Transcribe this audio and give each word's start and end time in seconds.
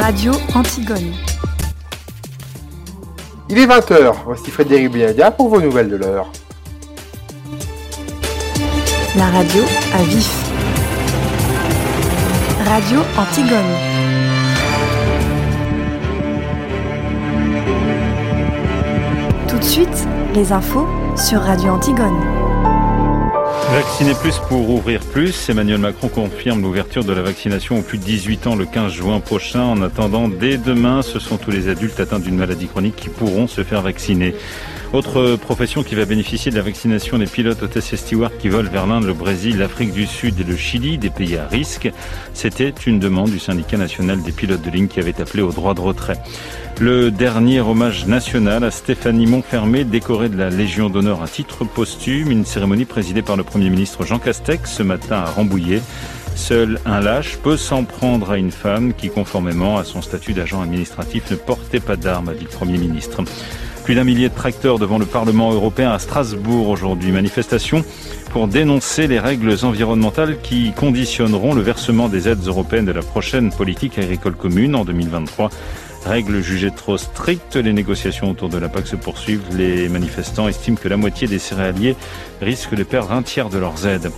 Radio 0.00 0.32
Antigone. 0.54 1.12
Il 3.48 3.58
est 3.58 3.66
20h, 3.66 4.12
voici 4.24 4.50
Frédéric 4.50 4.90
Biadia 4.90 5.30
pour 5.30 5.48
vos 5.48 5.60
nouvelles 5.60 5.88
de 5.88 5.96
l'heure. 5.96 6.26
La 9.16 9.26
radio 9.26 9.62
à 9.94 10.02
vif. 10.02 10.30
Radio 12.66 13.00
Antigone. 13.16 13.58
Tout 19.48 19.58
de 19.58 19.64
suite, 19.64 20.08
les 20.34 20.52
infos 20.52 20.88
sur 21.16 21.40
Radio 21.40 21.72
Antigone. 21.72 22.53
Vacciner 23.74 24.14
plus 24.14 24.38
pour 24.48 24.70
ouvrir 24.70 25.00
plus, 25.00 25.48
Emmanuel 25.48 25.78
Macron 25.78 26.06
confirme 26.06 26.62
l'ouverture 26.62 27.02
de 27.02 27.12
la 27.12 27.22
vaccination 27.22 27.76
aux 27.80 27.82
plus 27.82 27.98
de 27.98 28.04
18 28.04 28.46
ans 28.46 28.54
le 28.54 28.66
15 28.66 28.92
juin 28.92 29.18
prochain. 29.18 29.62
En 29.64 29.82
attendant, 29.82 30.28
dès 30.28 30.58
demain, 30.58 31.02
ce 31.02 31.18
sont 31.18 31.38
tous 31.38 31.50
les 31.50 31.68
adultes 31.68 31.98
atteints 31.98 32.20
d'une 32.20 32.36
maladie 32.36 32.68
chronique 32.68 32.94
qui 32.94 33.08
pourront 33.08 33.48
se 33.48 33.64
faire 33.64 33.82
vacciner. 33.82 34.36
Autre 34.92 35.34
profession 35.34 35.82
qui 35.82 35.96
va 35.96 36.04
bénéficier 36.04 36.52
de 36.52 36.56
la 36.56 36.62
vaccination 36.62 37.18
des 37.18 37.26
pilotes 37.26 37.64
hôtesses 37.64 37.92
et 37.92 37.96
stewards 37.96 38.36
qui 38.38 38.48
volent 38.48 38.70
vers 38.70 38.86
l'Inde, 38.86 39.06
le 39.06 39.12
Brésil, 39.12 39.58
l'Afrique 39.58 39.92
du 39.92 40.06
Sud 40.06 40.38
et 40.38 40.44
le 40.44 40.56
Chili, 40.56 40.96
des 40.96 41.10
pays 41.10 41.36
à 41.36 41.48
risque. 41.48 41.90
C'était 42.32 42.72
une 42.86 43.00
demande 43.00 43.30
du 43.30 43.40
syndicat 43.40 43.76
national 43.76 44.22
des 44.22 44.30
pilotes 44.30 44.62
de 44.62 44.70
ligne 44.70 44.86
qui 44.86 45.00
avait 45.00 45.20
appelé 45.20 45.42
au 45.42 45.50
droit 45.50 45.74
de 45.74 45.80
retrait. 45.80 46.22
Le 46.80 47.12
dernier 47.12 47.60
hommage 47.60 48.06
national 48.06 48.64
à 48.64 48.70
Stéphanie 48.72 49.26
Montfermé, 49.26 49.84
décorée 49.84 50.28
de 50.28 50.36
la 50.36 50.50
Légion 50.50 50.90
d'honneur 50.90 51.22
à 51.22 51.28
titre 51.28 51.64
posthume, 51.64 52.32
une 52.32 52.44
cérémonie 52.44 52.84
présidée 52.84 53.22
par 53.22 53.36
le 53.36 53.44
Premier 53.44 53.70
ministre 53.70 54.04
Jean 54.04 54.18
Castex 54.18 54.72
ce 54.72 54.82
matin 54.82 55.18
à 55.18 55.30
Rambouillet. 55.30 55.80
Seul 56.34 56.80
un 56.84 57.00
lâche 57.00 57.36
peut 57.36 57.56
s'en 57.56 57.84
prendre 57.84 58.32
à 58.32 58.38
une 58.38 58.50
femme 58.50 58.92
qui, 58.92 59.08
conformément 59.08 59.78
à 59.78 59.84
son 59.84 60.02
statut 60.02 60.32
d'agent 60.32 60.60
administratif, 60.62 61.30
ne 61.30 61.36
portait 61.36 61.78
pas 61.78 61.94
d'armes, 61.94 62.30
a 62.30 62.34
dit 62.34 62.44
le 62.44 62.50
Premier 62.50 62.76
ministre. 62.76 63.22
Plus 63.84 63.94
d'un 63.94 64.04
millier 64.04 64.28
de 64.28 64.34
tracteurs 64.34 64.80
devant 64.80 64.98
le 64.98 65.06
Parlement 65.06 65.52
européen 65.52 65.92
à 65.92 66.00
Strasbourg 66.00 66.68
aujourd'hui. 66.68 67.12
Manifestation 67.12 67.84
pour 68.30 68.48
dénoncer 68.48 69.06
les 69.06 69.20
règles 69.20 69.56
environnementales 69.62 70.40
qui 70.40 70.72
conditionneront 70.72 71.54
le 71.54 71.62
versement 71.62 72.08
des 72.08 72.28
aides 72.28 72.44
européennes 72.46 72.86
de 72.86 72.92
la 72.92 73.02
prochaine 73.02 73.52
politique 73.52 73.96
agricole 73.96 74.34
commune 74.34 74.74
en 74.74 74.84
2023. 74.84 75.50
Règles 76.04 76.42
jugées 76.42 76.70
trop 76.70 76.98
strictes, 76.98 77.56
les 77.56 77.72
négociations 77.72 78.30
autour 78.30 78.50
de 78.50 78.58
la 78.58 78.68
PAC 78.68 78.86
se 78.86 78.96
poursuivent. 78.96 79.44
Les 79.56 79.88
manifestants 79.88 80.48
estiment 80.48 80.76
que 80.76 80.88
la 80.88 80.98
moitié 80.98 81.26
des 81.26 81.38
céréaliers 81.38 81.96
risquent 82.42 82.74
de 82.74 82.82
perdre 82.82 83.12
un 83.12 83.22
tiers 83.22 83.48
de 83.48 83.58
leurs 83.58 83.86
aides. 83.86 84.10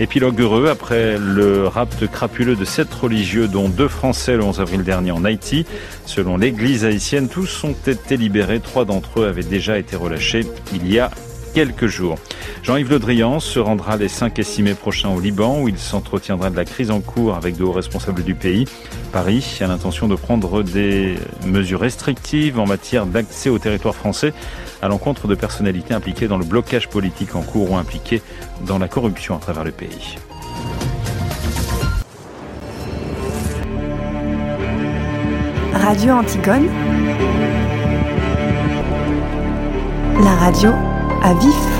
Épilogue 0.00 0.40
heureux 0.40 0.68
après 0.68 1.18
le 1.18 1.68
rapt 1.68 2.06
crapuleux 2.10 2.56
de 2.56 2.64
sept 2.64 2.92
religieux, 2.92 3.46
dont 3.46 3.68
deux 3.68 3.88
Français 3.88 4.36
le 4.36 4.42
11 4.42 4.60
avril 4.60 4.82
dernier 4.82 5.12
en 5.12 5.24
Haïti. 5.24 5.66
Selon 6.06 6.36
l'église 6.36 6.84
haïtienne, 6.84 7.28
tous 7.28 7.62
ont 7.62 7.76
été 7.86 8.16
libérés. 8.16 8.60
Trois 8.60 8.86
d'entre 8.86 9.20
eux 9.20 9.26
avaient 9.28 9.42
déjà 9.42 9.78
été 9.78 9.96
relâchés 9.96 10.46
il 10.74 10.90
y 10.90 10.98
a 10.98 11.10
quelques 11.54 11.86
jours. 11.86 12.18
Jean-Yves 12.62 12.90
Le 12.90 12.98
Drian 12.98 13.38
se 13.38 13.58
rendra 13.60 13.96
les 13.96 14.08
5 14.08 14.38
et 14.38 14.42
6 14.42 14.62
mai 14.62 14.74
prochains 14.74 15.10
au 15.10 15.20
Liban 15.20 15.60
où 15.60 15.68
il 15.68 15.78
s'entretiendra 15.78 16.50
de 16.50 16.56
la 16.56 16.64
crise 16.64 16.90
en 16.90 17.00
cours 17.00 17.34
avec 17.34 17.56
de 17.56 17.62
hauts 17.62 17.72
responsables 17.72 18.24
du 18.24 18.34
pays. 18.34 18.66
Paris 19.12 19.58
a 19.60 19.66
l'intention 19.68 20.08
de 20.08 20.16
prendre 20.16 20.62
des 20.62 21.14
mesures 21.46 21.80
restrictives 21.80 22.58
en 22.58 22.66
matière 22.66 23.06
d'accès 23.06 23.50
au 23.50 23.58
territoire 23.58 23.94
français 23.94 24.34
à 24.82 24.88
l'encontre 24.88 25.28
de 25.28 25.36
personnalités 25.36 25.94
impliquées 25.94 26.26
dans 26.26 26.38
le 26.38 26.44
blocage 26.44 26.88
politique 26.88 27.36
en 27.36 27.42
cours 27.42 27.70
ou 27.70 27.76
impliquées 27.76 28.20
dans 28.66 28.78
la 28.78 28.88
corruption 28.88 29.36
à 29.36 29.38
travers 29.38 29.64
le 29.64 29.70
pays. 29.70 30.16
Radio 35.72 36.14
Antigone. 36.14 36.68
La 40.22 40.34
radio 40.36 40.70
à 41.24 41.32
vif. 41.32 41.73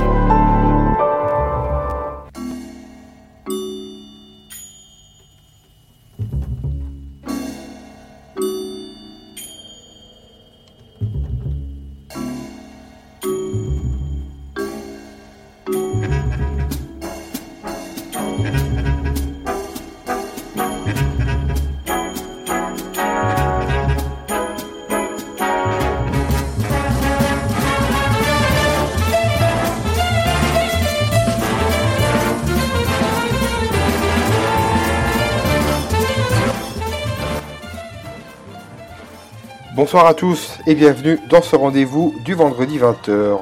Bonsoir 39.94 40.10
à 40.10 40.15
tous 40.15 40.59
et 40.66 40.75
bienvenue 40.75 41.21
dans 41.31 41.41
ce 41.41 41.55
rendez-vous 41.55 42.16
du 42.25 42.34
vendredi 42.34 42.81
20h. 42.81 43.38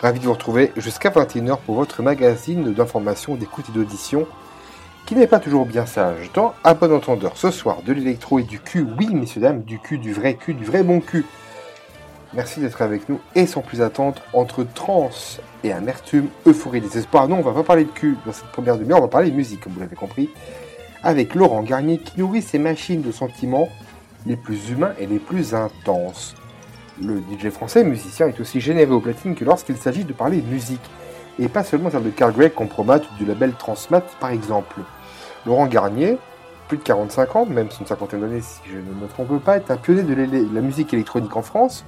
Ravi 0.00 0.18
de 0.18 0.24
vous 0.24 0.32
retrouver 0.32 0.72
jusqu'à 0.78 1.10
21h 1.10 1.58
pour 1.58 1.74
votre 1.74 2.02
magazine 2.02 2.72
d'information, 2.72 3.34
d'écoute 3.34 3.66
et 3.68 3.72
d'audition 3.72 4.26
qui 5.04 5.14
n'est 5.14 5.26
pas 5.26 5.40
toujours 5.40 5.66
bien 5.66 5.84
sage. 5.84 6.30
Dans 6.32 6.54
un 6.64 6.72
bon 6.72 6.94
entendeur 6.94 7.32
ce 7.34 7.50
soir 7.50 7.82
de 7.84 7.92
l'électro 7.92 8.38
et 8.38 8.44
du 8.44 8.60
cul, 8.60 8.86
oui 8.98 9.14
messieurs 9.14 9.42
dames, 9.42 9.60
du 9.60 9.78
cul, 9.78 9.98
du 9.98 10.14
vrai 10.14 10.36
cul, 10.36 10.54
du 10.54 10.64
vrai 10.64 10.82
bon 10.82 11.00
cul. 11.00 11.26
Merci 12.32 12.60
d'être 12.60 12.80
avec 12.80 13.06
nous 13.10 13.20
et 13.34 13.44
sans 13.44 13.60
plus 13.60 13.82
attendre, 13.82 14.22
entre 14.32 14.64
trans 14.64 15.10
et 15.64 15.70
amertume, 15.70 16.28
euphorie 16.46 16.80
désespoir. 16.80 17.28
Non, 17.28 17.40
on 17.40 17.42
va 17.42 17.52
pas 17.52 17.62
parler 17.62 17.84
de 17.84 17.90
cul 17.90 18.16
dans 18.24 18.32
cette 18.32 18.50
première 18.52 18.78
demi-heure, 18.78 19.00
on 19.00 19.02
va 19.02 19.08
parler 19.08 19.30
de 19.30 19.36
musique 19.36 19.60
comme 19.60 19.74
vous 19.74 19.80
l'avez 19.80 19.96
compris, 19.96 20.30
avec 21.02 21.34
Laurent 21.34 21.62
Garnier 21.62 21.98
qui 21.98 22.18
nourrit 22.18 22.40
ses 22.40 22.58
machines 22.58 23.02
de 23.02 23.12
sentiments 23.12 23.68
les 24.26 24.36
plus 24.36 24.70
humains 24.70 24.92
et 24.98 25.06
les 25.06 25.18
plus 25.18 25.54
intenses. 25.54 26.34
Le 27.02 27.18
DJ 27.18 27.50
français 27.50 27.84
musicien 27.84 28.28
est 28.28 28.40
aussi 28.40 28.60
généreux 28.60 28.94
au 28.94 29.00
platine 29.00 29.34
que 29.34 29.44
lorsqu'il 29.44 29.76
s'agit 29.76 30.04
de 30.04 30.12
parler 30.12 30.42
musique, 30.42 30.82
et 31.38 31.48
pas 31.48 31.64
seulement 31.64 31.90
celle 31.90 32.02
de 32.02 32.10
Carl 32.10 32.32
Gregg, 32.32 32.52
Compromat 32.52 32.98
ou 32.98 33.18
du 33.18 33.24
label 33.24 33.54
Transmat 33.54 34.04
par 34.20 34.30
exemple. 34.30 34.80
Laurent 35.46 35.66
Garnier, 35.66 36.18
plus 36.68 36.76
de 36.76 36.82
45 36.82 37.36
ans, 37.36 37.46
même 37.46 37.68
une 37.80 37.86
cinquantaine 37.86 38.20
d'années 38.20 38.42
si 38.42 38.60
je 38.70 38.76
ne 38.76 39.00
me 39.00 39.08
trompe 39.08 39.42
pas, 39.42 39.56
est 39.56 39.70
un 39.70 39.76
pionnier 39.76 40.02
de 40.02 40.54
la 40.54 40.60
musique 40.60 40.92
électronique 40.92 41.34
en 41.36 41.42
France. 41.42 41.84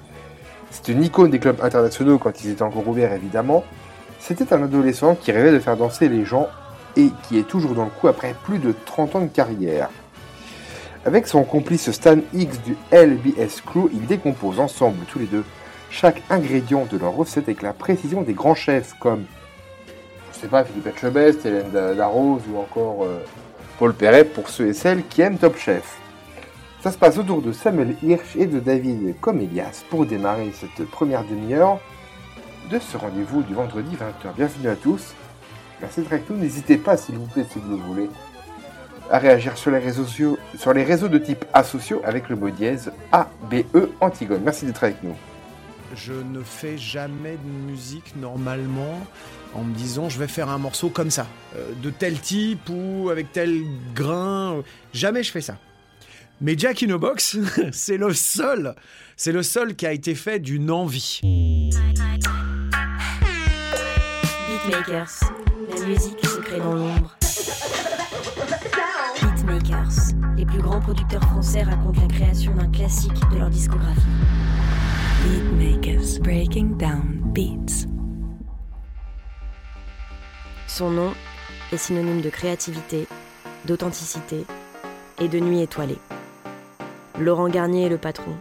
C'est 0.71 0.89
une 0.89 1.05
icône 1.05 1.31
des 1.31 1.39
clubs 1.39 1.61
internationaux 1.63 2.19
quand 2.19 2.43
ils 2.43 2.51
étaient 2.51 2.63
encore 2.63 2.89
ouverts 2.89 3.13
évidemment. 3.13 3.63
C'était 4.19 4.55
un 4.55 4.63
adolescent 4.63 5.15
qui 5.17 5.33
rêvait 5.33 5.53
de 5.53 5.59
faire 5.59 5.77
danser 5.77 6.09
les 6.09 6.25
gens 6.25 6.49
et 6.97 7.11
qui 7.25 7.39
est 7.39 7.47
toujours 7.47 7.75
dans 7.75 7.85
le 7.85 7.91
coup 7.91 8.09
après 8.09 8.35
plus 8.45 8.59
de 8.59 8.75
30 8.87 9.17
ans 9.17 9.21
de 9.21 9.27
carrière. 9.27 9.91
Avec 11.05 11.27
son 11.27 11.43
complice 11.43 11.91
Stan 11.91 12.19
X 12.33 12.61
du 12.63 12.77
LBS 12.93 13.61
Crew, 13.67 13.91
ils 13.93 14.07
décomposent 14.07 14.61
ensemble 14.61 15.05
tous 15.11 15.19
les 15.19 15.27
deux 15.27 15.45
chaque 15.91 16.23
ingrédient 16.31 16.87
de 16.91 16.97
leur 16.97 17.13
recette 17.13 17.45
avec 17.45 17.61
la 17.61 17.73
précision 17.73 18.23
des 18.23 18.35
grands 18.35 18.55
chefs 18.55 18.95
comme, 19.01 19.25
je 20.33 20.39
sais 20.39 20.47
pas, 20.47 20.65
Philippe 20.65 20.87
Etchebest, 20.87 21.45
Hélène 21.45 21.71
Darroze 21.73 22.43
ou 22.49 22.57
encore 22.57 23.03
euh, 23.03 23.19
Paul 23.79 23.93
Perret 23.95 24.25
pour 24.25 24.49
ceux 24.49 24.69
et 24.69 24.75
celles 24.75 25.05
qui 25.09 25.23
aiment 25.23 25.39
Top 25.39 25.59
Chef. 25.59 25.99
Ça 26.83 26.93
se 26.93 26.99
passe 26.99 27.19
autour 27.19 27.43
de 27.43 27.51
Samuel 27.51 27.97
Hirsch 28.03 28.37
et 28.37 28.47
de 28.47 28.61
David 28.61 29.19
Comelias 29.21 29.83
pour 29.91 30.07
démarrer 30.07 30.53
cette 30.55 30.89
première 30.89 31.25
demi-heure 31.25 31.81
de 32.71 32.79
ce 32.79 32.97
rendez-vous 32.97 33.43
du 33.43 33.55
vendredi 33.55 33.97
20h. 33.97 34.35
Bienvenue 34.37 34.69
à 34.69 34.77
tous. 34.77 35.15
Merci 35.81 36.01
d'être 36.01 36.13
avec. 36.13 36.31
N'hésitez 36.31 36.77
pas, 36.77 36.97
s'il 36.97 37.17
vous 37.17 37.27
plaît, 37.27 37.45
si 37.53 37.59
vous 37.59 37.77
le 37.77 37.83
voulez, 37.83 38.09
à 39.13 39.19
réagir 39.19 39.57
sur 39.59 39.71
les 39.71 39.79
réseaux, 39.79 40.07
sur 40.57 40.73
les 40.73 40.85
réseaux 40.85 41.09
de 41.09 41.19
type 41.19 41.45
asociaux 41.53 42.01
avec 42.03 42.31
le 42.31 42.37
mot 42.37 42.49
dièse 42.49 42.91
ABE 43.13 43.91
Antigone. 44.01 44.41
Merci 44.43 44.65
d'être 44.65 44.83
avec 44.83 45.03
nous. 45.03 45.15
Je 45.95 46.15
ne 46.15 46.43
fais 46.43 46.79
jamais 46.79 47.37
de 47.37 47.71
musique 47.71 48.17
normalement 48.17 49.07
en 49.55 49.65
me 49.65 49.75
disant 49.75 50.09
je 50.09 50.19
vais 50.19 50.29
faire 50.29 50.49
un 50.49 50.57
morceau 50.57 50.89
comme 50.89 51.11
ça, 51.11 51.27
euh, 51.57 51.73
de 51.83 51.91
tel 51.91 52.19
type 52.19 52.71
ou 52.71 53.11
avec 53.11 53.31
tel 53.33 53.63
grain. 53.95 54.63
Jamais 54.95 55.23
je 55.23 55.31
fais 55.31 55.43
ça. 55.43 55.59
Mais 56.41 56.57
Jack 56.57 56.83
in 56.83 56.95
a 56.95 56.99
Box, 56.99 57.37
c'est 57.73 57.99
le 57.99 58.15
seul, 58.15 58.75
c'est 59.19 59.33
le 59.33 59.43
seul 59.43 59.77
qui 59.77 59.87
a 59.87 59.93
été 59.93 60.15
fait 60.15 60.39
d'une 60.39 60.71
envie. 60.71 61.21
Beatmakers, 64.49 65.21
la 65.69 65.87
musique 65.87 66.27
se 66.27 66.41
crée 66.41 66.59
dans 66.59 66.75
l'ombre. 66.75 67.15
Les 70.37 70.47
plus 70.47 70.61
grands 70.61 70.81
producteurs 70.81 71.23
français 71.23 71.63
racontent 71.63 72.01
la 72.01 72.09
création 72.09 72.55
d'un 72.55 72.69
classique 72.69 73.21
de 73.31 73.39
leur 73.39 73.51
discographie. 73.51 74.01
Beatmakers, 75.25 76.21
breaking 76.21 76.77
down 76.77 77.21
beats. 77.33 77.87
Son 80.67 80.91
nom 80.91 81.13
est 81.73 81.77
synonyme 81.77 82.23
de 82.23 82.31
créativité, 82.31 83.07
d'authenticité 83.67 84.45
et 85.21 85.29
de 85.29 85.39
nuit 85.39 85.61
étoilée. 85.61 85.99
Laurent 87.21 87.49
Garnier 87.49 87.85
est 87.87 87.91
le 87.91 87.99
patron, 87.99 88.33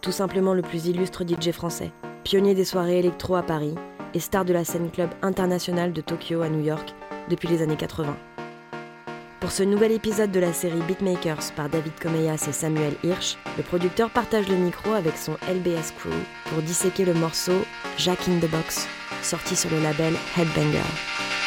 tout 0.00 0.12
simplement 0.12 0.54
le 0.54 0.62
plus 0.62 0.86
illustre 0.86 1.24
DJ 1.24 1.50
français, 1.50 1.92
pionnier 2.24 2.54
des 2.54 2.64
soirées 2.64 3.00
électro 3.00 3.34
à 3.34 3.42
Paris 3.42 3.74
et 4.14 4.20
star 4.20 4.44
de 4.44 4.52
la 4.52 4.64
scène 4.64 4.90
club 4.90 5.10
internationale 5.22 5.92
de 5.92 6.00
Tokyo 6.00 6.42
à 6.42 6.48
New 6.48 6.64
York 6.64 6.94
depuis 7.28 7.48
les 7.48 7.62
années 7.62 7.76
80. 7.76 8.16
Pour 9.40 9.52
ce 9.52 9.62
nouvel 9.62 9.92
épisode 9.92 10.30
de 10.30 10.38
la 10.38 10.52
série 10.52 10.82
Beatmakers 10.82 11.52
par 11.56 11.70
David 11.70 11.94
Comeyas 11.98 12.44
et 12.46 12.52
Samuel 12.52 12.94
Hirsch, 13.02 13.38
le 13.56 13.62
producteur 13.62 14.10
partage 14.10 14.48
le 14.48 14.56
micro 14.56 14.92
avec 14.92 15.16
son 15.16 15.32
LBS 15.48 15.92
Crew 15.98 16.12
pour 16.50 16.60
disséquer 16.60 17.06
le 17.06 17.14
morceau 17.14 17.64
Jack 17.96 18.28
in 18.28 18.38
the 18.38 18.50
Box, 18.50 18.86
sorti 19.22 19.56
sur 19.56 19.70
le 19.70 19.80
label 19.82 20.14
Headbanger. 20.36 21.39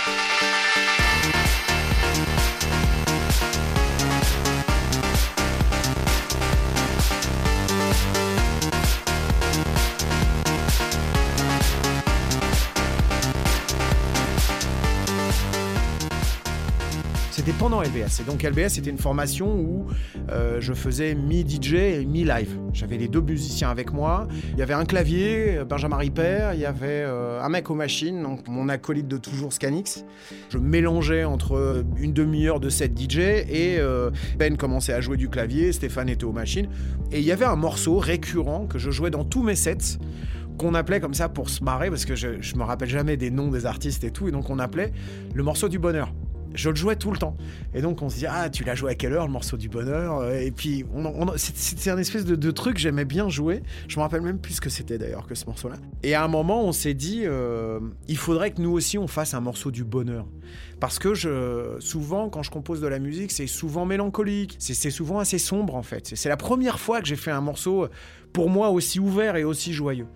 C'était 17.45 17.57
pendant 17.60 17.81
LBS. 17.81 18.22
Et 18.22 18.24
donc 18.24 18.42
LBS, 18.44 18.69
c'était 18.69 18.90
une 18.90 18.98
formation 18.98 19.54
où 19.54 19.86
euh, 20.30 20.62
je 20.62 20.74
faisais 20.74 21.13
mi-DJ 21.13 21.74
et 21.74 22.06
mi-live. 22.06 22.57
J'avais 22.72 22.95
les 22.95 23.10
deux 23.10 23.19
musiciens 23.19 23.69
avec 23.69 23.92
moi. 23.92 24.30
Il 24.54 24.60
y 24.60 24.62
avait 24.62 24.74
un 24.74 24.86
clavier, 24.86 25.60
Benjamin 25.68 25.98
Ripper, 25.98 26.51
il 26.54 26.62
y 26.62 26.66
avait 26.66 27.04
euh, 27.06 27.42
un 27.42 27.50
mec 27.50 27.69
aux 27.69 27.75
machines, 27.75 28.24
donc 28.24 28.48
mon 28.48 28.69
acolyte 28.69 29.10
de 29.10 29.18
toujours 29.18 29.51
Scanix. 29.51 30.06
Je 30.48 30.57
mélangeais 30.57 31.25
entre 31.25 31.84
une 31.98 32.13
demi-heure 32.13 32.62
de 32.62 32.69
set 32.69 32.98
DJ 32.98 33.18
et 33.18 33.75
euh, 33.78 34.10
Ben 34.40 34.56
commençait 34.56 34.94
à 34.94 35.01
jouer 35.01 35.18
du 35.18 35.28
clavier, 35.28 35.74
Stéphane 35.74 36.07
était 36.07 36.24
aux 36.24 36.31
machines. 36.31 36.69
Et 37.12 37.19
il 37.19 37.25
y 37.25 37.34
avait 37.34 37.44
un 37.44 37.57
morceau 37.57 37.98
récurrent 37.98 38.68
que 38.68 38.80
je 38.80 38.90
jouais 38.90 39.10
dans 39.10 39.25
tous 39.25 39.44
mes 39.44 39.56
sets 39.56 40.00
qu'on 40.57 40.75
appelait 40.75 41.01
comme 41.01 41.13
ça 41.13 41.28
pour 41.28 41.50
se 41.50 41.62
marrer, 41.62 41.90
parce 41.90 42.06
que 42.06 42.16
je, 42.16 42.42
je 42.42 42.56
me 42.56 42.63
rappelle 42.63 42.88
jamais 42.88 43.18
des 43.18 43.31
noms 43.31 43.50
des 43.50 43.66
artistes 43.66 44.06
et 44.06 44.12
tout, 44.12 44.30
et 44.30 44.31
donc 44.31 44.50
on 44.50 44.60
appelait 44.60 44.94
le 45.34 45.44
morceau 45.44 45.68
du 45.68 45.78
bonheur 45.78 46.13
je 46.54 46.70
le 46.70 46.76
jouais 46.76 46.96
tout 46.96 47.12
le 47.12 47.18
temps. 47.18 47.36
Et 47.74 47.82
donc 47.82 48.02
on 48.02 48.10
se 48.10 48.18
dit, 48.18 48.26
ah, 48.28 48.50
tu 48.50 48.64
l'as 48.64 48.76
joué 48.76 48.92
à 48.92 48.96
quelle 48.96 49.14
heure, 49.14 49.26
le 49.26 49.32
morceau 49.32 49.58
du 49.58 49.70
bonheur 49.70 50.30
Et 50.32 50.52
puis, 50.52 50.86
c'est 51.36 51.90
un 51.90 51.98
espèce 51.98 52.26
de, 52.26 52.52
truc, 52.52 52.78
j'aimais 52.78 53.06
bien 53.06 53.30
jouer. 53.30 53.64
Je 53.88 53.98
me 53.98 54.02
rappelle 54.02 54.22
même 54.22 54.40
plus 54.40 54.56
ce 54.56 54.62
que 54.62 54.70
c'était 54.70 54.98
d'ailleurs 54.98 55.28
que 55.28 55.36
ce 55.36 55.46
morceau-là. 55.46 55.76
Et 56.04 56.14
à 56.14 56.24
un 56.24 56.28
moment, 56.28 56.64
on 56.64 56.72
s'est 56.72 56.94
dit, 56.94 57.24
euh, 57.26 57.80
il 58.08 58.18
faudrait 58.18 58.52
que 58.52 58.62
nous 58.62 58.72
aussi, 58.72 58.98
on 58.98 59.08
fasse 59.08 59.34
un 59.34 59.42
morceau 59.42 59.72
du 59.72 59.84
bonheur. 59.84 60.26
Parce 60.80 61.00
que 61.00 61.14
je, 61.14 61.78
souvent, 61.80 62.30
quand 62.30 62.44
je 62.44 62.52
compose 62.52 62.82
de 62.82 62.88
la 62.88 63.00
musique, 63.00 63.32
c'est 63.32 63.48
souvent 63.48 63.86
mélancolique, 63.86 64.56
c'est 64.60 64.92
souvent 64.92 65.20
assez 65.20 65.38
sombre 65.38 65.76
en 65.76 65.84
fait. 65.84 66.12
C'est 66.16 66.30
la 66.30 66.38
première 66.38 66.80
fois 66.80 67.02
que 67.02 67.08
j'ai 67.08 67.16
fait 67.16 67.32
un 67.32 67.42
morceau 67.42 67.88
pour 68.34 68.50
moi 68.50 68.70
aussi 68.70 69.00
ouvert 69.00 69.36
et 69.36 69.44
aussi 69.44 69.72
joyeux. 69.74 70.08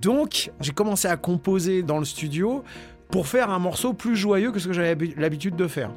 Donc, 0.00 0.50
j'ai 0.60 0.72
commencé 0.72 1.08
à 1.08 1.16
composer 1.16 1.82
dans 1.82 1.98
le 1.98 2.04
studio 2.04 2.62
pour 3.10 3.26
faire 3.26 3.50
un 3.50 3.58
morceau 3.58 3.92
plus 3.92 4.16
joyeux 4.16 4.50
que 4.52 4.58
ce 4.58 4.68
que 4.68 4.72
j'avais 4.72 4.96
l'habitude 5.16 5.56
de 5.56 5.66
faire. 5.66 5.90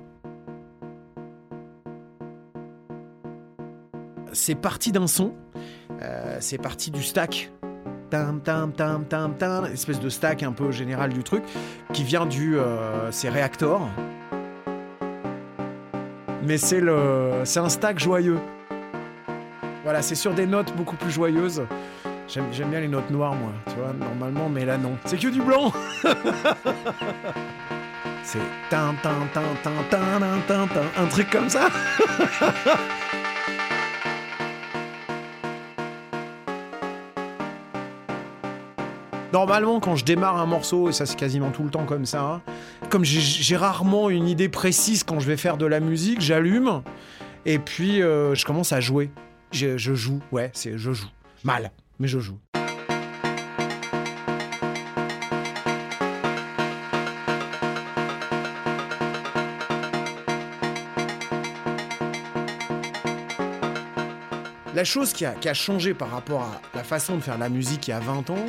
C'est 4.33 4.56
parti 4.56 4.92
d'un 4.92 5.07
son, 5.07 5.33
euh, 6.01 6.38
c'est 6.39 6.57
parti 6.57 6.92
du 6.92 7.01
stack. 7.01 7.51
Tam, 8.09 8.39
tam, 8.42 8.71
tam, 8.71 9.04
tam, 9.06 9.36
tam, 9.36 9.65
espèce 9.65 10.00
de 10.00 10.07
stack 10.07 10.42
un 10.44 10.54
peu 10.54 10.71
général 10.71 11.12
du 11.12 11.24
truc, 11.24 11.44
qui 11.92 12.04
vient 12.04 12.25
du. 12.25 12.57
Euh, 12.57 13.12
c'est 13.12 13.30
Reactor. 13.30 13.89
Mais 16.44 16.57
c'est 16.57 16.80
le. 16.80 17.42
C'est 17.44 17.60
un 17.60 17.69
stack 17.69 18.00
joyeux. 18.00 18.39
Voilà, 19.83 20.01
c'est 20.01 20.15
sur 20.15 20.33
des 20.33 20.45
notes 20.45 20.74
beaucoup 20.75 20.95
plus 20.95 21.12
joyeuses. 21.12 21.63
J'aime 22.27 22.69
bien 22.69 22.81
les 22.81 22.89
notes 22.89 23.09
noires, 23.09 23.33
moi, 23.35 23.51
tu 23.68 23.75
vois, 23.75 23.94
normalement, 23.94 24.50
mais 24.50 24.65
là, 24.65 24.77
non. 24.77 24.97
C'est 25.06 25.18
que 25.18 25.29
du 25.29 25.41
blanc 25.41 25.71
C'est 28.24 28.39
tin, 28.69 28.94
tin, 29.01 29.13
tin, 29.33 29.41
tin, 29.63 29.71
tin, 29.89 30.19
tin, 30.45 30.68
tin, 30.68 30.81
un 30.97 31.06
truc 31.07 31.29
comme 31.29 31.47
ça 31.50 31.69
Normalement, 39.31 39.79
quand 39.79 39.95
je 39.95 40.03
démarre 40.03 40.38
un 40.38 40.45
morceau, 40.45 40.89
et 40.89 40.91
ça 40.91 41.06
c'est 41.06 41.15
quasiment 41.15 41.51
tout 41.51 41.63
le 41.63 41.69
temps 41.69 41.85
comme 41.85 42.06
ça, 42.06 42.21
hein, 42.21 42.41
comme 42.89 43.06
j'ai 43.06 43.56
rarement 43.56 44.09
une 44.09 44.27
idée 44.27 44.50
précise 44.50 45.03
quand 45.03 45.19
je 45.19 45.27
vais 45.27 45.38
faire 45.38 45.57
de 45.57 45.65
la 45.65 45.79
musique, 45.79 46.19
j'allume 46.21 46.81
et 47.45 47.59
puis 47.59 48.01
euh, 48.01 48.35
je 48.35 48.45
commence 48.45 48.74
à 48.74 48.81
jouer. 48.81 49.12
Je, 49.51 49.77
je 49.77 49.94
joue, 49.94 50.19
ouais, 50.33 50.50
c'est 50.53 50.77
je 50.77 50.91
joue. 50.91 51.07
Mal 51.44 51.71
mais 52.00 52.08
je 52.08 52.20
joue. 52.20 52.40
La 64.78 64.84
chose 64.84 65.12
qui 65.12 65.26
a, 65.26 65.32
qui 65.32 65.50
a, 65.50 65.56
changé 65.56 65.96
par 65.96 66.12
rapport 66.12 66.44
à 66.44 66.62
la 66.76 66.84
façon 66.84 67.16
de 67.16 67.22
faire 67.22 67.40
la 67.40 67.50
musique 67.50 67.88
il 67.88 67.92
y 67.92 67.94
a 67.96 68.00
20 68.00 68.30
ans, 68.30 68.46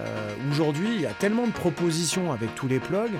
euh, 0.00 0.34
aujourd'hui 0.50 0.88
il 0.96 1.00
y 1.00 1.06
a 1.06 1.12
tellement 1.12 1.46
de 1.46 1.52
propositions 1.52 2.32
avec 2.32 2.52
tous 2.56 2.66
les 2.66 2.80
plugs 2.80 3.14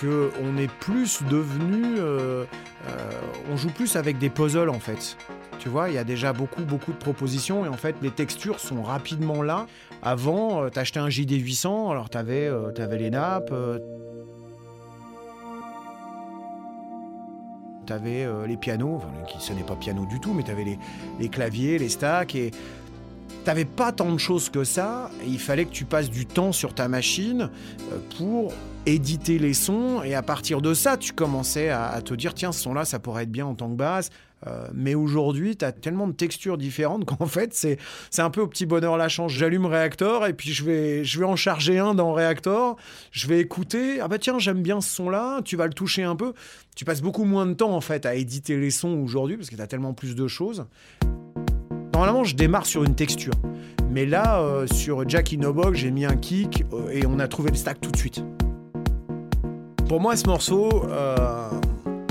qu'on 0.00 0.56
est 0.56 0.70
plus 0.78 1.20
devenu... 1.24 1.98
Euh, 1.98 2.44
euh, 2.86 3.20
on 3.50 3.56
joue 3.56 3.70
plus 3.70 3.96
avec 3.96 4.18
des 4.18 4.30
puzzles 4.30 4.70
en 4.70 4.78
fait. 4.78 5.16
Tu 5.60 5.68
vois, 5.68 5.90
il 5.90 5.94
y 5.94 5.98
a 5.98 6.04
déjà 6.04 6.32
beaucoup, 6.32 6.62
beaucoup 6.62 6.90
de 6.90 6.96
propositions 6.96 7.66
et 7.66 7.68
en 7.68 7.76
fait, 7.76 7.94
les 8.00 8.10
textures 8.10 8.58
sont 8.58 8.82
rapidement 8.82 9.42
là. 9.42 9.66
Avant, 10.02 10.64
euh, 10.64 10.70
t'achetais 10.70 11.00
un 11.00 11.08
JD800, 11.08 11.90
alors 11.90 12.08
t'avais 12.08 12.48
euh, 12.48 12.72
avais 12.78 12.96
les 12.96 13.10
nappes. 13.10 13.50
Euh, 13.52 13.78
t'avais 17.84 18.26
les 18.46 18.56
pianos, 18.56 18.96
enfin, 18.96 19.10
qui 19.28 19.44
sonnaient 19.44 19.64
pas 19.64 19.74
piano 19.74 20.06
du 20.06 20.20
tout, 20.20 20.32
mais 20.32 20.44
t'avais 20.44 20.62
les, 20.62 20.78
les 21.18 21.28
claviers, 21.28 21.76
les 21.76 21.88
stacks 21.88 22.36
et 22.36 22.52
t'avais 23.44 23.64
pas 23.64 23.90
tant 23.90 24.12
de 24.12 24.18
choses 24.18 24.48
que 24.48 24.62
ça. 24.62 25.10
Et 25.24 25.28
il 25.28 25.40
fallait 25.40 25.64
que 25.64 25.72
tu 25.72 25.84
passes 25.84 26.08
du 26.08 26.24
temps 26.24 26.52
sur 26.52 26.72
ta 26.72 26.86
machine 26.86 27.50
pour 28.16 28.52
éditer 28.86 29.40
les 29.40 29.54
sons 29.54 30.02
et 30.04 30.14
à 30.14 30.22
partir 30.22 30.62
de 30.62 30.72
ça, 30.72 30.96
tu 30.96 31.12
commençais 31.12 31.68
à, 31.68 31.88
à 31.88 32.00
te 32.00 32.14
dire 32.14 32.32
tiens, 32.32 32.52
ce 32.52 32.60
son-là, 32.60 32.84
ça 32.84 33.00
pourrait 33.00 33.24
être 33.24 33.32
bien 33.32 33.44
en 33.44 33.54
tant 33.56 33.68
que 33.68 33.76
base. 33.76 34.10
Euh, 34.46 34.68
mais 34.72 34.94
aujourd'hui, 34.94 35.56
tu 35.56 35.64
as 35.64 35.72
tellement 35.72 36.08
de 36.08 36.12
textures 36.12 36.58
différentes 36.58 37.04
qu'en 37.18 37.26
fait, 37.26 37.54
c'est, 37.54 37.78
un 38.18 38.30
peu 38.30 38.40
au 38.40 38.46
petit 38.46 38.66
bonheur 38.66 38.96
la 38.96 39.08
chance. 39.08 39.32
J'allume 39.32 39.66
Reactor 39.66 40.26
et 40.26 40.32
puis 40.32 40.52
je 40.52 40.64
vais, 40.64 41.04
je 41.04 41.18
vais 41.18 41.24
en 41.24 41.36
charger 41.36 41.78
un 41.78 41.94
dans 41.94 42.12
Reactor. 42.12 42.76
Je 43.12 43.26
vais 43.26 43.40
écouter. 43.40 44.00
Ah 44.00 44.08
bah 44.08 44.18
tiens, 44.18 44.38
j'aime 44.38 44.62
bien 44.62 44.80
ce 44.80 44.90
son-là. 44.90 45.40
Tu 45.44 45.56
vas 45.56 45.66
le 45.66 45.72
toucher 45.72 46.02
un 46.02 46.16
peu. 46.16 46.32
Tu 46.76 46.84
passes 46.84 47.02
beaucoup 47.02 47.24
moins 47.24 47.46
de 47.46 47.54
temps 47.54 47.74
en 47.74 47.80
fait 47.80 48.06
à 48.06 48.14
éditer 48.14 48.56
les 48.56 48.70
sons 48.70 48.98
aujourd'hui 49.02 49.36
parce 49.36 49.50
que 49.50 49.56
tu 49.56 49.62
as 49.62 49.66
tellement 49.66 49.92
plus 49.92 50.14
de 50.14 50.26
choses. 50.26 50.66
Normalement, 51.92 52.24
je 52.24 52.34
démarre 52.34 52.66
sur 52.66 52.84
une 52.84 52.94
texture. 52.94 53.34
Mais 53.90 54.06
là, 54.06 54.40
euh, 54.40 54.66
sur 54.68 55.06
Jack 55.08 55.32
Inobog, 55.32 55.74
j'ai 55.74 55.90
mis 55.90 56.04
un 56.04 56.16
kick 56.16 56.64
euh, 56.72 56.88
et 56.90 57.04
on 57.06 57.18
a 57.18 57.26
trouvé 57.28 57.50
le 57.50 57.56
stack 57.56 57.80
tout 57.80 57.90
de 57.90 57.96
suite. 57.96 58.24
Pour 59.88 60.00
moi, 60.00 60.16
ce 60.16 60.26
morceau, 60.26 60.86
euh, 60.88 61.50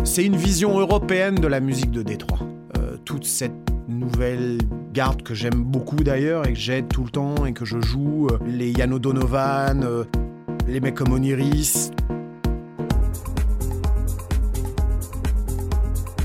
c'est 0.03 0.25
une 0.25 0.35
vision 0.35 0.79
européenne 0.79 1.35
de 1.35 1.47
la 1.47 1.59
musique 1.59 1.91
de 1.91 2.01
Détroit. 2.01 2.39
Euh, 2.77 2.97
toute 3.05 3.25
cette 3.25 3.51
nouvelle 3.87 4.57
garde 4.93 5.23
que 5.23 5.33
j'aime 5.33 5.63
beaucoup 5.63 6.03
d'ailleurs 6.03 6.47
et 6.47 6.53
que 6.53 6.59
j'aide 6.59 6.87
tout 6.87 7.03
le 7.03 7.09
temps 7.09 7.45
et 7.45 7.53
que 7.53 7.65
je 7.65 7.79
joue, 7.81 8.27
euh, 8.27 8.37
les 8.45 8.71
Yano 8.71 8.99
Donovan, 8.99 9.83
euh, 9.83 10.03
les 10.67 10.79
mecs 10.79 10.95
comme 10.95 11.11
Oniris. 11.13 11.91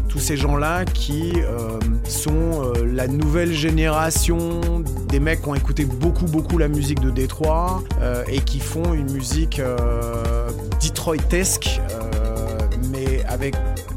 Tous 0.08 0.20
ces 0.20 0.36
gens-là 0.36 0.84
qui 0.84 1.32
sont 2.04 2.72
la 2.86 3.08
nouvelle 3.08 3.52
génération 3.52 4.60
des 5.08 5.18
mecs 5.18 5.42
qui 5.42 5.48
ont 5.48 5.56
écouté 5.56 5.84
beaucoup 5.84 6.26
beaucoup 6.26 6.56
la 6.56 6.68
musique 6.68 7.00
de 7.00 7.10
Détroit 7.10 7.82
et 8.28 8.38
qui 8.38 8.60
font 8.60 8.94
une 8.94 9.10
musique 9.10 9.60
detroitesque 10.80 11.80
mais 12.90 13.24
avec 13.24 13.54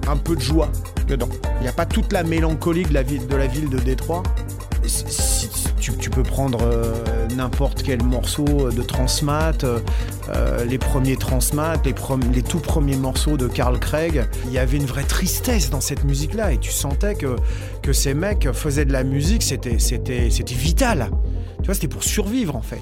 un 0.07 0.17
peu 0.17 0.35
de 0.35 0.41
joie 0.41 0.71
dedans. 1.07 1.29
Il 1.59 1.63
n'y 1.63 1.67
a 1.67 1.73
pas 1.73 1.85
toute 1.85 2.11
la 2.13 2.23
mélancolie 2.23 2.83
de 2.83 2.93
la 2.93 3.03
ville 3.03 3.69
de, 3.69 3.79
Détroit. 3.79 4.23
Si, 4.85 5.49
tu, 5.79 5.93
tu, 5.93 6.09
peux 6.09 6.23
prendre 6.23 6.59
euh, 6.61 6.93
n'importe 7.35 7.83
quel 7.83 8.03
morceau 8.03 8.69
de 8.71 8.81
Transmat, 8.81 9.63
euh, 9.63 10.65
les 10.65 10.77
premiers 10.77 11.17
Transmat, 11.17 11.77
les, 11.85 11.93
les, 12.33 12.41
tout 12.41 12.59
premiers 12.59 12.95
morceaux 12.95 13.37
de 13.37 13.47
Carl 13.47 13.79
Craig, 13.79 14.27
il 14.45 14.53
y 14.53 14.57
avait 14.57 14.77
une 14.77 14.85
vraie 14.85 15.03
tristesse 15.03 15.69
dans 15.69 15.81
cette 15.81 16.03
musique-là 16.03 16.53
et 16.53 16.57
tu 16.57 16.71
sentais 16.71 17.15
que, 17.15 17.35
que 17.81 17.93
ces 17.93 18.13
mecs 18.13 18.51
faisaient 18.53 18.85
de 18.85 18.93
la 18.93 19.03
musique, 19.03 19.43
c'était 19.43 19.77
vital. 20.53 21.09
Tu 21.59 21.65
vois, 21.65 21.73
c'était 21.73 21.87
pour 21.87 22.03
survivre 22.03 22.55
en 22.55 22.61
fait. 22.61 22.81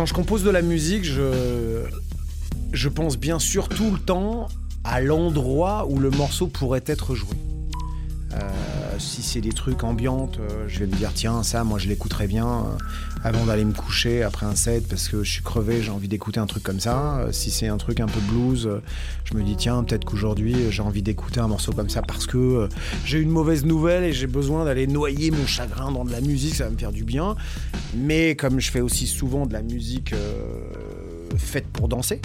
Quand 0.00 0.06
je 0.06 0.14
compose 0.14 0.42
de 0.44 0.48
la 0.48 0.62
musique, 0.62 1.04
je, 1.04 2.88
pense 2.88 3.18
bien 3.18 3.38
sûr 3.38 3.68
tout 3.68 3.90
le 3.90 3.98
temps 3.98 4.48
à 4.82 5.02
l'endroit 5.02 5.86
où 5.90 5.98
le 5.98 6.08
morceau 6.08 6.46
pourrait 6.46 6.82
être 6.86 7.14
joué. 7.14 7.36
C'est 9.32 9.40
des 9.40 9.52
trucs 9.52 9.84
ambiantes, 9.84 10.40
euh, 10.40 10.64
je 10.66 10.80
vais 10.80 10.86
me 10.86 10.92
dire 10.96 11.12
tiens 11.14 11.44
ça 11.44 11.62
moi 11.62 11.78
je 11.78 11.86
l'écouterais 11.86 12.26
bien 12.26 12.48
euh, 12.48 13.22
avant 13.22 13.46
d'aller 13.46 13.64
me 13.64 13.72
coucher 13.72 14.24
après 14.24 14.44
un 14.44 14.56
set 14.56 14.88
parce 14.88 15.06
que 15.06 15.22
je 15.22 15.30
suis 15.30 15.42
crevé, 15.44 15.82
j'ai 15.82 15.92
envie 15.92 16.08
d'écouter 16.08 16.40
un 16.40 16.46
truc 16.46 16.64
comme 16.64 16.80
ça. 16.80 17.18
Euh, 17.18 17.30
si 17.30 17.52
c'est 17.52 17.68
un 17.68 17.76
truc 17.76 18.00
un 18.00 18.06
peu 18.06 18.18
blues, 18.28 18.68
je 19.22 19.34
me 19.34 19.44
dis 19.44 19.54
tiens 19.54 19.84
peut-être 19.84 20.04
qu'aujourd'hui 20.04 20.56
j'ai 20.70 20.82
envie 20.82 21.02
d'écouter 21.02 21.38
un 21.38 21.46
morceau 21.46 21.70
comme 21.70 21.88
ça 21.88 22.02
parce 22.02 22.26
que 22.26 22.68
j'ai 23.04 23.20
une 23.20 23.30
mauvaise 23.30 23.64
nouvelle 23.64 24.02
et 24.02 24.12
j'ai 24.12 24.26
besoin 24.26 24.64
d'aller 24.64 24.88
noyer 24.88 25.30
mon 25.30 25.46
chagrin 25.46 25.92
dans 25.92 26.04
de 26.04 26.10
la 26.10 26.20
musique, 26.20 26.56
ça 26.56 26.64
va 26.64 26.70
me 26.70 26.78
faire 26.78 26.90
du 26.90 27.04
bien. 27.04 27.36
Mais 27.94 28.34
comme 28.34 28.58
je 28.58 28.72
fais 28.72 28.80
aussi 28.80 29.06
souvent 29.06 29.46
de 29.46 29.52
la 29.52 29.62
musique 29.62 30.12
faite 31.36 31.68
pour 31.68 31.86
danser, 31.86 32.20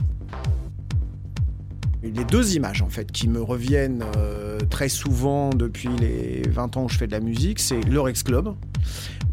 les 2.14 2.24
deux 2.26 2.56
images 2.56 2.82
en 2.82 2.90
fait 2.90 3.12
qui 3.12 3.28
me 3.28 3.42
reviennent 3.42 4.04
euh, 4.18 4.60
très 4.70 4.90
souvent 4.90 5.50
depuis 5.50 5.90
les 6.00 6.44
20 6.50 6.78
ans 6.78 6.84
où 6.86 6.90
je 6.90 6.98
fais 6.98 7.08
de 7.08 7.12
la 7.12 7.20
musique, 7.20 7.60
c'est 7.60 7.82
le 7.82 8.00
Rex 8.00 8.24
Club 8.24 8.56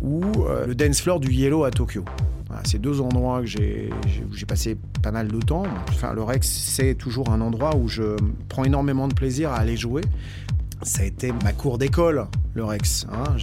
ou 0.01 0.23
euh, 0.47 0.67
le 0.67 0.75
dance 0.75 1.01
floor 1.01 1.21
du 1.21 1.33
Yellow 1.33 1.65
à 1.65 1.71
Tokyo. 1.71 2.05
C'est 2.65 2.79
deux 2.79 3.01
endroits 3.01 3.41
où 3.41 3.47
j'ai 3.47 3.91
passé 4.47 4.77
pas 5.03 5.11
mal 5.11 5.29
de 5.29 5.39
temps. 5.39 5.65
Enfin, 5.89 6.13
le 6.13 6.23
Rex, 6.23 6.47
c'est 6.47 6.95
toujours 6.95 7.31
un 7.31 7.41
endroit 7.41 7.75
où 7.77 7.89
je 7.89 8.17
prends 8.49 8.65
énormément 8.65 9.09
de 9.09 9.15
plaisir 9.15 9.51
à 9.51 9.57
aller 9.57 9.77
jouer. 9.77 10.03
Ça 10.85 11.03
a 11.03 11.05
été 11.05 11.31
ma 11.45 11.53
cour 11.53 11.79
d'école, 11.79 12.27
le 12.55 12.65
Rex. 12.65 13.07
hein. 13.13 13.37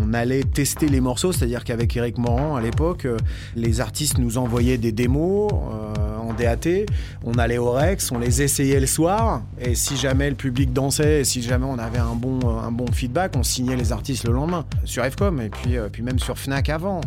On 0.00 0.12
allait 0.12 0.44
tester 0.44 0.88
les 0.88 1.00
morceaux, 1.00 1.32
c'est-à-dire 1.32 1.64
qu'avec 1.64 1.96
Eric 1.96 2.18
Morand, 2.18 2.54
à 2.56 2.60
l'époque, 2.60 3.06
euh, 3.06 3.16
les 3.56 3.80
artistes 3.80 4.18
nous 4.18 4.36
envoyaient 4.36 4.76
des 4.76 4.92
démos 4.92 5.50
euh, 5.52 6.18
en 6.18 6.34
DAT. 6.34 6.84
On 7.24 7.32
allait 7.38 7.56
au 7.56 7.70
Rex, 7.72 8.12
on 8.12 8.18
les 8.18 8.42
essayait 8.42 8.78
le 8.78 8.86
soir. 8.86 9.42
Et 9.58 9.74
si 9.74 9.96
jamais 9.96 10.28
le 10.28 10.36
public 10.36 10.72
dansait, 10.72 11.20
et 11.20 11.24
si 11.24 11.40
jamais 11.40 11.64
on 11.64 11.78
avait 11.78 11.98
un 11.98 12.14
bon, 12.14 12.40
euh, 12.44 12.60
un 12.60 12.72
bon 12.72 12.92
feedback, 12.92 13.36
on 13.36 13.42
signait 13.42 13.76
les 13.76 13.90
artistes 13.92 14.26
le 14.26 14.34
lendemain. 14.34 14.66
Sur 14.84 15.02
FCOM, 15.04 15.40
et 15.40 15.48
puis, 15.48 15.76
puis 15.90 16.02
même 16.02 16.18
sur 16.18 16.38
Fnac 16.38 16.68
avant. 16.68 17.00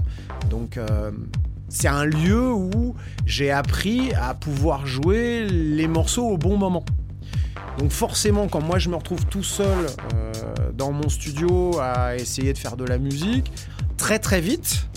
Donc. 0.50 0.80
c'est 1.70 1.88
un 1.88 2.06
lieu 2.06 2.52
où 2.52 2.94
j'ai 3.26 3.50
appris 3.50 4.14
à 4.14 4.36
pouvoir 4.36 4.86
jouer 4.86 5.48
les 5.48 5.88
morceaux 5.88 6.28
au 6.28 6.38
bon 6.38 6.56
moment. 6.56 6.86
Donc 7.78 7.92
forcément, 7.92 8.48
quand 8.48 8.62
moi 8.62 8.80
je 8.80 8.90
me 8.90 8.96
retrouve 8.96 9.26
tout 9.26 9.44
seul 9.44 9.88
euh, 10.14 10.32
dans 10.74 10.92
mon 10.92 11.10
studio 11.10 11.80
à 11.80 12.16
essayer 12.16 12.54
de 12.54 12.58
faire 12.58 12.78
de 12.78 12.86
la 12.86 12.98
musique, 12.98 13.52
très 13.98 14.20
très 14.20 14.42
vite, 14.42 14.88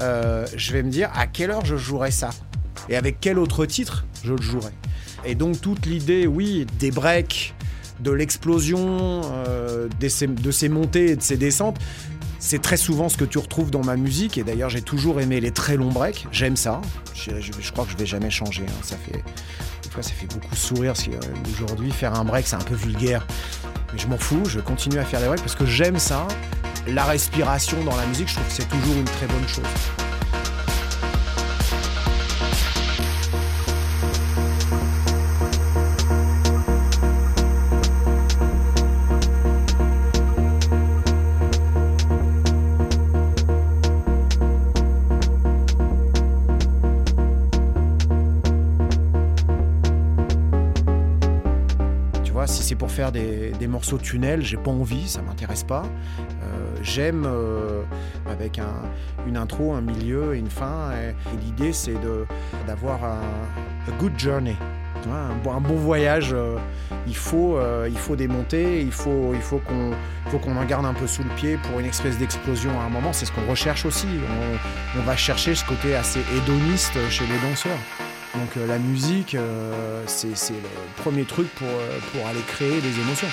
euh, 0.00 0.46
je 0.56 0.72
vais 0.72 0.82
me 0.82 0.90
dire 0.90 1.10
à 1.14 1.26
quelle 1.26 1.50
heure 1.50 1.64
je 1.64 1.76
jouerai 1.76 2.10
ça? 2.10 2.30
Et 2.88 2.96
avec 2.96 3.18
quel 3.20 3.38
autre 3.38 3.66
titre 3.66 4.06
je 4.24 4.32
le 4.32 4.42
jouerai? 4.42 4.72
Et 5.24 5.34
donc 5.34 5.60
toute 5.60 5.86
l'idée, 5.86 6.26
oui, 6.26 6.66
des 6.78 6.90
breaks, 6.90 7.54
de 8.00 8.10
l'explosion, 8.10 9.20
euh, 9.46 9.88
de 10.00 10.50
ces 10.50 10.68
montées 10.68 11.10
et 11.10 11.16
de 11.16 11.22
ces 11.22 11.36
descentes, 11.36 11.78
c'est 12.40 12.60
très 12.60 12.76
souvent 12.76 13.08
ce 13.08 13.16
que 13.16 13.24
tu 13.24 13.38
retrouves 13.38 13.70
dans 13.70 13.84
ma 13.84 13.96
musique. 13.96 14.36
Et 14.36 14.42
d'ailleurs, 14.42 14.68
j'ai 14.68 14.82
toujours 14.82 15.20
aimé 15.20 15.40
les 15.40 15.52
très 15.52 15.76
longs 15.76 15.92
breaks. 15.92 16.26
J'aime 16.32 16.56
ça. 16.56 16.80
Je, 17.14 17.70
crois 17.70 17.84
que 17.84 17.92
je 17.92 17.96
vais 17.96 18.06
jamais 18.06 18.30
changer. 18.30 18.64
hein. 18.66 18.80
Ça 18.82 18.96
fait, 18.96 19.22
ça 20.00 20.12
fait 20.12 20.26
beaucoup 20.26 20.54
sourire. 20.54 20.94
Parce 20.94 21.04
qu'aujourd'hui, 21.04 21.90
faire 21.90 22.14
un 22.14 22.24
break, 22.24 22.46
c'est 22.46 22.56
un 22.56 22.60
peu 22.60 22.74
vulgaire. 22.74 23.26
Mais 23.92 23.98
je 23.98 24.06
m'en 24.06 24.16
fous. 24.16 24.44
Je 24.46 24.60
continue 24.60 24.98
à 24.98 25.04
faire 25.04 25.20
des 25.20 25.26
breaks 25.26 25.40
parce 25.40 25.54
que 25.54 25.66
j'aime 25.66 25.98
ça. 25.98 26.26
La 26.86 27.04
respiration 27.04 27.82
dans 27.84 27.96
la 27.96 28.06
musique, 28.06 28.28
je 28.28 28.34
trouve 28.34 28.46
que 28.46 28.52
c'est 28.52 28.68
toujours 28.68 28.96
une 28.96 29.04
très 29.04 29.26
bonne 29.26 29.46
chose. 29.46 30.11
Morceaux 53.72 53.98
tunnel, 53.98 54.42
j'ai 54.42 54.56
pas 54.58 54.70
envie, 54.70 55.08
ça 55.08 55.22
m'intéresse 55.22 55.64
pas. 55.64 55.82
Euh, 56.42 56.76
J'aime 56.82 57.24
euh, 57.26 57.82
avec 58.30 58.58
un- 58.58 58.82
une 59.26 59.36
intro, 59.36 59.72
un 59.72 59.80
milieu 59.80 60.34
et 60.34 60.38
une 60.38 60.50
fin. 60.50 60.90
Et, 60.92 61.14
l'idée, 61.44 61.72
c'est 61.72 61.94
de- 62.00 62.26
d'avoir 62.66 63.02
un 63.04 63.20
a 63.88 63.90
good 63.98 64.12
journey. 64.18 64.56
Un, 65.10 65.34
bon- 65.42 65.60
voyage. 65.76 66.32
euh, 66.32 66.56
il, 67.08 67.16
faut, 67.16 67.58
il 67.88 67.96
faut 67.98 68.14
des 68.14 68.28
montées, 68.28 68.80
il 68.82 68.92
faut, 68.92 69.32
il 69.34 69.40
faut 69.40 69.58
qu'on 69.58 69.90
qu'on 70.38 70.56
en 70.56 70.64
garde 70.64 70.86
un 70.86 70.94
peu 70.94 71.06
sous 71.06 71.22
le 71.24 71.28
pied 71.30 71.58
pour 71.64 71.78
une 71.80 71.86
espèce 71.86 72.16
d'explosion 72.18 72.70
à 72.80 72.84
un 72.84 72.88
moment. 72.88 73.12
C'est 73.12 73.26
ce 73.26 73.32
qu'on 73.32 73.46
recherche 73.50 73.84
aussi. 73.84 74.06
On, 74.96 75.00
on 75.00 75.02
va 75.02 75.16
chercher 75.16 75.54
ce 75.54 75.64
côté 75.64 75.94
assez 75.96 76.20
hédoniste 76.36 76.96
chez 77.10 77.24
les 77.26 77.38
danseurs. 77.48 77.78
Donc 78.34 78.56
euh, 78.56 78.66
la 78.66 78.78
musique, 78.78 79.34
euh, 79.34 80.02
c'est 80.06 80.28
le 80.28 81.02
premier 81.02 81.24
truc 81.24 81.48
pour, 81.54 81.68
euh, 81.68 81.98
pour 82.12 82.26
aller 82.26 82.40
créer 82.46 82.80
des 82.80 83.00
émotions. 83.00 83.28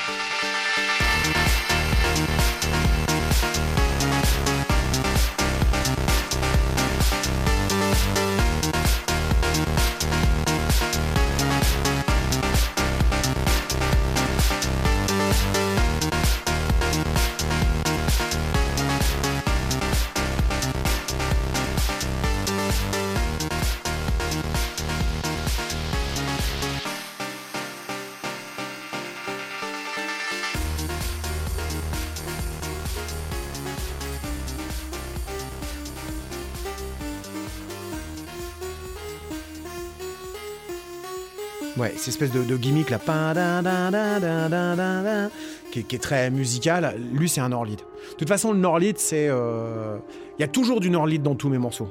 Ouais, 41.80 41.94
cette 41.96 42.10
espèce 42.10 42.32
de, 42.32 42.44
de 42.44 42.58
gimmick 42.58 42.90
là, 42.90 43.00
qui, 45.72 45.80
est- 45.80 45.84
qui 45.84 45.96
est 45.96 46.00
très 46.00 46.30
musical. 46.30 46.96
Lui, 47.14 47.30
c'est 47.30 47.42
un 47.42 47.50
Norlid. 47.50 47.78
De 47.80 48.16
toute 48.18 48.28
façon, 48.28 48.52
le 48.52 48.60
Norlid, 48.60 48.98
c'est. 48.98 49.28
euh, 49.30 49.98
Il 50.38 50.42
y 50.42 50.44
a 50.44 50.48
toujours 50.48 50.80
du 50.82 50.90
Norlid 50.90 51.22
dans 51.24 51.36
tous 51.36 51.48
mes 51.50 51.58
morceaux. 51.58 51.88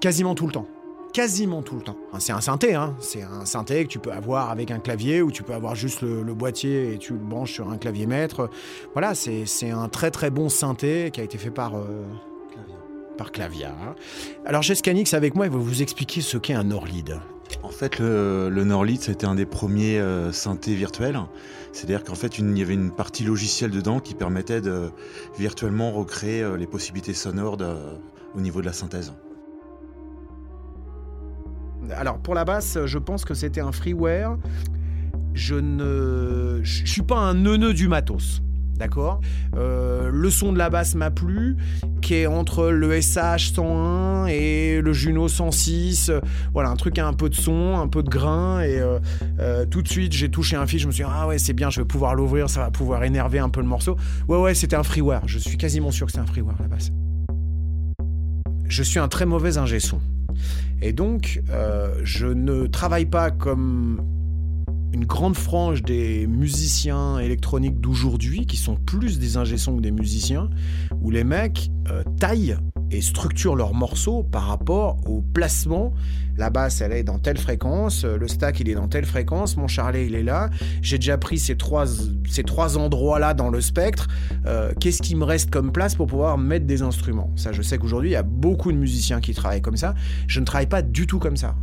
Quasiment 0.00 0.34
tout 0.34 0.46
le 0.46 0.52
temps. 0.52 0.66
Quasiment 1.12 1.62
tout 1.62 1.76
le 1.76 1.82
temps. 1.82 1.96
C'est 2.18 2.32
un 2.32 2.40
synthé, 2.40 2.74
hein. 2.74 2.94
C'est 3.00 3.22
un 3.22 3.44
synthé 3.44 3.84
que 3.84 3.88
tu 3.88 3.98
peux 4.00 4.10
avoir 4.12 4.50
avec 4.50 4.70
un 4.70 4.78
clavier 4.80 5.22
ou 5.22 5.30
tu 5.30 5.42
peux 5.42 5.52
avoir 5.54 5.74
juste 5.74 6.02
le, 6.02 6.22
le 6.22 6.34
boîtier 6.34 6.92
et 6.94 6.98
tu 6.98 7.12
le 7.12 7.18
branches 7.20 7.52
sur 7.52 7.70
un 7.70 7.76
clavier 7.78 8.06
maître. 8.06 8.50
Voilà, 8.94 9.14
c'est 9.14 9.46
c'est 9.46 9.70
un 9.70 9.88
très 9.88 10.10
très 10.10 10.30
bon 10.30 10.48
synthé 10.48 11.10
qui 11.12 11.20
a 11.20 11.24
été 11.24 11.38
fait 11.38 11.50
par. 11.50 11.76
euh, 11.76 12.04
Par 13.16 13.30
Clavia. 13.30 13.72
Alors, 14.44 14.62
j'ai 14.62 14.74
Scanix 14.74 15.14
avec 15.14 15.36
moi, 15.36 15.46
il 15.46 15.52
va 15.52 15.58
vous 15.58 15.82
expliquer 15.82 16.20
ce 16.20 16.36
qu'est 16.36 16.54
un 16.54 16.64
Norlid. 16.64 17.20
En 17.62 17.70
fait, 17.70 17.98
le, 17.98 18.48
le 18.50 18.96
c'était 19.00 19.26
un 19.26 19.34
des 19.34 19.46
premiers 19.46 19.98
euh, 19.98 20.32
synthés 20.32 20.74
virtuels. 20.74 21.18
C'est-à-dire 21.72 22.04
qu'en 22.04 22.14
fait, 22.14 22.38
il 22.38 22.58
y 22.58 22.62
avait 22.62 22.74
une 22.74 22.90
partie 22.90 23.24
logicielle 23.24 23.70
dedans 23.70 24.00
qui 24.00 24.14
permettait 24.14 24.60
de 24.60 24.90
virtuellement 25.38 25.90
recréer 25.90 26.42
euh, 26.42 26.56
les 26.56 26.66
possibilités 26.66 27.14
sonores 27.14 27.58
au 28.34 28.40
niveau 28.40 28.60
de 28.60 28.66
la 28.66 28.72
synthèse. 28.72 29.12
Alors 31.92 32.18
pour 32.18 32.34
la 32.34 32.44
basse, 32.44 32.78
je 32.84 32.98
pense 32.98 33.24
que 33.24 33.34
c'était 33.34 33.60
un 33.60 33.72
freeware. 33.72 34.36
Je 35.34 35.56
ne, 35.56 36.62
suis 36.64 37.02
pas 37.02 37.16
un 37.16 37.34
neuneu 37.34 37.74
du 37.74 37.88
matos, 37.88 38.40
d'accord. 38.76 39.20
Euh, 39.56 40.10
le 40.12 40.30
son 40.30 40.52
de 40.52 40.58
la 40.58 40.70
basse 40.70 40.94
m'a 40.94 41.10
plu, 41.10 41.56
qui 42.02 42.14
est 42.14 42.26
entre 42.26 42.68
le 42.68 43.00
SH 43.00 43.52
101 43.54 44.26
et 44.26 44.80
le 44.80 44.92
Juno 44.92 45.28
106. 45.28 46.10
Euh, 46.10 46.20
Voilà, 46.52 46.70
un 46.70 46.76
truc 46.76 46.98
à 46.98 47.06
un 47.06 47.12
peu 47.12 47.28
de 47.28 47.34
son, 47.34 47.78
un 47.78 47.88
peu 47.88 48.02
de 48.02 48.08
grain 48.08 48.60
et 48.60 48.78
euh, 48.78 48.98
euh, 49.40 49.64
tout 49.66 49.82
de 49.82 49.88
suite 49.88 50.12
j'ai 50.12 50.30
touché 50.30 50.56
un 50.56 50.66
fil. 50.66 50.78
Je 50.78 50.86
me 50.86 50.92
suis 50.92 51.04
dit 51.04 51.10
ah 51.12 51.26
ouais 51.26 51.38
c'est 51.38 51.52
bien, 51.52 51.70
je 51.70 51.80
vais 51.80 51.86
pouvoir 51.86 52.14
l'ouvrir, 52.14 52.50
ça 52.50 52.60
va 52.60 52.70
pouvoir 52.70 53.04
énerver 53.04 53.38
un 53.38 53.48
peu 53.48 53.60
le 53.60 53.66
morceau. 53.66 53.96
Ouais 54.28 54.38
ouais, 54.38 54.54
c'était 54.54 54.76
un 54.76 54.82
freeware. 54.82 55.22
Je 55.26 55.38
suis 55.38 55.56
quasiment 55.56 55.90
sûr 55.90 56.06
que 56.06 56.12
c'est 56.12 56.18
un 56.18 56.26
freeware 56.26 56.56
la 56.60 56.68
basse. 56.68 56.92
Je 58.66 58.82
suis 58.82 58.98
un 58.98 59.08
très 59.08 59.26
mauvais 59.26 59.56
ingé 59.58 59.80
son. 59.80 60.00
Et 60.82 60.92
donc, 60.92 61.40
je 62.02 62.26
ne 62.26 62.66
travaille 62.66 63.06
pas 63.06 63.30
comme 63.30 64.00
une 64.94 65.06
grande 65.06 65.36
frange 65.36 65.82
des 65.82 66.28
musiciens 66.28 67.18
électroniques 67.18 67.80
d'aujourd'hui, 67.80 68.46
qui 68.46 68.56
sont 68.56 68.76
plus 68.76 69.18
des 69.18 69.36
ingé-sons 69.36 69.76
que 69.76 69.82
des 69.82 69.90
musiciens, 69.90 70.48
où 71.02 71.10
les 71.10 71.24
mecs 71.24 71.68
euh, 71.90 72.04
taillent 72.20 72.56
et 72.92 73.00
structurent 73.00 73.56
leurs 73.56 73.74
morceaux 73.74 74.22
par 74.22 74.46
rapport 74.46 74.98
au 75.08 75.20
placement. 75.20 75.92
La 76.36 76.48
basse, 76.48 76.80
elle 76.80 76.92
est 76.92 77.02
dans 77.02 77.18
telle 77.18 77.38
fréquence, 77.38 78.04
le 78.04 78.28
stack, 78.28 78.60
il 78.60 78.68
est 78.68 78.74
dans 78.76 78.86
telle 78.86 79.04
fréquence, 79.04 79.56
mon 79.56 79.66
charlet, 79.66 80.06
il 80.06 80.14
est 80.14 80.22
là. 80.22 80.48
J'ai 80.80 80.98
déjà 80.98 81.18
pris 81.18 81.40
ces 81.40 81.56
trois, 81.56 81.86
ces 82.30 82.44
trois 82.44 82.78
endroits-là 82.78 83.34
dans 83.34 83.50
le 83.50 83.60
spectre. 83.60 84.06
Euh, 84.46 84.72
qu'est-ce 84.78 85.02
qui 85.02 85.16
me 85.16 85.24
reste 85.24 85.50
comme 85.50 85.72
place 85.72 85.96
pour 85.96 86.06
pouvoir 86.06 86.38
mettre 86.38 86.66
des 86.66 86.82
instruments? 86.82 87.32
Ça, 87.34 87.50
je 87.50 87.62
sais 87.62 87.78
qu'aujourd'hui, 87.78 88.10
il 88.10 88.14
y 88.14 88.16
a 88.16 88.22
beaucoup 88.22 88.70
de 88.70 88.76
musiciens 88.76 89.20
qui 89.20 89.34
travaillent 89.34 89.62
comme 89.62 89.76
ça. 89.76 89.94
Je 90.28 90.38
ne 90.38 90.44
travaille 90.44 90.68
pas 90.68 90.82
du 90.82 91.08
tout 91.08 91.18
comme 91.18 91.36
ça 91.36 91.56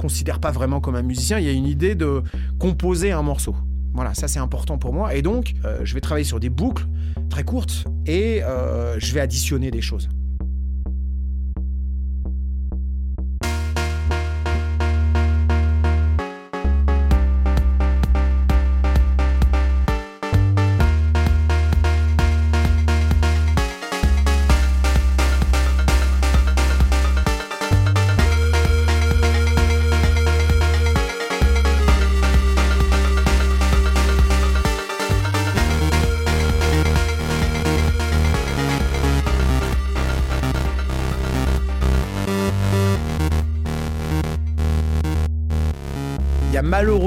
considère 0.00 0.40
pas 0.40 0.50
vraiment 0.50 0.80
comme 0.80 0.96
un 0.96 1.02
musicien. 1.02 1.38
Il 1.38 1.44
y 1.44 1.48
a 1.48 1.52
une 1.52 1.66
idée 1.66 1.94
de 1.94 2.22
composer 2.58 3.12
un 3.12 3.22
morceau. 3.22 3.54
Voilà, 3.92 4.14
ça 4.14 4.28
c'est 4.28 4.38
important 4.38 4.78
pour 4.78 4.94
moi. 4.94 5.14
Et 5.14 5.20
donc, 5.20 5.54
euh, 5.64 5.80
je 5.84 5.94
vais 5.94 6.00
travailler 6.00 6.24
sur 6.24 6.40
des 6.40 6.48
boucles 6.48 6.86
très 7.28 7.44
courtes 7.44 7.84
et 8.06 8.42
euh, 8.42 8.98
je 8.98 9.12
vais 9.12 9.20
additionner 9.20 9.70
des 9.70 9.82
choses. 9.82 10.08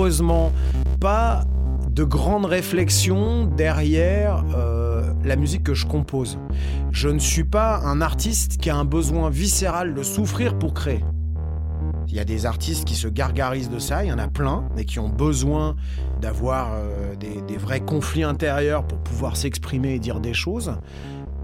Malheureusement 0.04 0.52
pas 1.00 1.46
de 1.90 2.04
grandes 2.04 2.46
réflexions 2.46 3.46
derrière 3.46 4.44
euh, 4.54 5.14
la 5.24 5.38
musique 5.38 5.64
que 5.64 5.74
je 5.74 5.86
compose. 5.86 6.38
Je 6.92 7.08
ne 7.08 7.20
suis 7.20 7.46
pas 7.46 7.80
un 7.86 8.02
artiste 8.02 8.58
qui 8.58 8.70
a 8.70 8.76
un 8.76 8.84
besoin 8.84 9.30
viscéral 9.30 9.94
de 9.94 10.04
souffrir 10.04 10.60
pour 10.60 10.74
créer. 10.74 11.00
Il 12.10 12.16
y 12.16 12.20
a 12.20 12.26
des 12.26 12.46
artistes 12.46 12.84
qui 12.84 12.96
se 12.96 13.08
gargarisent 13.08 13.70
de 13.70 13.80
ça, 13.80 14.04
il 14.04 14.10
y 14.10 14.12
en 14.12 14.20
a 14.20 14.28
plein, 14.28 14.66
mais 14.76 14.84
qui 14.84 15.00
ont 15.00 15.08
besoin 15.08 15.78
d'avoir 16.20 16.74
euh, 16.74 17.16
des, 17.16 17.58
vrais 17.58 17.80
conflits 17.80 18.24
intérieurs 18.24 18.86
pour 18.86 18.98
pouvoir 18.98 19.38
s'exprimer 19.38 19.94
et 19.94 20.00
dire 20.00 20.20
des 20.20 20.34
choses. 20.34 20.74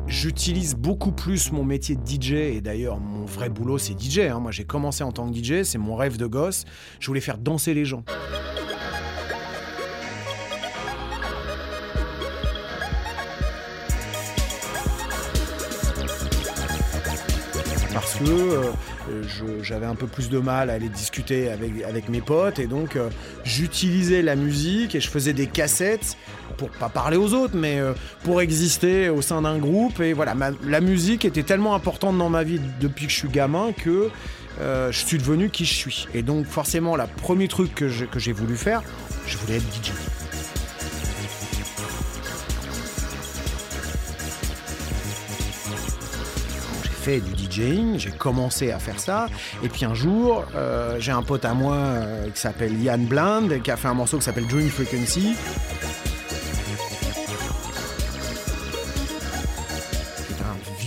J'utilise 0.10 0.74
beaucoup 0.74 1.12
plus 1.12 1.52
mon 1.52 1.64
métier 1.64 1.96
de 1.96 2.02
DJ 2.04 2.32
et 2.32 2.62
d'ailleurs 2.62 3.00
mon 3.00 3.26
vrai 3.26 3.48
boulot 3.48 3.78
c'est 3.78 3.94
DJ. 3.94 4.22
Hein. 4.22 4.40
Moi 4.40 4.52
j'ai 4.52 4.64
commencé 4.64 5.04
en 5.04 5.12
tant 5.12 5.32
que 5.32 5.38
DJ, 5.38 5.62
c'est 5.62 5.78
mon 5.78 5.96
rêve 5.96 6.18
de 6.18 6.26
gosse. 6.26 6.66
Je 7.00 7.06
voulais 7.06 7.22
faire 7.22 7.38
danser 7.38 7.76
les 7.76 7.86
gens. 7.86 8.04
Parce 17.94 18.16
que 18.16 18.24
euh, 18.24 18.72
j'avais 19.62 19.86
un 19.86 19.96
peu 19.96 20.08
plus 20.08 20.30
de 20.30 20.40
mal 20.40 20.70
à 20.70 20.74
aller 20.74 20.90
discuter 20.90 21.50
avec, 21.50 22.10
mes 22.10 22.22
potes 22.22 22.60
et 22.60 22.68
donc 22.68 22.96
euh, 22.96 23.10
j'utilisais 23.44 24.22
la 24.22 24.36
musique 24.36 24.96
et 24.96 25.02
je 25.02 25.10
faisais 25.10 25.34
des 25.34 25.48
cassettes 25.48 26.18
pour 26.58 26.70
pas 26.70 26.90
parler 26.90 27.18
aux 27.18 27.34
autres, 27.34 27.56
mais 27.56 27.80
euh, 27.80 27.94
pour 28.24 28.42
exister 28.42 29.10
au 29.10 29.22
sein 29.22 29.42
d'un 29.42 29.58
groupe. 29.58 30.00
Et 30.00 30.14
voilà, 30.14 30.36
la 30.66 30.82
musique 30.82 31.26
était 31.26 31.44
tellement 31.44 31.76
importante 31.76 32.18
dans 32.18 32.30
ma 32.30 32.44
vie 32.44 32.60
depuis 32.80 33.06
que 33.06 33.12
je 33.12 33.18
suis 33.18 33.30
gamin 33.30 33.72
que 33.72 34.10
euh, 34.60 34.92
je 34.92 35.06
suis 35.06 35.18
devenu 35.18 35.50
qui 35.50 35.66
je 35.66 35.74
suis. 35.74 36.08
Et 36.14 36.22
donc 36.22 36.46
forcément, 36.46 36.96
le 36.96 37.04
premier 37.22 37.48
truc 37.48 37.76
que 37.76 37.88
j'ai 37.88 38.34
voulu 38.34 38.56
faire, 38.56 38.84
je 39.28 39.38
voulais 39.38 39.58
être 39.58 39.84
DJ. 39.84 39.92
Fait 47.00 47.20
du 47.20 47.32
DJing, 47.36 47.98
j'ai 47.98 48.12
commencé 48.12 48.72
à 48.72 48.80
faire 48.80 49.00
ça, 49.00 49.28
et 49.64 49.70
puis 49.70 49.86
un 49.86 49.94
jour, 49.94 50.44
euh, 50.56 50.98
j'ai 51.00 51.12
un 51.12 51.24
pote 51.24 51.46
à 51.46 51.54
moi 51.54 51.76
qui 52.34 52.40
s'appelle 52.40 52.80
Yann 52.82 53.06
Blind, 53.06 53.62
qui 53.62 53.72
a 53.72 53.78
fait 53.78 53.88
un 53.88 53.94
morceau 53.94 54.18
qui 54.18 54.26
s'appelle 54.26 54.48
Dream 54.48 54.70
Frequency. 54.70 55.36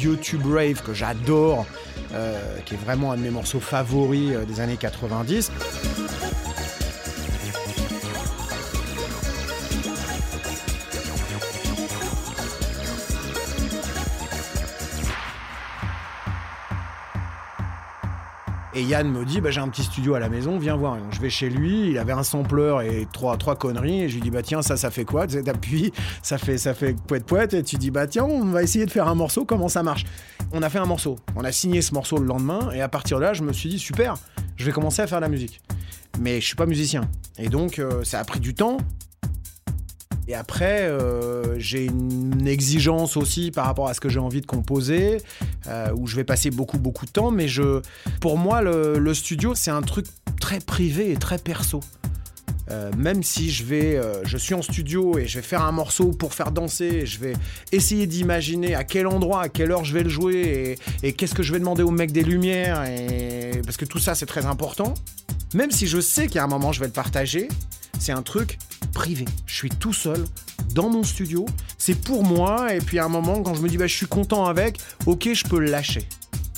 YouTube 0.02 0.42
Rave 0.46 0.82
que 0.82 0.92
j'adore, 0.92 1.66
euh, 2.14 2.58
qui 2.64 2.74
est 2.74 2.78
vraiment 2.78 3.12
un 3.12 3.16
de 3.16 3.22
mes 3.22 3.30
morceaux 3.30 3.60
favoris 3.60 4.32
euh, 4.34 4.44
des 4.44 4.60
années 4.60 4.76
90. 4.76 5.50
Yann 18.82 19.10
me 19.10 19.24
dit, 19.24 19.40
bah, 19.40 19.50
j'ai 19.50 19.60
un 19.60 19.68
petit 19.68 19.82
studio 19.82 20.14
à 20.14 20.18
la 20.18 20.28
maison, 20.28 20.58
viens 20.58 20.76
voir. 20.76 20.98
je 21.10 21.20
vais 21.20 21.30
chez 21.30 21.48
lui, 21.48 21.90
il 21.90 21.98
avait 21.98 22.12
un 22.12 22.22
sampler 22.22 22.78
et 22.84 23.06
trois, 23.12 23.36
trois 23.36 23.56
conneries. 23.56 24.02
Et 24.02 24.08
je 24.08 24.14
lui 24.14 24.22
dis, 24.22 24.30
bah 24.30 24.42
tiens, 24.42 24.62
ça, 24.62 24.76
ça 24.76 24.90
fait 24.90 25.04
quoi? 25.04 25.26
Tu 25.26 25.38
appuies, 25.38 25.92
ça 26.22 26.38
fait, 26.38 26.58
ça 26.58 26.74
fait 26.74 26.96
poète 27.06 27.24
poète. 27.24 27.54
Et 27.54 27.62
tu 27.62 27.76
dis, 27.76 27.90
bah 27.90 28.06
tiens, 28.06 28.24
on 28.24 28.44
va 28.46 28.62
essayer 28.62 28.86
de 28.86 28.90
faire 28.90 29.08
un 29.08 29.14
morceau, 29.14 29.44
comment 29.44 29.68
ça 29.68 29.82
marche? 29.82 30.04
On 30.52 30.62
a 30.62 30.68
fait 30.68 30.78
un 30.78 30.86
morceau. 30.86 31.16
On 31.36 31.44
a 31.44 31.52
signé 31.52 31.82
ce 31.82 31.94
morceau 31.94 32.18
le 32.18 32.26
lendemain. 32.26 32.70
Et 32.72 32.80
à 32.80 32.88
partir 32.88 33.18
de 33.18 33.22
là, 33.22 33.32
je 33.32 33.42
me 33.42 33.52
suis 33.52 33.68
dit, 33.68 33.78
super, 33.78 34.14
je 34.56 34.64
vais 34.64 34.72
commencer 34.72 35.02
à 35.02 35.06
faire 35.06 35.18
de 35.18 35.24
la 35.24 35.30
musique. 35.30 35.60
Mais 36.20 36.40
je 36.40 36.46
suis 36.46 36.56
pas 36.56 36.66
musicien. 36.66 37.08
Et 37.38 37.48
donc, 37.48 37.78
euh, 37.78 38.04
ça 38.04 38.20
a 38.20 38.24
pris 38.24 38.40
du 38.40 38.54
temps. 38.54 38.76
Et 40.28 40.34
après, 40.34 40.82
euh, 40.82 41.58
j'ai 41.58 41.84
une 41.86 42.46
exigence 42.46 43.16
aussi 43.16 43.50
par 43.50 43.66
rapport 43.66 43.88
à 43.88 43.94
ce 43.94 44.00
que 44.00 44.08
j'ai 44.08 44.20
envie 44.20 44.40
de 44.40 44.46
composer, 44.46 45.18
euh, 45.66 45.88
où 45.96 46.06
je 46.06 46.16
vais 46.16 46.24
passer 46.24 46.50
beaucoup, 46.50 46.78
beaucoup 46.78 47.06
de 47.06 47.10
temps. 47.10 47.30
Mais 47.30 47.48
je, 47.48 47.80
pour 48.20 48.38
moi, 48.38 48.62
le, 48.62 49.14
studio, 49.14 49.54
c'est 49.54 49.70
un 49.70 49.82
truc 49.82 50.06
très 50.40 50.60
privé 50.60 51.12
et 51.12 51.16
très 51.16 51.38
perso. 51.38 51.80
Euh, 52.70 52.90
même 52.96 53.24
si 53.24 53.50
je 53.50 53.64
vais, 53.64 54.00
je 54.22 54.36
suis 54.36 54.54
en 54.54 54.62
studio 54.62 55.18
et 55.18 55.26
je 55.26 55.38
vais 55.38 55.42
faire 55.42 55.62
un 55.62 55.72
morceau 55.72 56.12
pour 56.12 56.32
faire 56.32 56.52
danser, 56.52 57.04
je 57.04 57.18
vais 57.18 57.32
essayer 57.72 58.06
d'imaginer 58.06 58.76
à 58.76 58.84
quel 58.84 59.08
endroit, 59.08 59.42
à 59.42 59.48
quelle 59.48 59.72
heure 59.72 59.84
je 59.84 59.92
vais 59.92 60.04
le 60.04 60.08
jouer 60.08 60.78
et, 61.02 61.12
qu'est-ce 61.12 61.34
que 61.34 61.42
je 61.42 61.52
vais 61.52 61.58
demander 61.58 61.82
au 61.82 61.90
mec 61.90 62.12
des 62.12 62.22
lumières, 62.22 62.84
parce 63.64 63.76
que 63.76 63.84
tout 63.84 63.98
ça 63.98 64.14
c'est 64.14 64.26
très 64.26 64.46
important. 64.46 64.94
Même 65.54 65.70
si 65.70 65.86
je 65.86 66.00
sais 66.00 66.28
qu'à 66.28 66.44
un 66.44 66.46
moment 66.46 66.72
je 66.72 66.80
vais 66.80 66.86
le 66.86 66.92
partager, 66.92 67.48
c'est 68.02 68.12
un 68.12 68.22
truc 68.22 68.58
privé. 68.92 69.24
Je 69.46 69.54
suis 69.54 69.70
tout 69.70 69.92
seul 69.92 70.24
dans 70.74 70.90
mon 70.90 71.04
studio, 71.04 71.46
c'est 71.78 71.94
pour 71.94 72.24
moi, 72.24 72.74
et 72.74 72.78
puis 72.78 72.98
à 72.98 73.04
un 73.04 73.08
moment, 73.08 73.40
quand 73.42 73.54
je 73.54 73.62
me 73.62 73.68
dis 73.68 73.76
bah, 73.76 73.86
je 73.86 73.94
suis 73.94 74.06
content 74.06 74.46
avec, 74.46 74.78
ok, 75.06 75.32
je 75.32 75.44
peux 75.44 75.60
lâcher. 75.60 76.08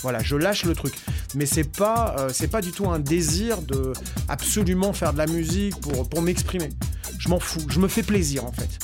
Voilà, 0.01 0.21
je 0.21 0.37
lâche 0.37 0.65
le 0.65 0.75
truc. 0.75 0.95
Mais 1.35 1.45
c'est 1.45 1.71
pas, 1.71 2.17
euh, 2.19 2.31
c'est 2.33 2.49
pas 2.49 2.63
du 2.63 2.73
tout 2.73 2.89
un 2.89 2.99
désir 2.99 3.61
de 3.61 3.93
absolument 4.29 4.95
faire 4.95 5.13
de 5.13 5.19
la 5.19 5.27
musique 5.27 5.75
pour, 5.81 6.23
m'exprimer. 6.23 6.71
Je 7.19 7.29
m'en 7.29 7.39
fous, 7.39 7.67
je 7.69 7.79
me 7.79 7.89
fais 7.89 8.03
plaisir 8.03 8.47
en 8.47 8.53
fait. 8.53 8.79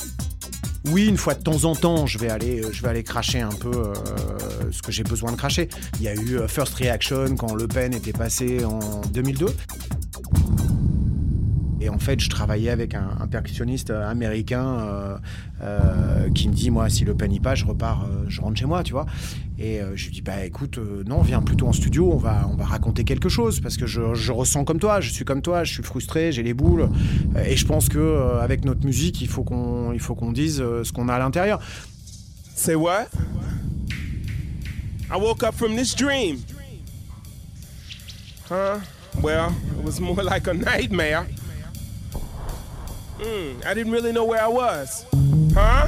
Oui, 0.85 1.07
une 1.07 1.17
fois 1.17 1.33
de 1.33 1.41
temps 1.41 1.63
en 1.65 1.75
temps, 1.75 2.05
je 2.05 2.19
vais 2.19 2.29
aller, 2.29 2.63
euh, 2.63 2.71
je 2.71 2.83
vais 2.83 3.03
cracher 3.03 3.39
un 3.39 3.49
peu 3.49 3.71
euh, 3.71 3.93
ce 4.71 4.83
que 4.83 4.91
j'ai 4.91 5.03
besoin 5.03 5.31
de 5.31 5.37
cracher. 5.37 5.67
Il 5.99 6.03
y 6.03 6.07
a 6.07 6.13
eu 6.13 6.39
First 6.47 6.75
Reaction 6.75 7.35
quand 7.35 7.55
Le 7.55 7.67
Pen 7.67 7.93
était 7.93 8.13
passé 8.13 8.63
en 8.65 9.01
2002. 9.11 9.47
Et 11.81 11.89
en 11.89 11.97
fait, 11.97 12.19
je 12.19 12.29
travaillais 12.29 12.69
avec 12.69 12.93
un, 12.93 13.27
percussionniste 13.29 13.89
américain 13.89 14.65
euh, 14.65 15.17
euh, 15.63 16.29
qui 16.29 16.47
me 16.47 16.53
dit, 16.53 16.69
moi, 16.69 16.89
si 16.89 17.05
le 17.05 17.15
pain 17.15 17.27
pas, 17.41 17.55
je 17.55 17.65
repars, 17.65 18.03
euh, 18.03 18.25
je 18.27 18.39
rentre 18.39 18.59
chez 18.59 18.67
moi, 18.67 18.83
tu 18.83 18.93
vois. 18.93 19.07
Et 19.57 19.79
je 19.95 20.05
lui 20.05 20.11
dis, 20.11 20.21
bah 20.21 20.43
écoute, 20.43 20.79
non, 21.05 21.21
viens 21.21 21.41
plutôt 21.41 21.67
en 21.67 21.73
studio, 21.73 22.11
on 22.11 22.17
va, 22.17 22.47
on 22.51 22.55
va 22.55 22.65
raconter 22.65 23.03
quelque 23.03 23.29
chose, 23.29 23.59
parce 23.59 23.77
que 23.77 23.85
je, 23.85 24.31
ressens 24.31 24.63
comme 24.63 24.79
toi, 24.79 25.01
je 25.01 25.11
suis 25.11 25.23
comme 25.23 25.43
toi, 25.43 25.63
je 25.63 25.71
suis 25.71 25.83
frustré, 25.83 26.31
j'ai 26.31 26.41
les 26.41 26.55
boules. 26.55 26.89
et 27.45 27.55
je 27.55 27.65
pense 27.67 27.87
que 27.87 28.39
avec 28.41 28.65
notre 28.65 28.83
musique, 28.85 29.21
il 29.21 29.27
faut 29.27 29.43
qu'on, 29.43 29.91
il 29.91 29.99
faut 29.99 30.15
qu'on 30.15 30.31
dise 30.31 30.57
ce 30.57 30.91
qu'on 30.91 31.09
a 31.09 31.13
à 31.13 31.19
l'intérieur. 31.19 31.59
Say 32.55 32.73
what? 32.73 33.09
I 35.11 35.17
woke 35.17 35.43
up 35.43 35.53
from 35.53 35.75
this 35.75 35.93
dream. 35.93 36.43
Huh? 38.49 38.79
Well, 39.21 39.53
it 39.77 39.83
was 39.83 39.99
more 39.99 40.23
like 40.23 40.47
a 40.47 40.53
nightmare. 40.55 41.27
Mm, 43.21 43.63
I 43.67 43.75
didn't 43.75 43.93
really 43.93 44.11
know 44.11 44.25
where 44.25 44.41
I 44.41 44.47
was. 44.47 45.05
Huh? 45.53 45.87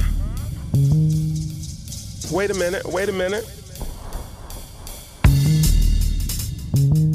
Wait 2.30 2.50
a 2.50 2.54
minute, 2.54 2.84
wait 2.86 3.08
a 3.08 3.12
minute. 3.12 3.44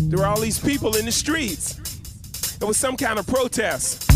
There 0.10 0.20
were 0.20 0.26
all 0.26 0.40
these 0.42 0.60
people 0.60 0.98
in 0.98 1.06
the 1.06 1.12
streets. 1.14 1.78
It 2.62 2.66
was 2.66 2.76
some 2.76 2.98
kind 2.98 3.18
of 3.18 3.28
protest. 3.28 4.12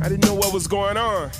I 0.00 0.08
didn't 0.08 0.24
know 0.24 0.34
what 0.34 0.54
was 0.54 0.68
going 0.68 0.96
on. 0.96 1.30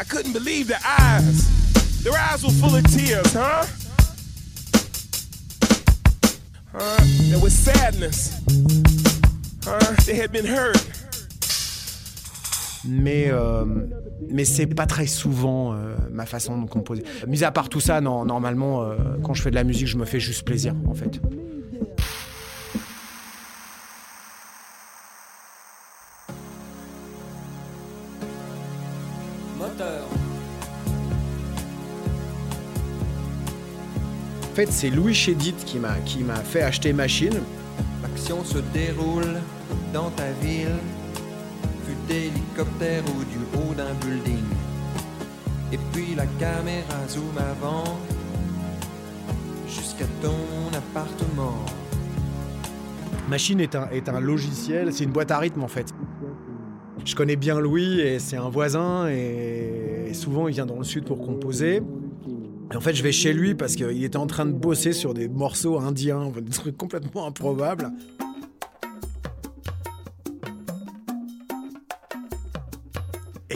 I 0.00 0.04
couldn't 0.04 0.34
believe 0.34 0.68
the 0.68 0.78
eyes. 0.86 2.02
Their 2.04 2.18
eyes 2.18 2.44
were 2.44 2.50
full 2.50 2.76
of 2.76 2.84
tears, 2.84 3.32
huh? 3.32 3.64
Huh? 6.70 7.04
There 7.30 7.40
was 7.40 7.54
sadness. 7.54 9.07
Mais 12.84 13.28
euh, 13.28 13.64
mais 14.30 14.44
c'est 14.44 14.66
pas 14.66 14.86
très 14.86 15.06
souvent 15.06 15.72
euh, 15.72 15.94
ma 16.10 16.26
façon 16.26 16.60
de 16.60 16.68
composer. 16.68 17.02
Mis 17.26 17.44
à 17.44 17.50
part 17.50 17.68
tout 17.68 17.80
ça, 17.80 18.00
non, 18.00 18.24
normalement, 18.24 18.82
euh, 18.82 18.96
quand 19.22 19.34
je 19.34 19.42
fais 19.42 19.50
de 19.50 19.54
la 19.54 19.64
musique, 19.64 19.86
je 19.86 19.96
me 19.96 20.04
fais 20.04 20.20
juste 20.20 20.44
plaisir, 20.44 20.74
en 20.86 20.94
fait. 20.94 21.20
Moteur. 29.58 30.06
En 34.50 34.54
fait, 34.54 34.72
c'est 34.72 34.90
Louis 34.90 35.14
Chédid 35.14 35.56
qui 35.56 35.78
m'a 35.78 35.94
qui 36.04 36.24
m'a 36.24 36.36
fait 36.36 36.62
acheter 36.62 36.92
machine. 36.92 37.40
L'action 38.02 38.44
se 38.44 38.58
déroule 38.72 39.38
dans 39.92 40.10
ta 40.10 40.30
ville, 40.42 40.76
vue 41.86 41.96
d'hélicoptère 42.06 43.02
ou 43.04 43.24
du 43.24 43.38
haut 43.54 43.74
d'un 43.74 43.94
building. 43.94 44.44
Et 45.72 45.78
puis 45.92 46.14
la 46.14 46.26
caméra 46.38 47.06
zoom 47.08 47.36
avant 47.36 47.98
jusqu'à 49.68 50.06
ton 50.22 50.76
appartement. 50.76 51.64
Machine 53.28 53.60
est 53.60 53.74
un, 53.74 53.88
est 53.90 54.08
un 54.08 54.20
logiciel, 54.20 54.92
c'est 54.92 55.04
une 55.04 55.12
boîte 55.12 55.30
à 55.30 55.38
rythme 55.38 55.62
en 55.62 55.68
fait. 55.68 55.92
Je 57.04 57.14
connais 57.14 57.36
bien 57.36 57.60
Louis 57.60 58.00
et 58.00 58.18
c'est 58.18 58.36
un 58.36 58.48
voisin 58.48 59.08
et 59.08 60.10
souvent 60.14 60.48
il 60.48 60.54
vient 60.54 60.66
dans 60.66 60.78
le 60.78 60.84
sud 60.84 61.04
pour 61.04 61.18
composer. 61.18 61.82
Et 62.70 62.76
en 62.76 62.80
fait, 62.80 62.94
je 62.94 63.02
vais 63.02 63.12
chez 63.12 63.32
lui 63.32 63.54
parce 63.54 63.76
qu'il 63.76 64.04
était 64.04 64.18
en 64.18 64.26
train 64.26 64.44
de 64.44 64.52
bosser 64.52 64.92
sur 64.92 65.14
des 65.14 65.28
morceaux 65.28 65.78
indiens, 65.78 66.30
des 66.40 66.50
trucs 66.50 66.76
complètement 66.76 67.26
improbables. 67.26 67.90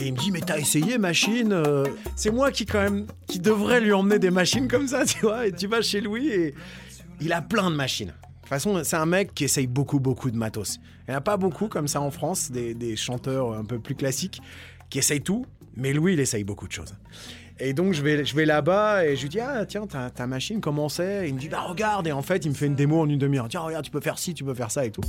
Et 0.03 0.07
il 0.07 0.13
me 0.13 0.17
dit 0.17 0.31
mais 0.31 0.41
t'as 0.41 0.57
essayé 0.59 0.97
machine 0.97 1.53
euh, 1.53 1.85
C'est 2.17 2.29
moi 2.29 2.51
qui 2.51 2.65
quand 2.65 2.81
même 2.81 3.07
qui 3.25 3.39
devrait 3.39 3.79
lui 3.79 3.93
emmener 3.93 4.19
des 4.19 4.31
machines 4.31 4.67
comme 4.67 4.85
ça, 4.85 5.05
tu 5.07 5.19
vois. 5.19 5.47
Et 5.47 5.53
tu 5.53 5.67
vas 5.67 5.81
chez 5.81 6.01
lui 6.01 6.27
et 6.27 6.53
il 7.21 7.31
a 7.31 7.41
plein 7.41 7.71
de 7.71 7.75
machines. 7.75 8.09
De 8.09 8.39
toute 8.41 8.49
façon, 8.49 8.83
c'est 8.83 8.97
un 8.97 9.05
mec 9.05 9.33
qui 9.33 9.45
essaye 9.45 9.65
beaucoup 9.65 10.01
beaucoup 10.01 10.29
de 10.29 10.35
matos. 10.35 10.81
Il 11.07 11.11
n'y 11.11 11.15
en 11.15 11.19
a 11.19 11.21
pas 11.21 11.37
beaucoup 11.37 11.69
comme 11.69 11.87
ça 11.87 12.01
en 12.01 12.11
France, 12.11 12.51
des, 12.51 12.73
des 12.73 12.97
chanteurs 12.97 13.53
un 13.53 13.63
peu 13.63 13.79
plus 13.79 13.95
classiques 13.95 14.41
qui 14.89 14.99
essayent 14.99 15.21
tout. 15.23 15.45
Mais 15.77 15.93
Louis, 15.93 16.13
il 16.13 16.19
essaye 16.19 16.43
beaucoup 16.43 16.67
de 16.67 16.73
choses. 16.73 16.93
Et 17.59 17.71
donc 17.71 17.93
je 17.93 18.01
vais, 18.01 18.25
je 18.25 18.35
vais 18.35 18.45
là-bas 18.45 19.05
et 19.05 19.15
je 19.15 19.21
lui 19.21 19.29
dis 19.29 19.39
ah 19.39 19.65
tiens 19.65 19.87
ta, 19.87 20.09
ta 20.09 20.27
machine 20.27 20.59
comment 20.59 20.89
c'est? 20.89 21.29
Il 21.29 21.35
me 21.35 21.39
dit 21.39 21.47
bah 21.47 21.61
regarde 21.61 22.07
et 22.07 22.11
en 22.11 22.21
fait 22.21 22.43
il 22.43 22.49
me 22.49 22.55
fait 22.55 22.67
une 22.67 22.75
démo 22.75 22.99
en 22.99 23.07
une 23.07 23.19
demi-heure. 23.19 23.47
Tiens 23.47 23.61
regarde 23.61 23.85
tu 23.85 23.91
peux 23.91 24.01
faire 24.01 24.19
ci, 24.19 24.33
tu 24.33 24.43
peux 24.43 24.53
faire 24.53 24.69
ça 24.69 24.85
et 24.85 24.91
tout. 24.91 25.03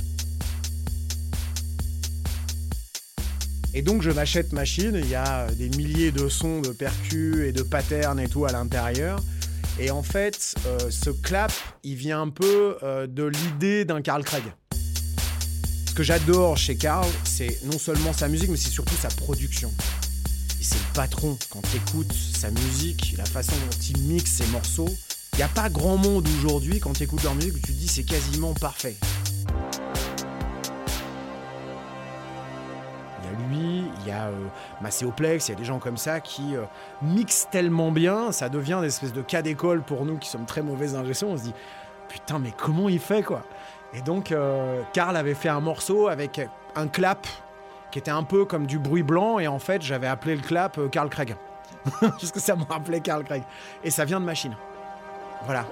Et 3.77 3.81
donc 3.81 4.01
je 4.01 4.09
m'achète 4.09 4.53
machine, 4.53 4.93
il 4.95 5.09
y 5.09 5.15
a 5.15 5.47
des 5.51 5.67
milliers 5.67 6.13
de 6.13 6.29
sons, 6.29 6.61
de 6.61 6.69
percus 6.69 7.45
et 7.45 7.51
de 7.51 7.61
patterns 7.61 8.21
et 8.21 8.29
tout 8.29 8.45
à 8.45 8.53
l'intérieur. 8.53 9.19
Et 9.77 9.91
en 9.91 10.01
fait, 10.01 10.55
euh, 10.65 10.89
ce 10.89 11.09
clap, 11.09 11.51
il 11.83 11.95
vient 11.95 12.21
un 12.21 12.29
peu 12.29 12.77
euh, 12.83 13.05
de 13.05 13.25
l'idée 13.25 13.83
d'un 13.83 14.01
Carl 14.01 14.23
Craig. 14.23 14.43
Ce 15.89 15.93
que 15.93 16.03
j'adore 16.03 16.55
chez 16.55 16.77
Carl, 16.77 17.05
c'est 17.25 17.59
non 17.65 17.77
seulement 17.77 18.13
sa 18.13 18.29
musique, 18.29 18.49
mais 18.49 18.55
c'est 18.55 18.69
surtout 18.69 18.95
sa 18.95 19.09
production. 19.09 19.73
C'est 20.61 20.75
le 20.75 20.93
patron. 20.93 21.37
Quand 21.49 21.61
tu 21.69 21.75
écoutes 21.75 22.13
sa 22.13 22.51
musique, 22.51 23.15
la 23.17 23.25
façon 23.25 23.51
dont 23.51 23.77
il 23.89 23.97
mixe 24.03 24.31
ses 24.31 24.47
morceaux, 24.47 24.89
il 25.33 25.37
n'y 25.37 25.43
a 25.43 25.49
pas 25.49 25.69
grand 25.69 25.97
monde 25.97 26.25
aujourd'hui, 26.39 26.79
quand 26.79 26.93
tu 26.93 27.03
écoutes 27.03 27.23
leur 27.23 27.35
musique, 27.35 27.55
tu 27.55 27.61
te 27.61 27.71
dis 27.71 27.89
c'est 27.89 28.03
quasiment 28.03 28.53
parfait. 28.53 28.95
Lui, 33.49 33.83
il 33.99 34.07
y 34.07 34.11
a 34.11 34.25
euh, 34.25 34.47
Macéoplex, 34.81 35.47
il 35.47 35.51
y 35.51 35.55
a 35.55 35.57
des 35.57 35.65
gens 35.65 35.79
comme 35.79 35.97
ça 35.97 36.19
qui 36.19 36.55
euh, 36.55 36.63
mixent 37.01 37.47
tellement 37.51 37.91
bien, 37.91 38.31
ça 38.31 38.49
devient 38.49 38.79
des 38.81 38.87
espèces 38.87 39.13
de 39.13 39.21
cas 39.21 39.41
d'école 39.41 39.81
pour 39.81 40.05
nous 40.05 40.17
qui 40.17 40.29
sommes 40.29 40.45
très 40.45 40.61
mauvais 40.61 40.95
ingé 40.95 41.13
son. 41.13 41.27
On 41.27 41.37
se 41.37 41.43
dit 41.43 41.53
putain, 42.09 42.39
mais 42.39 42.51
comment 42.55 42.89
il 42.89 42.99
fait 42.99 43.23
quoi? 43.23 43.43
Et 43.93 44.01
donc, 44.01 44.31
euh, 44.31 44.81
Karl 44.93 45.15
avait 45.15 45.33
fait 45.33 45.49
un 45.49 45.61
morceau 45.61 46.07
avec 46.07 46.41
un 46.75 46.87
clap 46.87 47.27
qui 47.91 47.99
était 47.99 48.11
un 48.11 48.23
peu 48.23 48.45
comme 48.45 48.65
du 48.65 48.77
bruit 48.77 49.03
blanc, 49.03 49.39
et 49.39 49.47
en 49.47 49.59
fait, 49.59 49.81
j'avais 49.81 50.07
appelé 50.07 50.35
le 50.35 50.41
clap 50.41 50.79
Carl 50.91 51.09
Craig. 51.09 51.35
Parce 52.01 52.31
que 52.31 52.39
ça 52.39 52.55
me 52.55 52.63
rappelait 52.63 52.99
Carl 52.99 53.23
Craig. 53.23 53.43
Et 53.83 53.91
ça 53.91 54.05
vient 54.05 54.19
de 54.19 54.25
machine. 54.25 54.55
Voilà. 55.45 55.65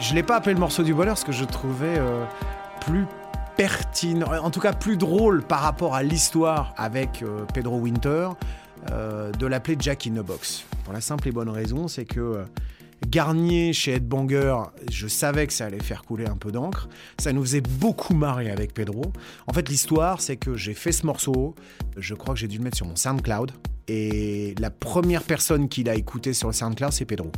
Je 0.00 0.14
l'ai 0.14 0.22
pas 0.22 0.36
appelé 0.36 0.54
le 0.54 0.60
morceau 0.60 0.82
du 0.82 0.94
bonheur 0.94 1.14
parce 1.14 1.24
que 1.24 1.32
je 1.32 1.44
trouvais 1.44 1.98
euh, 1.98 2.24
plus 2.80 3.06
pertinent, 3.56 4.26
en 4.42 4.50
tout 4.50 4.60
cas 4.60 4.72
plus 4.72 4.96
drôle 4.96 5.42
par 5.42 5.60
rapport 5.60 5.94
à 5.94 6.02
l'histoire 6.02 6.74
avec 6.76 7.22
euh, 7.22 7.44
Pedro 7.52 7.78
Winter, 7.78 8.30
euh, 8.90 9.30
de 9.32 9.46
l'appeler 9.46 9.76
Jack 9.78 10.06
in 10.06 10.10
the 10.10 10.24
Box. 10.26 10.64
Pour 10.84 10.92
la 10.92 11.00
simple 11.00 11.28
et 11.28 11.32
bonne 11.32 11.48
raison, 11.48 11.88
c'est 11.88 12.04
que 12.04 12.44
Garnier 13.08 13.72
chez 13.72 13.94
Ed 13.94 14.08
Banger, 14.08 14.56
je 14.90 15.06
savais 15.06 15.46
que 15.46 15.52
ça 15.52 15.66
allait 15.66 15.82
faire 15.82 16.02
couler 16.02 16.26
un 16.26 16.36
peu 16.36 16.50
d'encre. 16.50 16.88
Ça 17.18 17.32
nous 17.32 17.42
faisait 17.42 17.60
beaucoup 17.60 18.14
marrer 18.14 18.50
avec 18.50 18.74
Pedro. 18.74 19.02
En 19.46 19.52
fait, 19.52 19.68
l'histoire, 19.68 20.20
c'est 20.20 20.36
que 20.36 20.54
j'ai 20.54 20.74
fait 20.74 20.92
ce 20.92 21.06
morceau. 21.06 21.54
Je 21.96 22.14
crois 22.14 22.34
que 22.34 22.40
j'ai 22.40 22.48
dû 22.48 22.58
le 22.58 22.64
mettre 22.64 22.76
sur 22.76 22.86
mon 22.86 22.96
SoundCloud. 22.96 23.52
Et 23.88 24.54
la 24.58 24.70
première 24.70 25.22
personne 25.22 25.68
qui 25.68 25.84
l'a 25.84 25.94
écouté 25.94 26.32
sur 26.32 26.48
le 26.48 26.54
SoundCloud, 26.54 26.92
c'est 26.92 27.04
Pedro. 27.04 27.30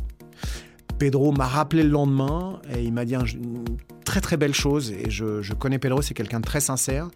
Pedro 0.99 1.31
m'a 1.31 1.45
rappelé 1.45 1.83
le 1.83 1.89
lendemain 1.89 2.59
et 2.75 2.83
il 2.83 2.91
m'a 2.93 3.05
dit 3.05 3.15
un- 3.15 3.25
une 3.25 3.63
très 4.03 4.21
très 4.21 4.37
belle 4.37 4.53
chose. 4.53 4.91
Et 4.91 5.09
je, 5.09 5.41
je 5.41 5.53
connais 5.53 5.77
Pedro, 5.79 6.01
c'est 6.01 6.13
quelqu'un 6.13 6.39
de 6.39 6.45
très 6.45 6.59
sincère. 6.59 7.07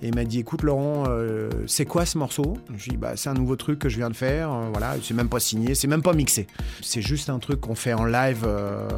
Et 0.00 0.08
il 0.08 0.14
m'a 0.14 0.24
dit 0.24 0.38
écoute 0.38 0.62
Laurent, 0.62 1.04
euh, 1.08 1.50
c'est 1.66 1.84
quoi 1.84 2.06
ce 2.06 2.18
morceau? 2.18 2.56
Je 2.76 2.84
lui 2.84 2.90
ai 2.90 2.90
dit 2.92 2.96
bah, 2.96 3.12
c'est 3.16 3.28
un 3.30 3.34
nouveau 3.34 3.56
truc 3.56 3.80
que 3.80 3.88
je 3.88 3.96
viens 3.96 4.10
de 4.10 4.14
faire. 4.16 4.52
euh, 4.52 4.68
voilà, 4.70 4.94
c'est 5.02 5.12
même 5.14 5.28
pas 5.28 5.40
signé, 5.40 5.74
c'est 5.74 5.88
même 5.88 6.02
pas 6.02 6.12
mixé. 6.12 6.46
C'est 6.82 7.02
juste 7.02 7.28
un 7.30 7.38
truc 7.40 7.60
qu'on 7.60 7.74
fait 7.74 7.92
en 7.94 8.04
live 8.04 8.44
euh, 8.46 8.88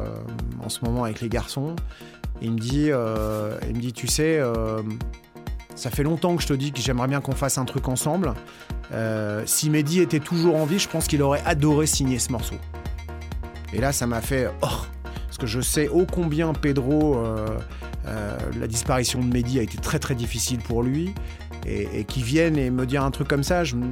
en 0.63 0.69
ce 0.69 0.85
moment 0.85 1.03
avec 1.05 1.21
les 1.21 1.29
garçons. 1.29 1.75
Il 2.43 2.51
me 2.53 2.59
dit, 2.59 2.85
il 2.87 3.75
me 3.75 3.79
dit 3.79 3.93
tu 3.93 4.07
sais, 4.07 4.39
ça 5.75 5.91
fait 5.91 6.01
longtemps 6.01 6.35
que 6.35 6.41
je 6.41 6.47
te 6.47 6.53
dis 6.53 6.71
que 6.71 6.79
j'aimerais 6.79 7.07
bien 7.07 7.21
qu'on 7.21 7.33
fasse 7.33 7.59
un 7.59 7.65
truc 7.65 7.87
ensemble. 7.87 8.33
Si 9.45 9.69
Mehdi 9.69 9.99
était 9.99 10.19
toujours 10.19 10.55
en 10.55 10.65
vie, 10.65 10.79
je 10.79 10.89
pense 10.89 11.05
qu'il 11.07 11.21
aurait 11.21 11.43
adoré 11.45 11.85
signer 11.85 12.17
ce 12.17 12.31
morceau. 12.31 12.55
Et 13.73 13.79
là, 13.79 13.91
ça 13.91 14.07
m'a 14.07 14.21
fait 14.21 14.49
oh, 14.61 14.67
parce 15.25 15.37
que 15.37 15.47
je 15.47 15.61
sais 15.61 15.87
ô 15.87 16.05
combien 16.05 16.53
Pedro, 16.53 17.17
euh, 17.17 17.47
euh, 18.07 18.37
la 18.59 18.67
disparition 18.67 19.19
de 19.19 19.25
Mehdi 19.31 19.59
a 19.59 19.61
été 19.61 19.77
très 19.77 19.99
très 19.99 20.15
difficile 20.15 20.59
pour 20.59 20.83
lui, 20.83 21.13
et, 21.65 21.87
et 21.99 22.03
qu'il 22.03 22.23
vienne 22.23 22.57
et 22.57 22.69
me 22.69 22.85
dire 22.85 23.03
un 23.03 23.11
truc 23.11 23.27
comme 23.27 23.43
ça, 23.43 23.63
je, 23.63 23.75
me- 23.75 23.91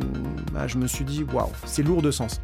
bah, 0.51 0.67
je 0.67 0.77
me 0.77 0.87
suis 0.87 1.05
dit 1.05 1.23
waouh, 1.31 1.49
c'est 1.65 1.83
lourd 1.83 2.01
de 2.01 2.11
sens. 2.11 2.41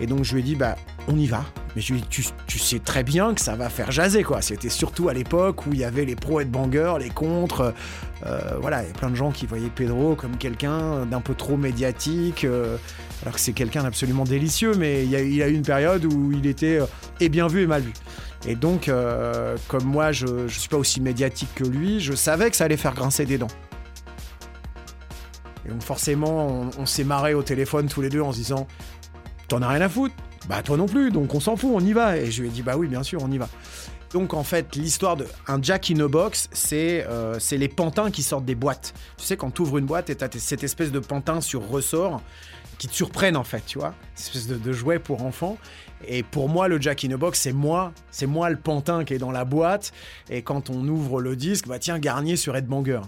Et 0.00 0.06
donc 0.06 0.24
je 0.24 0.32
lui 0.34 0.40
ai 0.40 0.44
dit 0.44 0.56
bah 0.56 0.76
on 1.08 1.16
y 1.16 1.26
va. 1.26 1.44
Mais 1.76 1.82
je 1.82 1.92
lui 1.92 2.00
ai 2.00 2.02
dit 2.02 2.08
tu, 2.46 2.58
sais 2.58 2.78
très 2.78 3.02
bien 3.04 3.34
que 3.34 3.40
ça 3.40 3.54
va 3.54 3.68
faire 3.68 3.90
jaser 3.92 4.22
quoi. 4.22 4.40
C'était 4.40 4.70
surtout 4.70 5.08
à 5.08 5.14
l'époque 5.14 5.66
où 5.66 5.72
il 5.72 5.78
y 5.78 5.84
avait 5.84 6.04
les 6.06 6.16
pros 6.16 6.40
et 6.40 6.44
bangers, 6.46 6.94
les 6.98 7.10
contres. 7.10 7.74
Euh, 8.26 8.40
voilà, 8.60 8.82
il 8.82 8.88
y 8.88 8.90
a 8.90 8.94
plein 8.94 9.10
de 9.10 9.14
gens 9.14 9.30
qui 9.30 9.46
voyaient 9.46 9.68
Pedro 9.74 10.14
comme 10.14 10.36
quelqu'un 10.36 11.04
d'un 11.06 11.20
peu 11.20 11.34
trop 11.34 11.56
médiatique. 11.58 12.46
Alors 13.22 13.34
que 13.34 13.40
c'est 13.40 13.52
quelqu'un 13.52 13.82
d'absolument 13.82 14.24
délicieux, 14.24 14.74
mais 14.76 15.04
il 15.04 15.10
y, 15.10 15.42
a, 15.42 15.48
eu 15.48 15.52
une 15.54 15.62
période 15.62 16.04
où 16.06 16.32
il 16.32 16.46
était 16.46 16.78
euh, 16.80 16.86
et 17.20 17.28
bien 17.28 17.48
vu 17.48 17.62
et 17.62 17.66
mal 17.66 17.82
vu. 17.82 17.92
Et 18.46 18.54
donc, 18.54 18.88
euh, 18.88 19.56
comme 19.68 19.84
moi, 19.84 20.12
je 20.12 20.26
ne 20.26 20.48
suis 20.48 20.68
pas 20.68 20.78
aussi 20.78 21.00
médiatique 21.00 21.50
que 21.54 21.64
lui, 21.64 22.00
je 22.00 22.14
savais 22.14 22.50
que 22.50 22.56
ça 22.56 22.64
allait 22.64 22.78
faire 22.78 22.94
grincer 22.94 23.26
des 23.26 23.36
dents. 23.36 23.50
Et 25.66 25.68
donc 25.68 25.82
forcément, 25.82 26.48
on, 26.48 26.70
on 26.78 26.86
s'est 26.86 27.04
marré 27.04 27.34
au 27.34 27.42
téléphone 27.42 27.88
tous 27.88 28.00
les 28.00 28.08
deux 28.08 28.22
en 28.22 28.32
se 28.32 28.38
disant 28.38 28.66
T'en 29.48 29.60
as 29.62 29.68
rien 29.68 29.82
à 29.82 29.88
foutre 29.88 30.14
Bah 30.48 30.62
toi 30.62 30.78
non 30.78 30.86
plus, 30.86 31.10
donc 31.10 31.34
on 31.34 31.40
s'en 31.40 31.56
fout, 31.56 31.70
on 31.74 31.80
y 31.80 31.92
va. 31.92 32.16
Et 32.16 32.30
je 32.30 32.40
lui 32.40 32.48
ai 32.48 32.50
dit 32.50 32.62
Bah 32.62 32.76
oui, 32.78 32.86
bien 32.86 33.02
sûr, 33.02 33.20
on 33.22 33.30
y 33.30 33.36
va. 33.36 33.48
Donc 34.12 34.34
en 34.34 34.42
fait, 34.42 34.74
l'histoire 34.74 35.16
de 35.16 35.26
un 35.46 35.62
Jack 35.62 35.90
in 35.90 36.00
a 36.00 36.08
box, 36.08 36.48
c'est 36.52 37.06
euh, 37.08 37.38
les 37.52 37.68
pantins 37.68 38.10
qui 38.10 38.22
sortent 38.22 38.44
des 38.44 38.54
boîtes. 38.54 38.92
Tu 39.16 39.24
sais, 39.24 39.36
quand 39.36 39.52
tu 39.52 39.62
ouvres 39.62 39.78
une 39.78 39.86
boîte 39.86 40.10
et 40.10 40.16
tu 40.16 40.24
cette 40.38 40.64
espèce 40.64 40.90
de 40.90 40.98
pantin 40.98 41.40
sur 41.40 41.68
ressort 41.68 42.20
qui 42.78 42.88
te 42.88 42.94
surprennent 42.94 43.36
en 43.36 43.44
fait, 43.44 43.62
tu 43.66 43.78
vois, 43.78 43.94
cette 44.14 44.34
espèce 44.34 44.48
de, 44.48 44.56
de 44.56 44.72
jouet 44.72 44.98
pour 44.98 45.22
enfants. 45.22 45.58
Et 46.08 46.22
pour 46.22 46.48
moi, 46.48 46.66
le 46.66 46.80
Jack 46.80 47.04
in 47.04 47.12
a 47.12 47.16
box, 47.16 47.38
c'est 47.38 47.52
moi, 47.52 47.92
c'est 48.10 48.26
moi 48.26 48.50
le 48.50 48.56
pantin 48.56 49.04
qui 49.04 49.14
est 49.14 49.18
dans 49.18 49.30
la 49.30 49.44
boîte. 49.44 49.92
Et 50.30 50.42
quand 50.42 50.70
on 50.70 50.88
ouvre 50.88 51.20
le 51.20 51.36
disque, 51.36 51.68
bah 51.68 51.78
tiens, 51.78 51.98
Garnier 51.98 52.36
sur 52.36 52.56
Ed 52.56 52.66
Banger. 52.66 53.02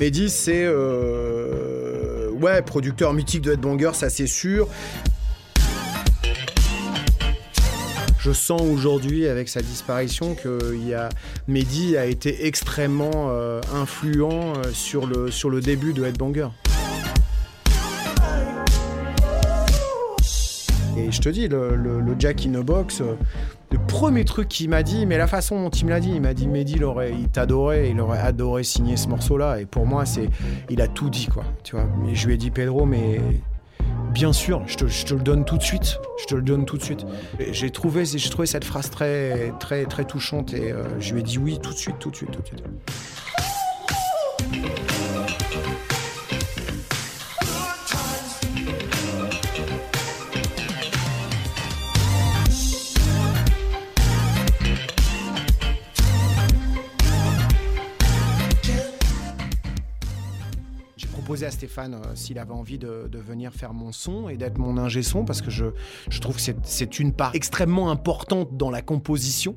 Mehdi, 0.00 0.30
c'est 0.30 0.64
euh, 0.64 1.37
ouais 2.40 2.62
producteur 2.62 3.12
mythique 3.12 3.42
de 3.42 3.52
Headbanger, 3.52 3.90
ça 3.94 4.10
c'est 4.10 4.26
sûr. 4.26 4.68
je 8.28 8.34
sens 8.34 8.60
aujourd'hui 8.60 9.26
avec 9.26 9.48
sa 9.48 9.62
disparition 9.62 10.34
que 10.34 10.76
y 10.76 10.92
a, 10.92 11.08
Mehdi 11.46 11.96
a 11.96 12.04
été 12.04 12.46
extrêmement 12.46 13.30
euh, 13.30 13.60
influent 13.74 14.52
euh, 14.54 14.70
sur 14.72 15.06
le, 15.06 15.30
sur 15.30 15.48
le 15.48 15.62
début 15.62 15.94
de 15.94 16.04
Headbanger. 16.04 16.48
Et 20.98 21.10
je 21.10 21.20
te 21.20 21.28
dis, 21.30 21.48
le 21.48 22.14
Jack 22.18 22.44
in 22.44 22.56
a 22.56 22.62
Box, 22.62 23.00
euh, 23.00 23.14
le 23.70 23.78
premier 23.78 24.24
truc 24.24 24.48
qu'il 24.48 24.70
m'a 24.70 24.82
dit, 24.82 25.04
mais 25.04 25.18
la 25.18 25.26
façon 25.26 25.62
dont 25.62 25.70
il 25.70 25.84
me 25.84 25.90
l'a 25.90 26.00
dit, 26.00 26.12
il 26.14 26.20
m'a 26.20 26.34
dit 26.34 26.48
Mehdi, 26.48 26.74
il, 26.76 26.84
aurait, 26.84 27.12
il 27.12 27.28
t'adorait, 27.28 27.90
il 27.90 28.00
aurait 28.00 28.18
adoré 28.18 28.64
signer 28.64 28.96
ce 28.96 29.08
morceau-là. 29.08 29.60
Et 29.60 29.66
pour 29.66 29.86
moi, 29.86 30.06
c'est, 30.06 30.28
il 30.70 30.80
a 30.80 30.88
tout 30.88 31.10
dit, 31.10 31.26
quoi. 31.26 31.44
Tu 31.64 31.76
vois. 31.76 31.86
Je 32.12 32.26
lui 32.26 32.34
ai 32.34 32.36
dit, 32.38 32.50
Pedro, 32.50 32.86
mais 32.86 33.20
bien 34.12 34.32
sûr, 34.32 34.62
je 34.66 34.76
te, 34.76 35.14
le 35.14 35.20
donne 35.20 35.44
tout 35.44 35.58
de 35.58 35.62
suite. 35.62 35.98
Je 36.20 36.26
te 36.26 36.34
le 36.34 36.42
donne 36.42 36.64
tout 36.64 36.78
de 36.78 36.82
suite. 36.82 37.04
J'ai 37.52 37.70
trouvé, 37.70 38.04
j'ai 38.04 38.30
trouvé 38.30 38.46
cette 38.46 38.64
phrase 38.64 38.90
très, 38.90 39.52
très, 39.60 39.84
très 39.84 40.04
touchante 40.04 40.54
et 40.54 40.72
euh, 40.72 40.84
je 40.98 41.12
lui 41.14 41.20
ai 41.20 41.22
dit 41.22 41.38
oui 41.38 41.58
tout 41.62 41.72
de 41.72 41.78
suite, 41.78 41.98
tout 41.98 42.10
de 42.10 42.16
suite, 42.16 42.30
tout 42.30 42.40
de 42.42 42.46
suite. 42.46 42.64
Proposé 61.28 61.44
à 61.44 61.50
Stéphane 61.50 61.92
euh, 61.92 62.14
s'il 62.14 62.38
avait 62.38 62.54
envie 62.54 62.78
de, 62.78 63.06
venir 63.12 63.52
faire 63.52 63.74
mon 63.74 63.92
son 63.92 64.30
et 64.30 64.38
d'être 64.38 64.56
mon 64.56 64.78
ingé 64.78 65.02
son 65.02 65.26
parce 65.26 65.42
que 65.42 65.50
je, 65.50 65.66
je 66.08 66.20
trouve 66.22 66.36
que 66.36 66.40
c'est- 66.62 66.98
une 67.00 67.12
part 67.12 67.32
extrêmement 67.34 67.90
importante 67.90 68.56
dans 68.56 68.70
la 68.70 68.80
composition. 68.80 69.54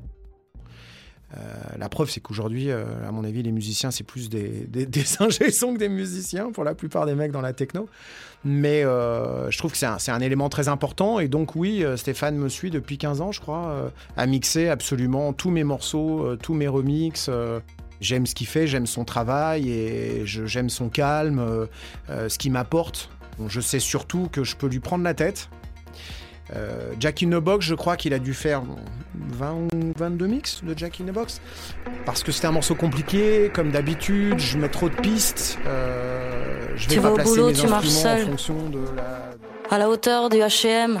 Euh, 1.34 1.38
la 1.78 1.88
preuve, 1.88 2.10
c'est 2.10 2.20
qu'aujourd'hui, 2.20 2.70
euh, 2.70 2.84
à 3.08 3.10
mon 3.10 3.24
avis, 3.24 3.42
les 3.42 3.52
musiciens, 3.52 3.90
c'est 3.90 4.04
plus 4.04 4.28
des, 4.28 4.66
des, 4.68 4.84
des 4.84 5.02
que 5.72 5.78
des 5.78 5.88
musiciens 5.88 6.52
pour 6.52 6.62
la 6.62 6.74
plupart 6.74 7.06
des 7.06 7.14
mecs 7.14 7.32
dans 7.32 7.40
la 7.40 7.54
techno. 7.54 7.88
Mais 8.44 8.82
je 8.82 9.56
trouve 9.56 9.72
que 9.72 9.78
c'est 9.78 9.86
un, 9.86 9.96
un 10.08 10.20
élément 10.20 10.50
très 10.50 10.68
important. 10.68 11.20
Et 11.20 11.28
donc, 11.28 11.56
oui, 11.56 11.82
Stéphane 11.96 12.36
me 12.36 12.50
suit 12.50 12.70
depuis 12.70 12.98
15 12.98 13.22
ans, 13.22 13.32
je 13.32 13.40
crois, 13.40 13.90
à 14.18 14.26
mixer 14.26 14.68
absolument 14.68 15.32
tous 15.32 15.50
mes 15.50 15.64
morceaux, 15.64 16.36
tous 16.36 16.52
mes 16.52 16.68
remixes. 16.68 17.30
J'aime 18.02 18.26
ce 18.26 18.34
qu'il 18.34 18.46
fait, 18.48 18.66
j'aime 18.66 18.86
son 18.86 19.04
travail 19.04 19.70
et 19.70 20.22
j'aime 20.26 20.68
son 20.68 20.88
calme, 20.88 21.38
euh, 21.38 21.66
euh, 22.10 22.28
ce 22.28 22.36
qu'il 22.36 22.50
m'apporte. 22.52 23.08
Bon, 23.38 23.48
je 23.48 23.60
sais 23.60 23.78
surtout 23.78 24.28
que 24.30 24.42
je 24.44 24.56
peux 24.56 24.66
lui 24.66 24.80
prendre 24.80 25.04
la 25.04 25.14
tête. 25.14 25.48
Euh, 26.54 26.92
Jack 26.98 27.22
in 27.22 27.28
the 27.30 27.40
Box, 27.42 27.64
je 27.64 27.74
crois 27.76 27.96
qu'il 27.96 28.12
a 28.12 28.18
dû 28.18 28.34
faire 28.34 28.62
20 29.14 29.52
ou 29.54 29.68
22 29.96 30.26
mix 30.26 30.62
de 30.64 30.76
Jack 30.76 31.00
in 31.00 31.04
the 31.04 31.14
Box. 31.14 31.40
Parce 32.04 32.22
que 32.24 32.32
c'était 32.32 32.48
un 32.48 32.52
morceau 32.52 32.74
compliqué, 32.74 33.50
comme 33.54 33.70
d'habitude, 33.70 34.38
je 34.38 34.58
mets 34.58 34.68
trop 34.68 34.88
de 34.88 34.94
pistes. 34.96 35.58
euh, 35.66 36.66
je 36.76 36.88
vais 36.88 36.94
Tu 36.96 37.00
pas 37.00 37.12
vas 37.12 37.22
au 37.22 37.24
boulot, 37.24 37.46
mes 37.46 37.52
tu 37.54 37.66
marches 37.68 37.86
instruments 37.86 38.02
seul. 38.16 38.24
en 38.24 38.30
fonction 38.30 38.68
de 38.68 38.80
la... 38.96 39.30
À 39.70 39.78
la 39.78 39.88
hauteur 39.88 40.28
du 40.28 40.38
H&M, 40.38 41.00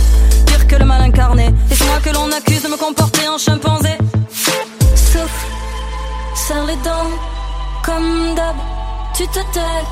Pire 0.45 0.67
que 0.67 0.75
le 0.75 0.85
mal 0.85 1.01
incarné. 1.01 1.47
Et 1.69 1.75
c'est 1.75 1.85
moi 1.85 1.99
que 2.03 2.09
l'on 2.09 2.31
accuse 2.31 2.63
de 2.63 2.69
me 2.69 2.77
comporter 2.77 3.27
en 3.27 3.37
chimpanzé. 3.37 3.97
Souffle, 4.95 5.47
serre 6.35 6.65
les 6.65 6.75
dents, 6.77 7.11
comme 7.83 8.35
d'hab. 8.35 8.55
Tu 9.15 9.27
te 9.27 9.39
tais, 9.53 9.83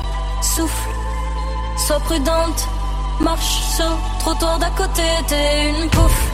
souffle, 0.42 0.88
sois 1.86 2.00
prudente. 2.00 2.68
Marche 3.20 3.60
sur 3.76 3.92
trottoir 4.20 4.58
d'à 4.58 4.70
côté, 4.70 5.02
t'es 5.26 5.68
une 5.68 5.88
pouffe. 5.90 6.24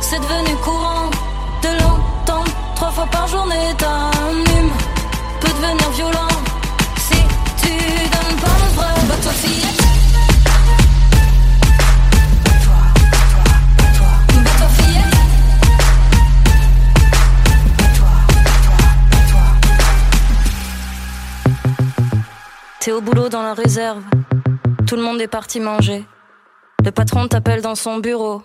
C'est 0.00 0.18
devenu 0.18 0.56
courant 0.64 1.10
de 1.62 1.68
l'entendre 1.80 2.52
trois 2.74 2.90
fois 2.90 3.06
par 3.06 3.28
journée. 3.28 3.74
T'as 3.76 3.86
un 3.86 4.36
hume, 4.52 4.72
peut 5.40 5.48
devenir 5.48 5.90
violent. 5.90 6.29
T'es 22.80 22.92
au 22.92 23.02
boulot 23.02 23.28
dans 23.28 23.42
la 23.42 23.52
réserve. 23.52 24.02
Tout 24.86 24.96
le 24.96 25.02
monde 25.02 25.20
est 25.20 25.28
parti 25.28 25.60
manger. 25.60 26.02
Le 26.82 26.90
patron 26.90 27.28
t'appelle 27.28 27.60
dans 27.60 27.74
son 27.74 27.98
bureau. 27.98 28.42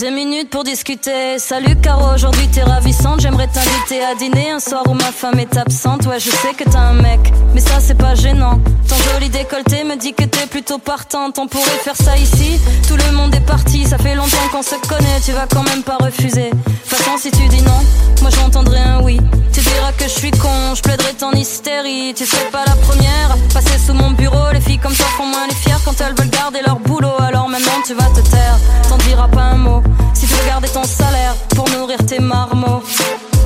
Deux 0.00 0.10
minutes 0.10 0.50
pour 0.50 0.64
discuter. 0.64 1.38
Salut 1.38 1.76
Caro, 1.76 2.14
aujourd'hui 2.14 2.48
t'es 2.48 2.64
ravissante. 2.64 3.20
J'aimerais 3.20 3.46
t'inviter 3.46 4.02
à 4.02 4.16
dîner 4.16 4.50
un 4.50 4.58
soir 4.58 4.82
où 4.88 4.92
ma 4.92 5.12
femme 5.12 5.38
est 5.38 5.56
absente. 5.56 6.04
Ouais, 6.06 6.18
je 6.18 6.30
sais 6.30 6.52
que 6.52 6.68
t'as 6.68 6.80
un 6.80 6.94
mec, 6.94 7.20
mais 7.54 7.60
ça 7.60 7.78
c'est 7.78 7.96
pas 7.96 8.16
gênant. 8.16 8.58
Ton 8.88 8.96
joli 9.12 9.28
décolleté 9.28 9.84
me 9.84 9.94
dit 9.94 10.12
que 10.12 10.24
t'es 10.24 10.46
plutôt 10.48 10.78
partante. 10.78 11.38
On 11.38 11.46
pourrait 11.46 11.78
faire 11.84 11.94
ça 11.94 12.16
ici. 12.16 12.58
Tout 12.88 12.96
le 12.96 13.12
monde 13.12 13.36
est 13.36 13.46
parti, 13.46 13.84
ça 13.84 13.96
fait 13.96 14.16
longtemps 14.16 14.48
qu'on 14.50 14.64
se 14.64 14.74
connaît. 14.88 15.20
Tu 15.24 15.30
vas 15.30 15.46
quand 15.46 15.62
même 15.62 15.84
pas 15.84 15.98
refuser. 15.98 16.50
Façon, 16.84 17.12
si 17.16 17.30
tu 17.30 17.46
dis 17.46 17.62
non, 17.62 17.80
moi 18.20 18.30
j'entendrai 18.30 18.80
un 18.80 19.00
oui. 19.00 19.20
Tu 19.52 19.60
diras 19.60 19.92
que 19.92 20.04
je 20.04 20.18
suis 20.18 20.32
con, 20.32 20.74
je 20.74 20.82
plaiderai 20.82 21.12
ton 21.12 21.30
hystérie. 21.30 22.14
Tu 22.16 22.26
serais 22.26 22.50
pas 22.50 22.64
la 22.66 22.74
première 22.74 23.30
à 23.30 23.36
passer 23.54 23.78
sous 23.78 23.94
mon 23.94 24.10
bureau. 24.10 24.50
Les 24.52 24.60
filles 24.60 24.80
comme 24.80 24.94
toi 24.94 25.06
font 25.16 25.26
moins 25.26 25.46
les 25.48 25.54
fiers 25.54 25.78
quand 25.84 25.94
elles 26.00 26.16
veulent 26.18 26.30
garder 26.30 26.62
leur 26.66 26.80
boulot. 26.80 27.14
Alors 27.20 27.43
maintenant 27.54 27.82
tu 27.86 27.94
vas 27.94 28.10
te 28.10 28.20
taire, 28.30 28.58
t'en 28.88 28.96
diras 28.98 29.28
pas 29.28 29.46
un 29.54 29.58
mot. 29.66 29.82
Si 30.12 30.26
tu 30.26 30.34
veux 30.34 30.46
garder 30.46 30.68
ton 30.68 30.82
salaire 30.82 31.34
pour 31.54 31.68
nourrir 31.70 31.98
tes 32.04 32.18
marmots. 32.18 32.82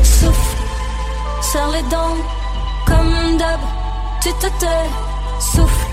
Souffle, 0.03 0.57
serre 1.42 1.71
les 1.77 1.83
dents, 1.94 2.16
comme 2.87 3.37
d'hab. 3.37 3.61
Tu 4.23 4.31
te 4.42 4.49
tais, 4.61 4.87
souffle, 5.38 5.87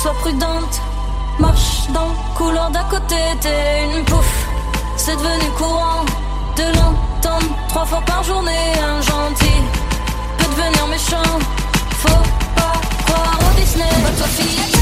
sois 0.00 0.14
prudente. 0.20 0.80
Marche 1.38 1.86
dans 1.90 2.12
couloir 2.34 2.70
d'à 2.70 2.84
côté, 2.84 3.20
t'es 3.42 3.84
une 3.94 4.04
pouffe. 4.04 4.46
C'est 4.96 5.16
devenu 5.16 5.50
courant 5.56 6.04
de 6.56 6.66
l'entendre 6.76 7.52
trois 7.68 7.84
fois 7.84 8.02
par 8.06 8.22
journée. 8.24 8.72
Un 8.92 9.00
gentil 9.02 9.60
peut 10.38 10.50
devenir 10.56 10.86
méchant. 10.86 11.32
Faut 12.02 12.24
pas 12.56 12.76
croire 13.06 13.38
au 13.46 13.60
Disney. 13.60 13.92
Bah 14.02 14.10
toi 14.16 14.77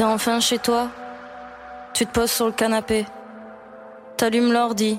T'es 0.00 0.06
enfin 0.06 0.40
chez 0.40 0.58
toi. 0.58 0.88
Tu 1.92 2.06
te 2.06 2.10
poses 2.10 2.30
sur 2.30 2.46
le 2.46 2.52
canapé. 2.52 3.04
T'allumes 4.16 4.50
l'ordi. 4.50 4.98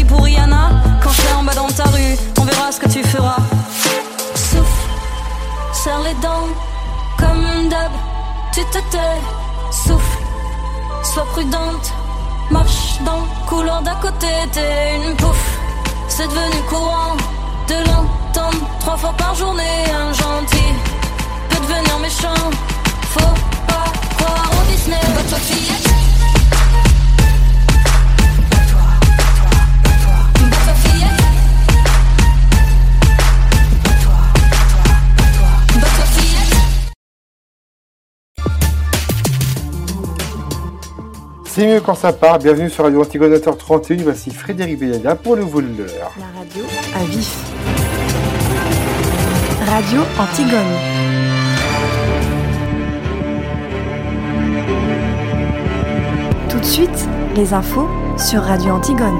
pour 0.05 0.23
Rihanna 0.23 0.69
quand 1.03 1.11
je 1.11 1.35
en 1.35 1.43
bas 1.43 1.53
dans 1.53 1.67
ta 1.67 1.83
rue. 1.85 2.15
On 2.39 2.43
verra 2.43 2.71
ce 2.71 2.79
que 2.79 2.89
tu 2.89 3.03
feras. 3.03 3.37
Souffle, 4.35 4.85
serre 5.73 6.01
les 6.03 6.13
dents, 6.15 6.47
comme 7.17 7.69
d'hab. 7.69 7.91
Tu 8.53 8.61
te 8.65 8.79
tais, 8.91 9.17
souffle, 9.71 10.17
sois 11.03 11.25
prudente. 11.33 11.93
Marche 12.49 12.99
dans 13.05 13.17
le 13.17 13.47
couloir 13.47 13.81
d'à 13.81 13.95
côté, 13.95 14.27
t'es 14.51 14.95
une 15.05 15.15
pouffe. 15.15 15.57
c'est 16.09 16.27
devenu 16.27 16.61
courant 16.69 17.15
de 17.69 17.75
l'entendre 17.87 18.67
trois 18.81 18.97
fois 18.97 19.13
par 19.17 19.33
journée. 19.35 19.85
Un 19.93 20.13
gentil 20.13 20.73
peut 21.49 21.61
devenir 21.61 21.99
méchant. 21.99 22.43
Faut 23.13 23.35
pas 23.67 23.91
croire 24.17 24.51
au 24.59 24.71
Disney. 24.71 24.99
Votre 25.15 25.37
fillette. 25.41 26.10
C'est 41.61 41.67
mieux 41.67 41.79
quand 41.79 41.93
ça 41.93 42.11
part. 42.11 42.39
Bienvenue 42.39 42.71
sur 42.71 42.85
Radio 42.85 43.03
Antigone 43.03 43.39
31. 43.39 43.97
Voici 44.01 44.31
Frédéric 44.31 44.79
Bellaga 44.79 45.13
pour 45.13 45.35
le 45.35 45.43
voleur. 45.43 46.11
La 46.17 46.39
radio 46.39 46.63
à 46.95 47.03
vif. 47.03 47.35
Radio 49.67 50.01
Antigone. 50.17 50.59
Tout 56.49 56.57
de 56.57 56.65
suite, 56.65 57.07
les 57.35 57.53
infos 57.53 57.87
sur 58.17 58.41
Radio 58.41 58.71
Antigone. 58.71 59.19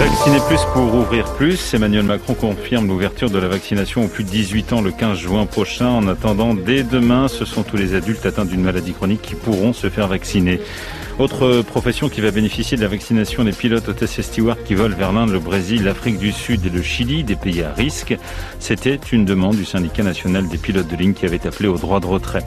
Vacciner 0.00 0.40
plus 0.48 0.60
pour 0.72 0.92
ouvrir 0.96 1.32
plus. 1.34 1.72
Emmanuel 1.74 2.02
Macron 2.02 2.34
confirme 2.34 2.88
l'ouverture 2.88 3.30
de 3.30 3.38
la 3.38 3.46
vaccination 3.46 4.02
aux 4.02 4.08
plus 4.08 4.24
de 4.24 4.30
18 4.30 4.72
ans 4.72 4.80
le 4.80 4.90
15 4.90 5.16
juin 5.16 5.46
prochain. 5.46 5.90
En 5.90 6.08
attendant, 6.08 6.54
dès 6.54 6.82
demain, 6.82 7.28
ce 7.28 7.44
sont 7.44 7.62
tous 7.62 7.76
les 7.76 7.94
adultes 7.94 8.26
atteints 8.26 8.46
d'une 8.46 8.62
maladie 8.62 8.94
chronique 8.94 9.22
qui 9.22 9.36
pourront 9.36 9.72
se 9.72 9.88
faire 9.88 10.08
vacciner. 10.08 10.60
Autre 11.18 11.62
profession 11.62 12.10
qui 12.10 12.20
va 12.20 12.30
bénéficier 12.30 12.76
de 12.76 12.82
la 12.82 12.88
vaccination 12.88 13.42
des 13.42 13.52
pilotes 13.52 13.88
hôtesses 13.88 14.18
et 14.18 14.22
stewards 14.22 14.62
qui 14.64 14.74
volent 14.74 14.94
vers 14.94 15.12
l'Inde, 15.12 15.30
le 15.30 15.38
Brésil, 15.38 15.84
l'Afrique 15.84 16.18
du 16.18 16.30
Sud 16.30 16.66
et 16.66 16.68
le 16.68 16.82
Chili, 16.82 17.24
des 17.24 17.36
pays 17.36 17.62
à 17.62 17.72
risque. 17.72 18.14
C'était 18.58 19.00
une 19.12 19.24
demande 19.24 19.56
du 19.56 19.64
syndicat 19.64 20.02
national 20.02 20.46
des 20.46 20.58
pilotes 20.58 20.88
de 20.88 20.94
ligne 20.96 21.14
qui 21.14 21.24
avait 21.24 21.46
appelé 21.46 21.70
au 21.70 21.78
droit 21.78 22.00
de 22.00 22.06
retrait. 22.06 22.44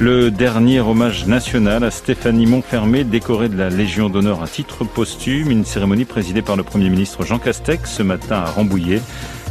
Le 0.00 0.32
dernier 0.32 0.80
hommage 0.80 1.26
national 1.26 1.84
à 1.84 1.92
Stéphanie 1.92 2.46
Montfermé, 2.46 3.04
décorée 3.04 3.48
de 3.48 3.56
la 3.56 3.70
Légion 3.70 4.10
d'honneur 4.10 4.42
à 4.42 4.48
titre 4.48 4.82
posthume, 4.82 5.52
une 5.52 5.64
cérémonie 5.64 6.04
présidée 6.04 6.42
par 6.42 6.56
le 6.56 6.64
Premier 6.64 6.90
ministre 6.90 7.24
Jean 7.24 7.38
Castex 7.38 7.92
ce 7.92 8.02
matin 8.02 8.38
à 8.38 8.50
Rambouillet. 8.50 9.00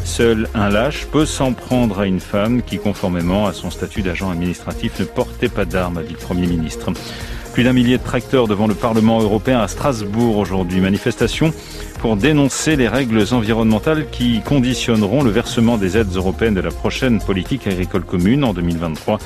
Seul 0.03 0.49
un 0.53 0.69
lâche 0.69 1.05
peut 1.05 1.25
s'en 1.25 1.53
prendre 1.53 1.99
à 1.99 2.07
une 2.07 2.19
femme 2.19 2.61
qui, 2.61 2.77
conformément 2.77 3.47
à 3.47 3.53
son 3.53 3.71
statut 3.71 4.01
d'agent 4.01 4.31
administratif, 4.31 4.99
ne 4.99 5.05
portait 5.05 5.49
pas 5.49 5.63
d'armes, 5.63 5.99
a 5.99 6.03
dit 6.03 6.13
le 6.13 6.19
Premier 6.19 6.47
ministre. 6.47 6.91
Plus 7.59 7.65
d'un 7.65 7.73
millier 7.73 7.97
de 7.97 8.03
tracteurs 8.03 8.47
devant 8.47 8.67
le 8.67 8.73
Parlement 8.73 9.19
européen 9.19 9.59
à 9.59 9.67
Strasbourg 9.67 10.37
aujourd'hui. 10.37 10.79
Manifestation 10.79 11.51
pour 11.99 12.15
dénoncer 12.15 12.77
les 12.77 12.87
règles 12.87 13.21
environnementales 13.31 14.09
qui 14.09 14.39
conditionneront 14.39 15.23
le 15.23 15.29
versement 15.29 15.77
des 15.77 15.97
aides 15.97 16.15
européennes 16.15 16.53
de 16.53 16.61
la 16.61 16.71
prochaine 16.71 17.19
politique 17.19 17.67
agricole 17.67 18.03
commune 18.03 18.45
en 18.45 18.53
2023. 18.53 19.19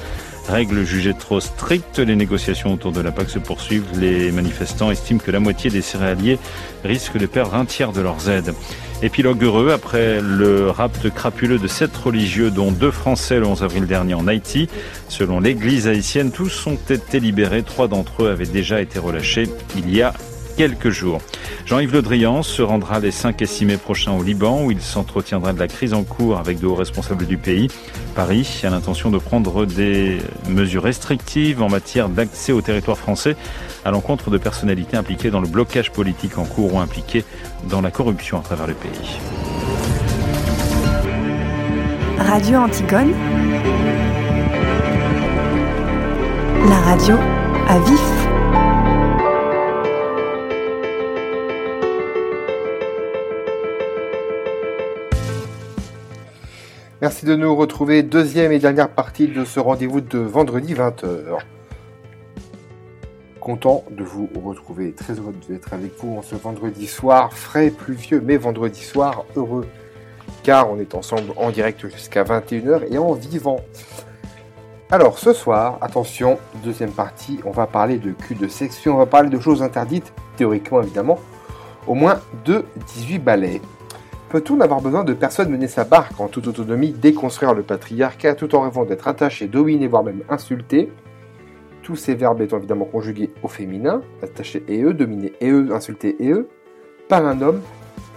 Règles 0.49 0.83
jugées 0.83 1.13
trop 1.13 1.39
strictes, 1.39 1.99
les 1.99 2.15
négociations 2.15 2.73
autour 2.73 2.91
de 2.91 3.01
la 3.01 3.11
PAC 3.11 3.29
se 3.29 3.37
poursuivent. 3.37 3.85
Les 3.99 4.31
manifestants 4.31 4.89
estiment 4.89 5.19
que 5.19 5.29
la 5.29 5.39
moitié 5.39 5.69
des 5.69 5.83
céréaliers 5.83 6.39
risquent 6.83 7.19
de 7.19 7.27
perdre 7.27 7.53
un 7.53 7.65
tiers 7.65 7.91
de 7.91 8.01
leurs 8.01 8.29
aides. 8.29 8.55
Épilogue 9.03 9.43
heureux 9.43 9.69
après 9.69 10.21
le 10.21 10.69
rapt 10.69 11.09
crapuleux 11.09 11.59
de 11.59 11.67
sept 11.67 11.93
religieux, 11.93 12.49
dont 12.49 12.71
deux 12.71 12.89
Français 12.89 13.37
le 13.37 13.45
11 13.45 13.61
avril 13.61 13.85
dernier 13.85 14.13
en 14.13 14.27
Haïti. 14.27 14.69
Selon 15.09 15.41
l'église 15.41 15.89
haïtienne, 15.89 16.31
tous 16.31 16.65
ont 16.67 16.77
été 16.89 17.19
libérés. 17.19 17.63
Trois 17.63 17.89
d'entre 17.89 18.23
eux 18.23 18.29
avaient 18.29 18.45
déjà 18.45 18.79
été 18.79 18.99
relâchés 18.99 19.49
il 19.75 19.93
y 19.93 20.01
a 20.01 20.13
quelques 20.55 20.89
jours. 20.89 21.19
Jean-Yves 21.65 21.91
Le 21.91 22.01
Drian 22.01 22.43
se 22.43 22.61
rendra 22.61 23.01
les 23.01 23.11
5 23.11 23.41
et 23.41 23.45
6 23.45 23.65
mai 23.65 23.77
prochains 23.77 24.13
au 24.13 24.23
Liban 24.23 24.63
où 24.63 24.71
il 24.71 24.79
s'entretiendra 24.79 25.51
de 25.51 25.59
la 25.59 25.67
crise 25.67 25.93
en 25.93 26.03
cours 26.03 26.37
avec 26.37 26.61
de 26.61 26.67
hauts 26.67 26.75
responsables 26.75 27.25
du 27.25 27.37
pays. 27.37 27.67
Paris 28.15 28.61
a 28.63 28.69
l'intention 28.69 29.11
de 29.11 29.17
prendre 29.17 29.65
des 29.65 30.19
mesures 30.47 30.83
restrictives 30.83 31.61
en 31.61 31.67
matière 31.67 32.07
d'accès 32.07 32.53
au 32.53 32.61
territoire 32.61 32.97
français 32.97 33.35
à 33.85 33.91
l'encontre 33.91 34.29
de 34.29 34.37
personnalités 34.37 34.97
impliquées 34.97 35.29
dans 35.29 35.41
le 35.41 35.47
blocage 35.47 35.91
politique 35.91 36.37
en 36.37 36.45
cours 36.45 36.73
ou 36.73 36.79
impliquées 36.79 37.25
dans 37.69 37.81
la 37.81 37.91
corruption 37.91 38.39
à 38.39 38.41
travers 38.41 38.67
le 38.67 38.73
pays. 38.73 39.19
Radio 42.17 42.59
Antigone. 42.59 43.13
La 46.69 46.79
radio 46.79 47.15
à 47.67 47.79
vif. 47.79 48.23
Merci 57.01 57.25
de 57.25 57.35
nous 57.35 57.53
retrouver. 57.53 58.01
Deuxième 58.01 58.53
et 58.53 58.59
dernière 58.59 58.87
partie 58.87 59.27
de 59.27 59.43
ce 59.43 59.59
rendez-vous 59.59 59.99
de 59.99 60.19
vendredi 60.19 60.73
20h. 60.73 61.39
Content 63.43 63.83
de 63.91 64.05
vous 64.05 64.29
retrouver. 64.41 64.93
Très 64.93 65.15
heureux 65.15 65.35
d'être 65.49 65.73
avec 65.73 65.97
vous 65.97 66.15
en 66.17 66.21
ce 66.21 66.33
vendredi 66.33 66.87
soir. 66.87 67.33
Frais, 67.33 67.71
pluvieux, 67.71 68.21
mais 68.23 68.37
vendredi 68.37 68.81
soir 68.81 69.25
heureux. 69.35 69.67
Car 70.43 70.71
on 70.71 70.79
est 70.79 70.95
ensemble 70.95 71.33
en 71.35 71.51
direct 71.51 71.85
jusqu'à 71.89 72.23
21h 72.23 72.83
et 72.89 72.97
en 72.97 73.11
vivant. 73.11 73.59
Alors 74.89 75.19
ce 75.19 75.33
soir, 75.33 75.77
attention, 75.81 76.39
deuxième 76.63 76.91
partie, 76.91 77.41
on 77.43 77.51
va 77.51 77.67
parler 77.67 77.97
de 77.97 78.11
cul 78.13 78.35
de 78.35 78.47
section, 78.47 78.95
on 78.95 78.99
va 78.99 79.07
parler 79.07 79.29
de 79.29 79.39
choses 79.41 79.61
interdites, 79.61 80.13
théoriquement 80.37 80.81
évidemment, 80.81 81.19
au 81.85 81.95
moins 81.95 82.21
de 82.45 82.63
18 82.95 83.19
balais. 83.19 83.59
Peut-on 84.29 84.61
avoir 84.61 84.79
besoin 84.79 85.03
de 85.03 85.11
personne 85.11 85.49
mener 85.49 85.67
sa 85.67 85.83
barque 85.83 86.17
en 86.17 86.29
toute 86.29 86.47
autonomie, 86.47 86.93
déconstruire 86.93 87.53
le 87.53 87.63
patriarcat 87.63 88.35
tout 88.35 88.55
en 88.55 88.61
rêvant 88.61 88.85
d'être 88.85 89.09
attaché, 89.09 89.47
dominé, 89.47 89.87
voire 89.87 90.05
même 90.05 90.23
insulté? 90.29 90.89
Tous 91.83 91.97
ces 91.97 92.15
verbes 92.15 92.41
étant 92.41 92.59
évidemment 92.59 92.85
conjugués 92.85 93.29
au 93.43 93.49
féminin, 93.49 94.01
attaché 94.21 94.63
et 94.69 94.81
eux, 94.83 94.93
dominé 94.93 95.33
et 95.41 95.49
eux, 95.49 95.67
insulté 95.73 96.15
et 96.19 96.29
eux, 96.29 96.47
par 97.09 97.25
un 97.25 97.41
homme 97.41 97.59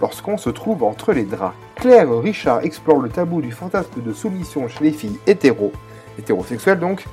lorsqu'on 0.01 0.37
se 0.37 0.51
trouve 0.51 0.85
entre 0.85 1.13
les 1.13 1.25
draps. 1.25 1.57
Claire 1.75 2.17
Richard 2.17 2.65
explore 2.65 3.01
le 3.01 3.09
tabou 3.09 3.43
du 3.43 3.51
fantasme 3.51 4.01
de 4.01 4.13
soumission 4.13 4.69
chez 4.69 4.85
les 4.85 4.93
filles 4.93 5.19
hétéros, 5.27 5.73
hétérosexuelles 6.17 6.79
donc, 6.79 7.07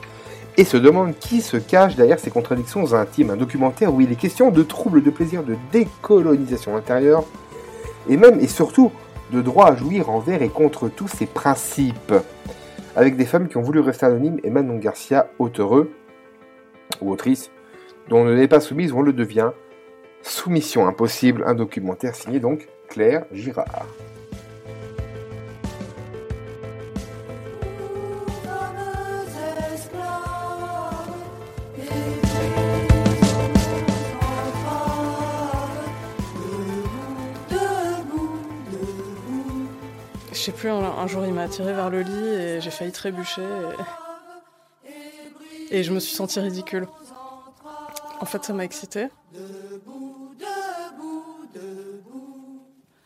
et 0.55 0.63
se 0.63 0.77
demande 0.77 1.17
qui 1.17 1.41
se 1.41 1.57
cache 1.57 1.95
derrière 1.95 2.19
ces 2.19 2.29
contradictions 2.29 2.93
intimes. 2.93 3.31
Un 3.31 3.37
documentaire 3.37 3.91
où 3.91 4.01
il 4.01 4.11
est 4.11 4.15
question 4.15 4.51
de 4.51 4.61
troubles 4.61 5.01
de 5.01 5.09
plaisir, 5.09 5.41
de 5.43 5.55
décolonisation 5.71 6.77
intérieure, 6.77 7.23
et 8.07 8.15
même 8.15 8.39
et 8.39 8.47
surtout 8.47 8.91
de 9.31 9.41
droit 9.41 9.71
à 9.71 9.75
jouir 9.75 10.11
envers 10.11 10.43
et 10.43 10.49
contre 10.49 10.87
tous 10.87 11.07
ces 11.07 11.25
principes. 11.25 12.13
Avec 12.95 13.17
des 13.17 13.25
femmes 13.25 13.47
qui 13.47 13.57
ont 13.57 13.63
voulu 13.63 13.79
rester 13.79 14.05
anonymes 14.05 14.39
et 14.43 14.51
Manon 14.51 14.77
Garcia, 14.77 15.29
auteureux 15.39 15.89
ou 17.01 17.11
autrice, 17.11 17.51
dont 18.09 18.19
on 18.19 18.25
ne 18.25 18.35
n'est 18.35 18.47
pas 18.47 18.59
soumise, 18.59 18.93
on 18.93 19.01
le 19.01 19.13
devient. 19.13 19.51
Soumission 20.21 20.87
impossible, 20.87 21.43
un 21.45 21.55
documentaire 21.55 22.15
signé 22.15 22.39
donc 22.39 22.67
Claire 22.87 23.25
Girard. 23.31 23.87
Je 40.43 40.47
sais 40.47 40.51
plus, 40.51 40.69
un, 40.69 41.07
jour 41.07 41.25
il 41.25 41.33
m'a 41.33 41.47
tiré 41.47 41.71
vers 41.71 41.89
le 41.89 42.01
lit 42.01 42.27
et 42.27 42.59
j'ai 42.59 42.69
failli 42.69 42.91
trébucher. 42.91 43.41
Et... 43.41 44.02
et 45.71 45.83
je 45.83 45.91
me 45.91 45.99
suis 45.99 46.15
sentie 46.15 46.39
ridicule. 46.39 46.87
En 48.19 48.25
fait, 48.25 48.43
ça 48.43 48.53
m'a 48.53 48.63
excitée. 48.63 49.07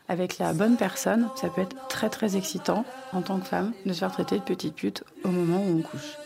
Avec 0.08 0.38
la 0.38 0.54
bonne 0.54 0.76
personne, 0.76 1.28
ça 1.36 1.48
peut 1.48 1.60
être 1.60 1.88
très 1.88 2.08
très 2.08 2.36
excitant 2.36 2.84
en 3.12 3.20
tant 3.20 3.38
que 3.40 3.46
femme 3.46 3.72
de 3.84 3.92
se 3.92 3.98
faire 3.98 4.12
traiter 4.12 4.38
de 4.38 4.44
petite 4.44 4.74
pute 4.74 5.04
au 5.24 5.28
moment 5.28 5.62
où 5.62 5.78
on 5.78 5.82
couche. 5.82 6.16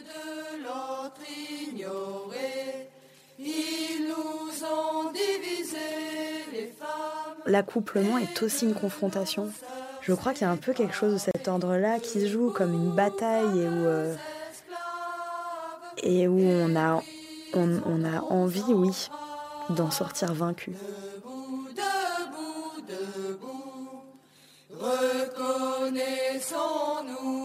L'accouplement 7.46 8.18
est 8.18 8.42
aussi 8.42 8.66
une 8.66 8.74
confrontation. 8.74 9.50
Je 10.00 10.12
crois 10.14 10.32
qu'il 10.32 10.42
y 10.42 10.44
a 10.44 10.50
un 10.50 10.56
peu 10.56 10.72
quelque 10.72 10.94
chose 10.94 11.14
de 11.14 11.18
cet 11.18 11.48
ordre-là 11.48 11.98
qui 11.98 12.20
se 12.20 12.28
joue 12.28 12.50
comme 12.50 12.72
une 12.72 12.90
bataille 12.90 13.58
et 13.58 13.68
où, 13.68 13.84
euh, 13.86 14.14
et 16.02 16.28
où 16.28 16.40
on, 16.40 16.76
a, 16.76 17.02
on, 17.54 17.80
on 17.86 18.04
a 18.04 18.20
envie, 18.22 18.72
oui, 18.72 19.08
d'en 19.70 19.90
sortir 19.90 20.32
vaincu. 20.34 20.72
Reconnaissons-nous 24.70 27.41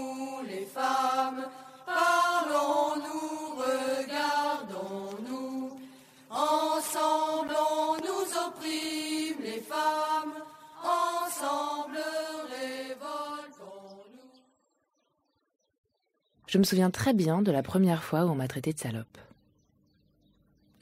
Je 16.47 16.57
me 16.57 16.63
souviens 16.63 16.89
très 16.89 17.13
bien 17.13 17.41
de 17.41 17.51
la 17.51 17.61
première 17.61 18.03
fois 18.03 18.23
où 18.23 18.29
on 18.29 18.35
m'a 18.35 18.47
traité 18.47 18.71
de 18.71 18.79
salope. 18.79 19.17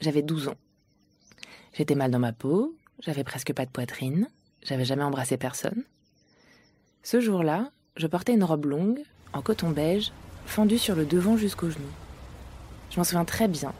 J'avais 0.00 0.22
12 0.22 0.48
ans. 0.48 0.56
J'étais 1.72 1.96
mal 1.96 2.12
dans 2.12 2.20
ma 2.20 2.32
peau, 2.32 2.76
j'avais 3.00 3.24
presque 3.24 3.52
pas 3.52 3.66
de 3.66 3.70
poitrine, 3.70 4.28
j'avais 4.62 4.84
jamais 4.84 5.02
embrassé 5.02 5.36
personne. 5.36 5.82
Ce 7.02 7.20
jour-là, 7.20 7.72
je 7.96 8.06
portais 8.06 8.34
une 8.34 8.44
robe 8.44 8.66
longue, 8.66 9.00
en 9.32 9.42
coton 9.42 9.70
beige, 9.70 10.12
fendue 10.46 10.78
sur 10.78 10.94
le 10.94 11.04
devant 11.04 11.36
jusqu'aux 11.36 11.70
genoux. 11.70 11.82
Je 12.90 12.98
m'en 12.98 13.04
souviens 13.04 13.24
très 13.24 13.48
bien, 13.48 13.72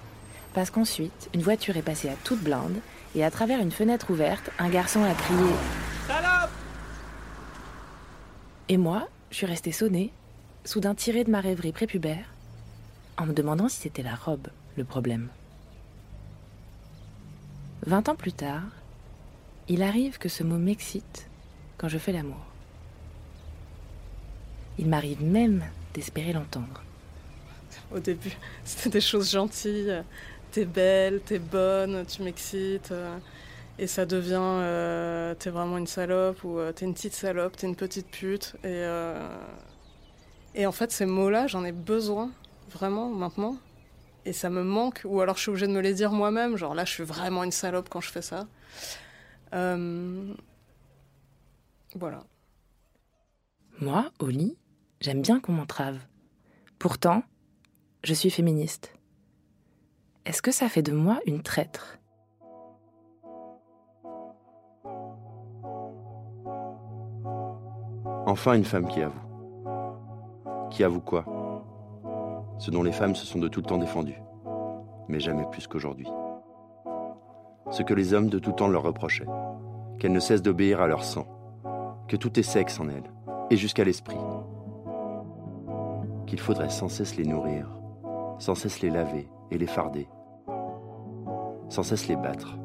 parce 0.54 0.70
qu'ensuite, 0.70 1.30
une 1.34 1.42
voiture 1.42 1.76
est 1.76 1.82
passée 1.82 2.08
à 2.08 2.16
toute 2.24 2.42
blinde, 2.42 2.80
et 3.14 3.24
à 3.24 3.30
travers 3.30 3.60
une 3.60 3.70
fenêtre 3.70 4.10
ouverte, 4.10 4.50
un 4.58 4.68
garçon 4.68 5.04
a 5.04 5.14
crié 5.14 5.52
Salope 6.08 6.50
Et 8.68 8.76
moi, 8.76 9.08
je 9.30 9.36
suis 9.36 9.46
restée 9.46 9.72
sonnée, 9.72 10.12
soudain 10.66 10.94
tirée 10.94 11.24
de 11.24 11.30
ma 11.30 11.40
rêverie 11.40 11.72
prépubère, 11.72 12.26
en 13.16 13.26
me 13.26 13.32
demandant 13.32 13.68
si 13.68 13.80
c'était 13.80 14.02
la 14.02 14.14
robe 14.14 14.48
le 14.76 14.84
problème. 14.84 15.28
Vingt 17.86 18.08
ans 18.08 18.16
plus 18.16 18.32
tard, 18.32 18.64
il 19.68 19.82
arrive 19.82 20.18
que 20.18 20.28
ce 20.28 20.42
mot 20.42 20.58
m'excite 20.58 21.28
quand 21.78 21.88
je 21.88 21.98
fais 21.98 22.12
l'amour. 22.12 22.44
Il 24.78 24.88
m'arrive 24.88 25.22
même 25.22 25.64
d'espérer 25.94 26.32
l'entendre. 26.32 26.82
Au 27.94 28.00
début, 28.00 28.36
c'était 28.64 28.90
des 28.90 29.00
choses 29.00 29.30
gentilles. 29.30 30.02
T'es 30.50 30.64
belle, 30.64 31.20
t'es 31.20 31.38
bonne, 31.38 32.04
tu 32.06 32.22
m'excites. 32.22 32.92
Et 33.78 33.86
ça 33.86 34.06
devient 34.06 34.40
euh, 34.40 35.34
t'es 35.34 35.50
vraiment 35.50 35.76
une 35.76 35.86
salope 35.86 36.42
ou 36.44 36.58
euh, 36.58 36.72
t'es 36.72 36.86
une 36.86 36.94
petite 36.94 37.12
salope, 37.12 37.56
t'es 37.56 37.66
une 37.66 37.76
petite 37.76 38.08
pute. 38.10 38.54
Et, 38.64 38.68
euh, 38.68 39.28
et 40.56 40.66
en 40.66 40.72
fait, 40.72 40.90
ces 40.90 41.06
mots-là, 41.06 41.46
j'en 41.46 41.64
ai 41.64 41.72
besoin 41.72 42.30
vraiment 42.70 43.08
maintenant. 43.10 43.56
Et 44.24 44.32
ça 44.32 44.50
me 44.50 44.64
manque. 44.64 45.02
Ou 45.04 45.20
alors 45.20 45.36
je 45.36 45.42
suis 45.42 45.50
obligée 45.50 45.68
de 45.68 45.72
me 45.72 45.80
les 45.80 45.94
dire 45.94 46.10
moi-même. 46.10 46.56
Genre 46.56 46.74
là, 46.74 46.84
je 46.84 46.92
suis 46.92 47.04
vraiment 47.04 47.44
une 47.44 47.52
salope 47.52 47.88
quand 47.88 48.00
je 48.00 48.10
fais 48.10 48.22
ça. 48.22 48.46
Euh, 49.54 50.34
Voilà. 51.94 52.24
Moi, 53.80 54.10
au 54.18 54.26
lit, 54.26 54.56
j'aime 55.00 55.22
bien 55.22 55.38
qu'on 55.38 55.52
m'entrave. 55.52 55.98
Pourtant, 56.78 57.22
je 58.02 58.14
suis 58.14 58.30
féministe. 58.30 58.92
Est-ce 60.24 60.42
que 60.42 60.50
ça 60.50 60.68
fait 60.68 60.82
de 60.82 60.92
moi 60.92 61.20
une 61.26 61.42
traître? 61.42 61.98
Enfin 68.26 68.54
une 68.54 68.64
femme 68.64 68.88
qui 68.88 69.02
avoue. 69.02 69.25
Qui 70.70 70.84
avoue 70.84 71.00
quoi? 71.00 71.24
Ce 72.58 72.70
dont 72.70 72.82
les 72.82 72.92
femmes 72.92 73.14
se 73.14 73.26
sont 73.26 73.38
de 73.38 73.48
tout 73.48 73.60
le 73.60 73.66
temps 73.66 73.78
défendues, 73.78 74.20
mais 75.08 75.20
jamais 75.20 75.44
plus 75.50 75.66
qu'aujourd'hui. 75.66 76.08
Ce 77.70 77.82
que 77.82 77.94
les 77.94 78.14
hommes 78.14 78.28
de 78.28 78.38
tout 78.38 78.52
temps 78.52 78.68
leur 78.68 78.82
reprochaient, 78.82 79.26
qu'elles 79.98 80.12
ne 80.12 80.20
cessent 80.20 80.42
d'obéir 80.42 80.80
à 80.80 80.86
leur 80.86 81.04
sang, 81.04 81.26
que 82.08 82.16
tout 82.16 82.38
est 82.38 82.42
sexe 82.42 82.80
en 82.80 82.88
elles, 82.88 83.10
et 83.50 83.56
jusqu'à 83.56 83.84
l'esprit. 83.84 84.18
Qu'il 86.26 86.40
faudrait 86.40 86.70
sans 86.70 86.88
cesse 86.88 87.16
les 87.16 87.26
nourrir, 87.26 87.68
sans 88.38 88.54
cesse 88.54 88.80
les 88.80 88.90
laver 88.90 89.28
et 89.50 89.58
les 89.58 89.66
farder, 89.66 90.08
sans 91.68 91.82
cesse 91.82 92.08
les 92.08 92.16
battre. 92.16 92.58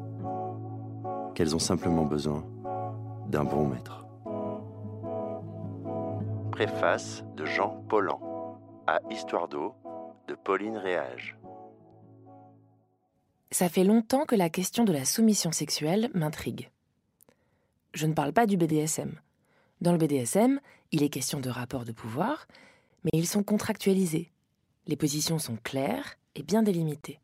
Qu'elles 1.34 1.54
ont 1.54 1.60
simplement 1.60 2.04
besoin 2.04 2.44
d'un 3.28 3.44
bon 3.44 3.66
maître. 3.66 4.06
Préface 6.64 7.24
de 7.34 7.44
Jean 7.44 7.82
Paulan 7.88 8.20
à 8.86 9.00
Histoire 9.10 9.48
d'eau 9.48 9.74
de 10.28 10.36
Pauline 10.36 10.76
Réage. 10.76 11.36
Ça 13.50 13.68
fait 13.68 13.82
longtemps 13.82 14.26
que 14.26 14.36
la 14.36 14.48
question 14.48 14.84
de 14.84 14.92
la 14.92 15.04
soumission 15.04 15.50
sexuelle 15.50 16.08
m'intrigue. 16.14 16.70
Je 17.94 18.06
ne 18.06 18.14
parle 18.14 18.32
pas 18.32 18.46
du 18.46 18.56
BDSM. 18.56 19.18
Dans 19.80 19.90
le 19.90 19.98
BDSM, 19.98 20.60
il 20.92 21.02
est 21.02 21.08
question 21.08 21.40
de 21.40 21.50
rapports 21.50 21.84
de 21.84 21.90
pouvoir, 21.90 22.46
mais 23.02 23.10
ils 23.12 23.26
sont 23.26 23.42
contractualisés. 23.42 24.30
Les 24.86 24.96
positions 24.96 25.40
sont 25.40 25.58
claires 25.64 26.14
et 26.36 26.44
bien 26.44 26.62
délimitées. 26.62 27.18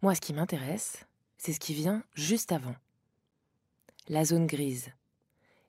Moi, 0.00 0.14
ce 0.14 0.22
qui 0.22 0.32
m'intéresse, 0.32 1.04
c'est 1.36 1.52
ce 1.52 1.60
qui 1.60 1.74
vient 1.74 2.02
juste 2.14 2.52
avant. 2.52 2.76
La 4.08 4.24
zone 4.24 4.46
grise. 4.46 4.94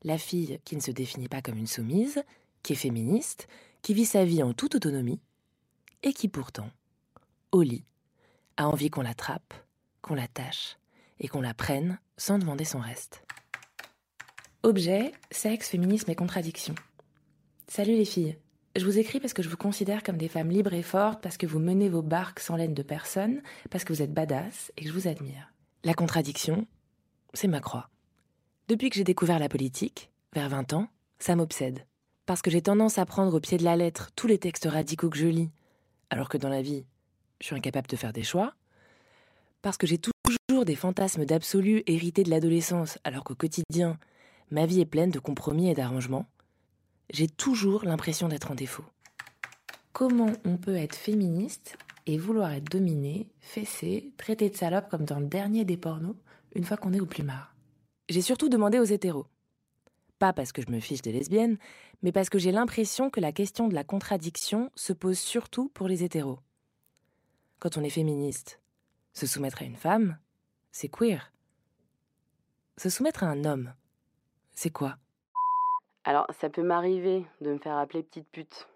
La 0.03 0.17
fille 0.17 0.61
qui 0.63 0.77
ne 0.77 0.81
se 0.81 0.91
définit 0.91 1.27
pas 1.27 1.41
comme 1.41 1.57
une 1.57 1.67
soumise, 1.67 2.23
qui 2.63 2.73
est 2.73 2.77
féministe, 2.77 3.47
qui 3.81 3.93
vit 3.93 4.05
sa 4.05 4.25
vie 4.25 4.43
en 4.43 4.53
toute 4.53 4.75
autonomie, 4.75 5.19
et 6.03 6.13
qui 6.13 6.27
pourtant, 6.27 6.69
au 7.51 7.61
lit, 7.61 7.85
a 8.57 8.67
envie 8.67 8.89
qu'on 8.89 9.01
l'attrape, 9.01 9.53
qu'on 10.01 10.15
l'attache 10.15 10.77
et 11.19 11.27
qu'on 11.27 11.41
la 11.41 11.53
prenne 11.53 11.99
sans 12.17 12.39
demander 12.39 12.65
son 12.65 12.79
reste. 12.79 13.23
Objet, 14.63 15.11
sexe, 15.31 15.69
féminisme 15.69 16.11
et 16.11 16.15
contradiction. 16.15 16.75
Salut 17.67 17.95
les 17.95 18.05
filles. 18.05 18.37
Je 18.75 18.85
vous 18.85 18.99
écris 18.99 19.19
parce 19.19 19.33
que 19.33 19.43
je 19.43 19.49
vous 19.49 19.57
considère 19.57 20.03
comme 20.03 20.17
des 20.17 20.27
femmes 20.27 20.49
libres 20.49 20.73
et 20.73 20.83
fortes, 20.83 21.21
parce 21.21 21.37
que 21.37 21.45
vous 21.45 21.59
menez 21.59 21.89
vos 21.89 22.01
barques 22.01 22.39
sans 22.39 22.55
laine 22.55 22.73
de 22.73 22.83
personne, 22.83 23.41
parce 23.69 23.83
que 23.83 23.91
vous 23.91 24.01
êtes 24.01 24.13
badass 24.13 24.71
et 24.77 24.83
que 24.83 24.87
je 24.87 24.93
vous 24.93 25.07
admire. 25.07 25.51
La 25.83 25.93
contradiction, 25.93 26.67
c'est 27.33 27.47
ma 27.47 27.59
croix. 27.59 27.89
Depuis 28.67 28.89
que 28.89 28.95
j'ai 28.95 29.03
découvert 29.03 29.39
la 29.39 29.49
politique, 29.49 30.11
vers 30.33 30.47
20 30.47 30.73
ans, 30.73 30.87
ça 31.19 31.35
m'obsède. 31.35 31.85
Parce 32.25 32.41
que 32.41 32.51
j'ai 32.51 32.61
tendance 32.61 32.97
à 32.97 33.05
prendre 33.05 33.33
au 33.33 33.39
pied 33.39 33.57
de 33.57 33.63
la 33.63 33.75
lettre 33.75 34.11
tous 34.15 34.27
les 34.27 34.37
textes 34.37 34.65
radicaux 34.65 35.09
que 35.09 35.17
je 35.17 35.27
lis, 35.27 35.49
alors 36.09 36.29
que 36.29 36.37
dans 36.37 36.49
la 36.49 36.61
vie, 36.61 36.85
je 37.39 37.47
suis 37.47 37.55
incapable 37.55 37.87
de 37.87 37.95
faire 37.95 38.13
des 38.13 38.23
choix. 38.23 38.53
Parce 39.61 39.77
que 39.77 39.87
j'ai 39.87 39.97
toujours 39.97 40.65
des 40.65 40.75
fantasmes 40.75 41.25
d'absolu 41.25 41.83
hérités 41.87 42.23
de 42.23 42.29
l'adolescence, 42.29 42.99
alors 43.03 43.23
qu'au 43.23 43.35
quotidien, 43.35 43.97
ma 44.51 44.65
vie 44.65 44.81
est 44.81 44.85
pleine 44.85 45.11
de 45.11 45.19
compromis 45.19 45.69
et 45.69 45.73
d'arrangements. 45.73 46.27
J'ai 47.11 47.27
toujours 47.27 47.83
l'impression 47.83 48.27
d'être 48.27 48.51
en 48.51 48.55
défaut. 48.55 48.85
Comment 49.91 50.31
on 50.45 50.57
peut 50.57 50.75
être 50.75 50.95
féministe 50.95 51.77
et 52.05 52.17
vouloir 52.17 52.51
être 52.53 52.71
dominé, 52.71 53.27
fessé, 53.39 54.13
traité 54.17 54.49
de 54.49 54.55
salope 54.55 54.89
comme 54.89 55.05
dans 55.05 55.19
le 55.19 55.27
dernier 55.27 55.65
des 55.65 55.77
pornos, 55.77 56.15
une 56.55 56.63
fois 56.63 56.77
qu'on 56.77 56.93
est 56.93 57.01
au 57.01 57.05
plumard? 57.05 57.53
J'ai 58.09 58.21
surtout 58.21 58.49
demandé 58.49 58.79
aux 58.79 58.85
hétéros. 58.85 59.27
Pas 60.21 60.33
parce 60.33 60.51
que 60.51 60.61
je 60.61 60.69
me 60.69 60.79
fiche 60.79 61.01
des 61.01 61.11
lesbiennes, 61.11 61.57
mais 62.03 62.11
parce 62.11 62.29
que 62.29 62.37
j'ai 62.37 62.51
l'impression 62.51 63.09
que 63.09 63.19
la 63.19 63.31
question 63.31 63.67
de 63.67 63.73
la 63.73 63.83
contradiction 63.83 64.69
se 64.75 64.93
pose 64.93 65.17
surtout 65.17 65.69
pour 65.69 65.87
les 65.87 66.03
hétéros. 66.03 66.37
Quand 67.57 67.75
on 67.75 67.83
est 67.83 67.89
féministe, 67.89 68.61
se 69.13 69.25
soumettre 69.25 69.63
à 69.63 69.65
une 69.65 69.75
femme, 69.75 70.19
c'est 70.71 70.89
queer. 70.89 71.33
Se 72.77 72.91
soumettre 72.91 73.23
à 73.23 73.29
un 73.29 73.45
homme, 73.45 73.73
c'est 74.51 74.69
quoi? 74.69 74.97
Alors, 76.03 76.27
ça 76.39 76.51
peut 76.51 76.61
m'arriver 76.61 77.25
de 77.39 77.53
me 77.53 77.57
faire 77.57 77.79
appeler 77.79 78.03
petite 78.03 78.29
pute. 78.29 78.67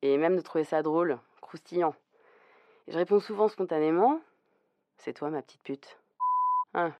Et 0.00 0.16
même 0.16 0.36
de 0.36 0.40
trouver 0.40 0.64
ça 0.64 0.80
drôle, 0.80 1.18
croustillant. 1.42 1.94
Je 2.88 2.96
réponds 2.96 3.20
souvent 3.20 3.48
spontanément 3.48 4.22
C'est 4.96 5.12
toi, 5.12 5.28
ma 5.28 5.42
petite 5.42 5.62
pute. 5.62 5.98
Hein. 6.72 6.94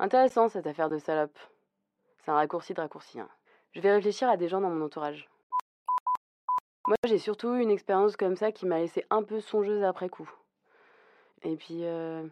Intéressant 0.00 0.48
cette 0.48 0.66
affaire 0.66 0.88
de 0.88 0.96
salope. 0.96 1.38
C'est 2.24 2.30
un 2.30 2.34
raccourci 2.34 2.72
de 2.72 2.80
raccourci. 2.80 3.20
hein. 3.20 3.28
Je 3.72 3.82
vais 3.82 3.92
réfléchir 3.92 4.30
à 4.30 4.38
des 4.38 4.48
gens 4.48 4.62
dans 4.62 4.70
mon 4.70 4.82
entourage. 4.82 5.28
Moi, 6.88 6.96
j'ai 7.06 7.18
surtout 7.18 7.54
eu 7.54 7.60
une 7.60 7.70
expérience 7.70 8.16
comme 8.16 8.34
ça 8.34 8.50
qui 8.50 8.64
m'a 8.64 8.78
laissé 8.78 9.04
un 9.10 9.22
peu 9.22 9.40
songeuse 9.40 9.84
après 9.84 10.08
coup. 10.08 10.28
Et 11.42 11.54
puis, 11.54 11.84
euh, 11.84 12.26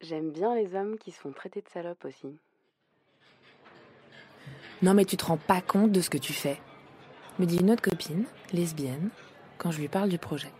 j'aime 0.00 0.30
bien 0.30 0.54
les 0.54 0.74
hommes 0.74 0.96
qui 0.96 1.10
se 1.10 1.20
font 1.20 1.32
traiter 1.32 1.60
de 1.60 1.68
salope 1.68 2.06
aussi. 2.06 2.38
Non 4.80 4.94
mais 4.94 5.04
tu 5.04 5.18
te 5.18 5.26
rends 5.26 5.36
pas 5.36 5.60
compte 5.60 5.92
de 5.92 6.00
ce 6.00 6.08
que 6.10 6.18
tu 6.18 6.32
fais, 6.32 6.58
me 7.38 7.44
dit 7.44 7.58
une 7.58 7.70
autre 7.70 7.82
copine, 7.82 8.24
lesbienne, 8.52 9.10
quand 9.58 9.70
je 9.70 9.78
lui 9.78 9.88
parle 9.88 10.08
du 10.08 10.18
projet. 10.18 10.50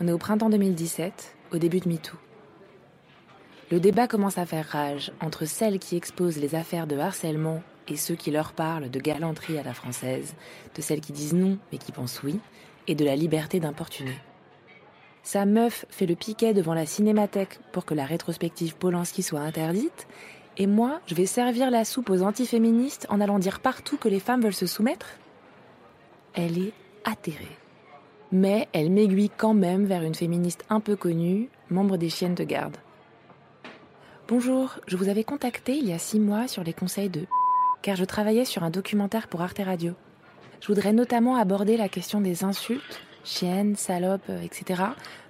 On 0.00 0.06
est 0.06 0.12
au 0.12 0.18
printemps 0.18 0.48
2017, 0.48 1.36
au 1.52 1.58
début 1.58 1.80
de 1.80 1.88
MeToo. 1.88 2.16
Le 3.74 3.80
débat 3.80 4.06
commence 4.06 4.38
à 4.38 4.46
faire 4.46 4.68
rage 4.68 5.10
entre 5.20 5.46
celles 5.46 5.80
qui 5.80 5.96
exposent 5.96 6.38
les 6.38 6.54
affaires 6.54 6.86
de 6.86 6.96
harcèlement 6.96 7.60
et 7.88 7.96
ceux 7.96 8.14
qui 8.14 8.30
leur 8.30 8.52
parlent 8.52 8.88
de 8.88 9.00
galanterie 9.00 9.58
à 9.58 9.64
la 9.64 9.74
française, 9.74 10.36
de 10.76 10.80
celles 10.80 11.00
qui 11.00 11.10
disent 11.10 11.34
non 11.34 11.58
mais 11.72 11.78
qui 11.78 11.90
pensent 11.90 12.22
oui, 12.22 12.38
et 12.86 12.94
de 12.94 13.04
la 13.04 13.16
liberté 13.16 13.58
d'importuner. 13.58 14.16
Sa 15.24 15.44
meuf 15.44 15.86
fait 15.90 16.06
le 16.06 16.14
piquet 16.14 16.54
devant 16.54 16.72
la 16.72 16.86
cinémathèque 16.86 17.58
pour 17.72 17.84
que 17.84 17.94
la 17.94 18.04
rétrospective 18.04 18.76
Polanski 18.76 19.24
soit 19.24 19.40
interdite, 19.40 20.06
et 20.56 20.68
moi, 20.68 21.00
je 21.06 21.16
vais 21.16 21.26
servir 21.26 21.72
la 21.72 21.84
soupe 21.84 22.10
aux 22.10 22.22
antiféministes 22.22 23.08
en 23.10 23.20
allant 23.20 23.40
dire 23.40 23.58
partout 23.58 23.96
que 23.96 24.08
les 24.08 24.20
femmes 24.20 24.42
veulent 24.42 24.54
se 24.54 24.66
soumettre 24.66 25.18
Elle 26.34 26.58
est 26.58 26.72
atterrée. 27.04 27.58
Mais 28.30 28.68
elle 28.72 28.92
m'aiguille 28.92 29.32
quand 29.36 29.54
même 29.54 29.84
vers 29.84 30.04
une 30.04 30.14
féministe 30.14 30.64
un 30.70 30.78
peu 30.78 30.94
connue, 30.94 31.48
membre 31.70 31.96
des 31.96 32.08
chiennes 32.08 32.36
de 32.36 32.44
garde. 32.44 32.76
Bonjour, 34.26 34.78
je 34.86 34.96
vous 34.96 35.10
avais 35.10 35.22
contacté 35.22 35.76
il 35.76 35.86
y 35.86 35.92
a 35.92 35.98
six 35.98 36.18
mois 36.18 36.48
sur 36.48 36.64
les 36.64 36.72
conseils 36.72 37.10
de 37.10 37.26
car 37.82 37.94
je 37.94 38.06
travaillais 38.06 38.46
sur 38.46 38.64
un 38.64 38.70
documentaire 38.70 39.28
pour 39.28 39.42
Arte 39.42 39.60
Radio. 39.62 39.92
Je 40.62 40.68
voudrais 40.68 40.94
notamment 40.94 41.36
aborder 41.36 41.76
la 41.76 41.90
question 41.90 42.22
des 42.22 42.42
insultes, 42.42 43.02
chiennes, 43.22 43.76
salopes, 43.76 44.30
etc., 44.42 44.82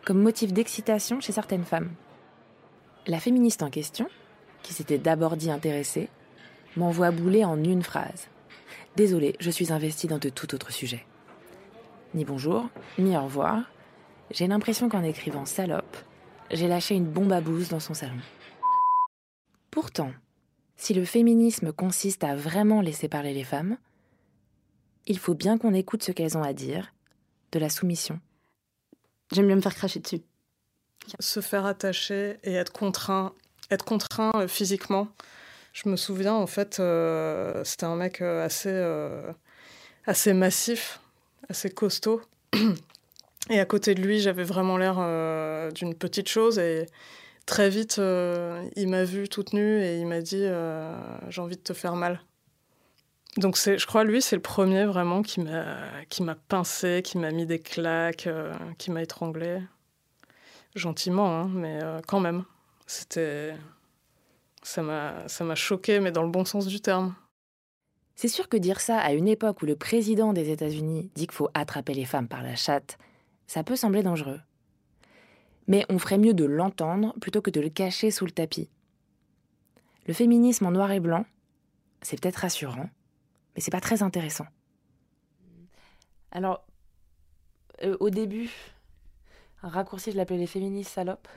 comme 0.04 0.22
motif 0.22 0.52
d'excitation 0.52 1.20
chez 1.20 1.32
certaines 1.32 1.64
femmes. 1.64 1.90
La 3.08 3.18
féministe 3.18 3.64
en 3.64 3.68
question, 3.68 4.06
qui 4.62 4.72
s'était 4.72 4.98
d'abord 4.98 5.36
dit 5.36 5.50
intéressée, 5.50 6.08
m'envoie 6.76 7.10
bouler 7.10 7.44
en 7.44 7.60
une 7.64 7.82
phrase. 7.82 8.28
Désolée, 8.94 9.34
je 9.40 9.50
suis 9.50 9.72
investie 9.72 10.06
dans 10.06 10.18
de 10.18 10.28
tout 10.28 10.54
autre 10.54 10.70
sujet. 10.70 11.04
Ni 12.14 12.24
bonjour, 12.24 12.68
ni 13.00 13.16
au 13.16 13.24
revoir. 13.24 13.64
J'ai 14.30 14.46
l'impression 14.46 14.88
qu'en 14.88 15.02
écrivant 15.02 15.46
salope, 15.46 15.96
j'ai 16.52 16.68
lâché 16.68 16.94
une 16.94 17.10
bombe 17.10 17.32
à 17.32 17.40
bouse 17.40 17.70
dans 17.70 17.80
son 17.80 17.94
salon. 17.94 18.20
Pourtant, 19.74 20.12
si 20.76 20.94
le 20.94 21.04
féminisme 21.04 21.72
consiste 21.72 22.22
à 22.22 22.36
vraiment 22.36 22.80
laisser 22.80 23.08
parler 23.08 23.34
les 23.34 23.42
femmes, 23.42 23.76
il 25.04 25.18
faut 25.18 25.34
bien 25.34 25.58
qu'on 25.58 25.74
écoute 25.74 26.04
ce 26.04 26.12
qu'elles 26.12 26.38
ont 26.38 26.44
à 26.44 26.52
dire, 26.52 26.94
de 27.50 27.58
la 27.58 27.68
soumission. 27.68 28.20
J'aime 29.32 29.48
bien 29.48 29.56
me 29.56 29.60
faire 29.60 29.74
cracher 29.74 29.98
dessus. 29.98 30.22
Se 31.18 31.40
faire 31.40 31.66
attacher 31.66 32.38
et 32.44 32.52
être 32.52 32.72
contraint, 32.72 33.32
être 33.68 33.84
contraint 33.84 34.30
euh, 34.36 34.46
physiquement. 34.46 35.08
Je 35.72 35.88
me 35.88 35.96
souviens, 35.96 36.34
en 36.34 36.46
fait, 36.46 36.78
euh, 36.78 37.64
c'était 37.64 37.86
un 37.86 37.96
mec 37.96 38.22
euh, 38.22 38.44
assez, 38.44 38.70
euh, 38.70 39.32
assez 40.06 40.34
massif, 40.34 41.00
assez 41.48 41.68
costaud. 41.68 42.22
Et 43.50 43.58
à 43.58 43.64
côté 43.64 43.96
de 43.96 44.02
lui, 44.02 44.20
j'avais 44.20 44.44
vraiment 44.44 44.76
l'air 44.78 44.98
euh, 45.00 45.72
d'une 45.72 45.96
petite 45.96 46.28
chose. 46.28 46.60
Et 46.60 46.86
très 47.46 47.68
vite, 47.70 47.98
euh, 47.98 48.68
il 48.76 48.88
m'a 48.88 49.04
vue 49.04 49.28
toute 49.28 49.52
nue 49.52 49.82
et 49.82 49.98
il 49.98 50.06
m'a 50.06 50.20
dit 50.20 50.42
euh, 50.42 50.94
J'ai 51.28 51.40
envie 51.40 51.56
de 51.56 51.62
te 51.62 51.72
faire 51.72 51.96
mal. 51.96 52.20
Donc 53.36 53.56
je 53.56 53.84
crois, 53.86 54.04
lui, 54.04 54.22
c'est 54.22 54.36
le 54.36 54.42
premier 54.42 54.84
vraiment 54.84 55.22
qui 55.22 55.40
m'a, 55.40 55.76
qui 56.08 56.22
m'a 56.22 56.36
pincé, 56.36 57.02
qui 57.04 57.18
m'a 57.18 57.32
mis 57.32 57.46
des 57.46 57.58
claques, 57.58 58.28
euh, 58.28 58.52
qui 58.78 58.90
m'a 58.90 59.02
étranglé. 59.02 59.60
Gentiment, 60.74 61.40
hein, 61.40 61.50
mais 61.52 61.80
quand 62.06 62.20
même. 62.20 62.44
C'était. 62.86 63.54
Ça 64.62 64.82
m'a, 64.82 65.28
ça 65.28 65.44
m'a 65.44 65.54
choqué, 65.54 66.00
mais 66.00 66.10
dans 66.10 66.22
le 66.22 66.30
bon 66.30 66.44
sens 66.44 66.66
du 66.66 66.80
terme. 66.80 67.14
C'est 68.16 68.28
sûr 68.28 68.48
que 68.48 68.56
dire 68.56 68.80
ça 68.80 68.98
à 68.98 69.12
une 69.12 69.28
époque 69.28 69.62
où 69.62 69.66
le 69.66 69.76
président 69.76 70.32
des 70.32 70.50
États-Unis 70.50 71.10
dit 71.14 71.26
qu'il 71.26 71.34
faut 71.34 71.50
attraper 71.54 71.94
les 71.94 72.04
femmes 72.04 72.28
par 72.28 72.42
la 72.42 72.56
chatte, 72.56 72.96
ça 73.46 73.62
peut 73.64 73.76
sembler 73.76 74.02
dangereux. 74.02 74.40
Mais 75.66 75.84
on 75.88 75.98
ferait 75.98 76.18
mieux 76.18 76.34
de 76.34 76.44
l'entendre 76.44 77.14
plutôt 77.20 77.40
que 77.40 77.50
de 77.50 77.60
le 77.60 77.70
cacher 77.70 78.10
sous 78.10 78.24
le 78.26 78.30
tapis. 78.30 78.68
Le 80.06 80.12
féminisme 80.14 80.66
en 80.66 80.70
noir 80.70 80.90
et 80.92 81.00
blanc, 81.00 81.24
c'est 82.02 82.20
peut-être 82.20 82.36
rassurant, 82.36 82.90
mais 83.54 83.62
c'est 83.62 83.70
pas 83.70 83.80
très 83.80 84.02
intéressant. 84.02 84.46
Alors, 86.30 86.66
euh, 87.82 87.96
au 88.00 88.10
début, 88.10 88.50
un 89.62 89.68
raccourci, 89.68 90.12
je 90.12 90.16
l'appelais 90.16 90.36
les 90.36 90.46
féministes 90.46 90.90
salopes. 90.92 91.28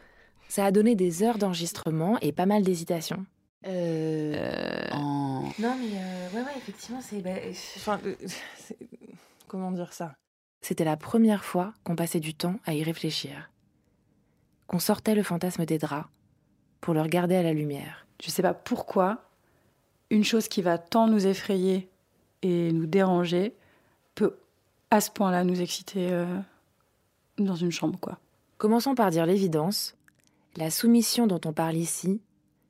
Ça 0.50 0.66
a 0.66 0.72
donné 0.72 0.96
des 0.96 1.24
heures 1.24 1.38
d'enregistrement 1.38 2.18
et 2.20 2.32
pas 2.32 2.46
mal 2.46 2.64
d'hésitations. 2.64 3.26
Euh, 3.66 4.90
Non, 5.60 5.76
mais 5.80 5.98
euh, 5.98 6.30
ouais, 6.32 6.42
ouais, 6.42 6.58
effectivement, 6.58 7.02
c'est. 7.02 7.22
bah, 7.22 7.32
euh, 7.32 7.52
enfin, 7.78 8.00
euh, 8.06 8.16
comment 9.48 9.72
dire 9.72 9.94
ça? 9.94 10.16
C'était 10.62 10.86
la 10.86 10.98
première 10.98 11.44
fois 11.46 11.74
qu'on 11.84 11.96
passait 11.96 12.20
du 12.20 12.34
temps 12.34 12.60
à 12.66 12.74
y 12.74 12.84
réfléchir. 12.84 13.50
Qu'on 14.68 14.80
sortait 14.80 15.16
le 15.16 15.24
fantasme 15.24 15.66
des 15.66 15.78
draps 15.78 16.10
pour 16.82 16.94
le 16.94 17.02
regarder 17.02 17.36
à 17.36 17.44
la 17.44 17.54
lumière. 17.54 18.06
Je 18.22 18.30
sais 18.30 18.42
pas 18.42 18.54
pourquoi 18.54 19.24
une 20.10 20.24
chose 20.24 20.48
qui 20.48 20.62
va 20.62 20.78
tant 20.78 21.08
nous 21.08 21.28
effrayer 21.28 21.90
et 22.42 22.72
nous 22.72 22.86
déranger 22.86 23.54
peut 24.16 24.38
à 24.92 25.02
ce 25.02 25.12
point-là 25.12 25.44
nous 25.44 25.62
exciter 25.62 26.12
euh, 26.12 26.26
dans 27.38 27.56
une 27.56 27.72
chambre, 27.72 28.00
quoi. 28.00 28.20
Commençons 28.58 28.96
par 28.96 29.12
dire 29.12 29.26
l'évidence. 29.26 29.96
La 30.56 30.72
soumission 30.72 31.28
dont 31.28 31.42
on 31.46 31.54
parle 31.54 31.76
ici, 31.76 32.22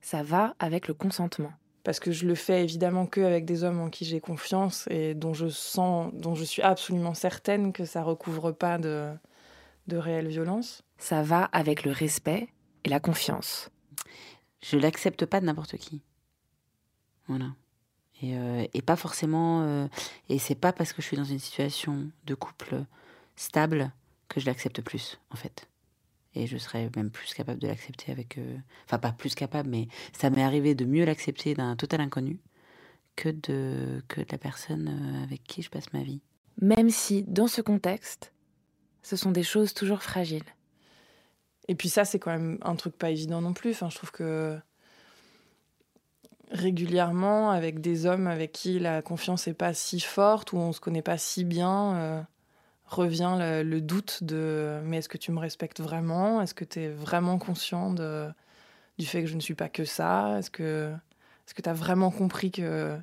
ça 0.02 0.24
va 0.24 0.56
avec 0.60 0.88
le 0.88 0.94
consentement. 0.94 1.52
Parce 1.84 2.02
que 2.02 2.12
je 2.12 2.28
le 2.28 2.36
fais 2.36 2.64
évidemment 2.64 3.06
que 3.06 3.22
avec 3.22 3.46
des 3.46 3.64
hommes 3.64 3.80
en 3.80 3.90
qui 3.90 4.04
j'ai 4.04 4.20
confiance 4.20 4.86
et 4.90 5.14
dont 5.14 5.34
je 5.34 5.48
sens, 5.48 6.12
dont 6.14 6.36
je 6.36 6.44
suis 6.44 6.62
absolument 6.62 7.14
certaine 7.14 7.72
que 7.72 7.86
ça 7.86 8.04
recouvre 8.04 8.52
pas 8.52 8.78
de, 8.78 9.10
de 9.88 9.98
réelle 9.98 10.28
violence. 10.28 10.84
Ça 10.98 11.24
va 11.24 11.44
avec 11.46 11.84
le 11.84 11.92
respect 11.92 12.48
et 12.84 12.90
la 12.90 13.00
confiance. 13.00 13.70
Je 14.62 14.78
l'accepte 14.78 15.26
pas 15.26 15.40
de 15.40 15.46
n'importe 15.46 15.78
qui. 15.78 16.02
Voilà. 17.28 17.54
Et, 18.22 18.36
euh, 18.38 18.66
et 18.74 18.82
pas 18.82 18.96
forcément. 18.96 19.62
euh, 19.62 19.88
et 20.30 20.40
c'est 20.40 20.56
pas 20.56 20.74
parce 20.74 20.94
que 20.94 21.02
je 21.02 21.08
suis 21.08 21.18
dans 21.18 21.24
une 21.24 21.40
situation 21.40 22.10
de 22.26 22.36
couple 22.36 22.84
stable 23.36 23.92
que 24.28 24.40
je 24.40 24.46
l'accepte 24.46 24.82
plus, 24.82 25.20
en 25.30 25.36
fait. 25.36 25.68
Et 26.34 26.48
je 26.48 26.58
serais 26.58 26.90
même 26.96 27.10
plus 27.12 27.34
capable 27.34 27.60
de 27.60 27.68
l'accepter 27.68 28.12
avec. 28.12 28.38
euh, 28.38 28.58
Enfin, 28.86 28.98
pas 29.00 29.12
plus 29.12 29.36
capable, 29.36 29.70
mais 29.70 29.88
ça 30.14 30.30
m'est 30.30 30.44
arrivé 30.44 30.76
de 30.76 30.86
mieux 30.86 31.06
l'accepter 31.06 31.54
d'un 31.54 31.76
total 31.76 32.02
inconnu 32.02 32.40
que 33.16 33.30
de, 33.30 34.04
que 34.08 34.22
de 34.22 34.28
la 34.32 34.38
personne 34.38 35.22
avec 35.24 35.44
qui 35.44 35.62
je 35.62 35.70
passe 35.70 35.92
ma 35.94 36.04
vie. 36.04 36.22
Même 36.62 36.90
si, 36.90 37.24
dans 37.24 37.48
ce 37.48 37.62
contexte, 37.62 38.34
ce 39.08 39.16
sont 39.16 39.32
des 39.32 39.44
choses 39.44 39.74
toujours 39.74 40.04
fragiles. 40.04 40.44
Et 41.70 41.76
puis 41.76 41.88
ça, 41.88 42.04
c'est 42.04 42.20
quand 42.20 42.32
même 42.32 42.58
un 42.62 42.76
truc 42.76 42.98
pas 42.98 43.10
évident 43.10 43.42
non 43.42 43.54
plus. 43.54 43.72
Enfin, 43.72 43.90
je 43.90 43.96
trouve 43.96 44.12
que 44.12 44.58
régulièrement, 46.52 47.52
avec 47.52 47.80
des 47.80 48.06
hommes 48.06 48.28
avec 48.28 48.52
qui 48.52 48.80
la 48.80 49.02
confiance 49.02 49.48
est 49.48 49.54
pas 49.54 49.74
si 49.74 50.02
forte, 50.02 50.52
ou 50.52 50.58
on 50.58 50.74
se 50.74 50.82
connaît 50.82 51.02
pas 51.02 51.18
si 51.18 51.46
bien, 51.46 51.96
euh, 51.96 52.22
revient 52.86 53.38
le, 53.40 53.80
doute 53.80 54.24
de 54.24 54.80
mais 54.84 54.98
est-ce 54.98 55.10
que 55.10 55.18
tu 55.18 55.32
me 55.32 55.40
respectes 55.40 55.80
vraiment? 55.80 56.42
Est-ce 56.42 56.54
que 56.54 56.66
tu 56.66 56.82
es 56.82 56.90
vraiment 56.90 57.38
conscient 57.38 57.94
de, 57.94 58.28
du 58.98 59.06
fait 59.06 59.22
que 59.22 59.28
je 59.28 59.36
ne 59.36 59.42
suis 59.42 59.56
pas 59.56 59.70
que 59.70 59.86
ça? 59.86 60.38
Est-ce 60.40 60.52
que 60.52 60.94
est-ce 61.46 61.54
que 61.54 61.62
tu 61.62 61.70
as 61.70 61.74
vraiment 61.74 62.12
compris 62.12 62.52
que 62.52 62.98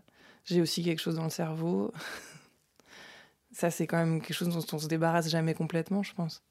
j'ai 0.44 0.60
aussi 0.60 0.84
quelque 0.84 1.00
chose 1.00 1.16
dans 1.16 1.24
le 1.24 1.30
cerveau? 1.30 1.92
Ça, 3.54 3.70
c'est 3.70 3.86
quand 3.86 3.98
même 3.98 4.20
quelque 4.20 4.34
chose 4.34 4.48
dont 4.48 4.76
on 4.76 4.78
se 4.80 4.88
débarrasse 4.88 5.30
jamais 5.30 5.54
complètement, 5.54 6.02
je 6.02 6.12
pense. 6.12 6.42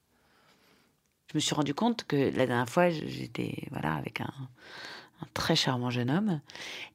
Je 1.30 1.38
me 1.38 1.40
suis 1.42 1.54
rendu 1.54 1.74
compte 1.74 2.06
que 2.06 2.16
la 2.16 2.48
dernière 2.48 2.70
fois, 2.70 2.90
j'étais 2.90 3.68
voilà 3.72 3.94
avec 3.96 4.22
un, 4.22 4.32
très 5.34 5.56
charmant 5.56 5.90
jeune 5.90 6.10
homme, 6.10 6.40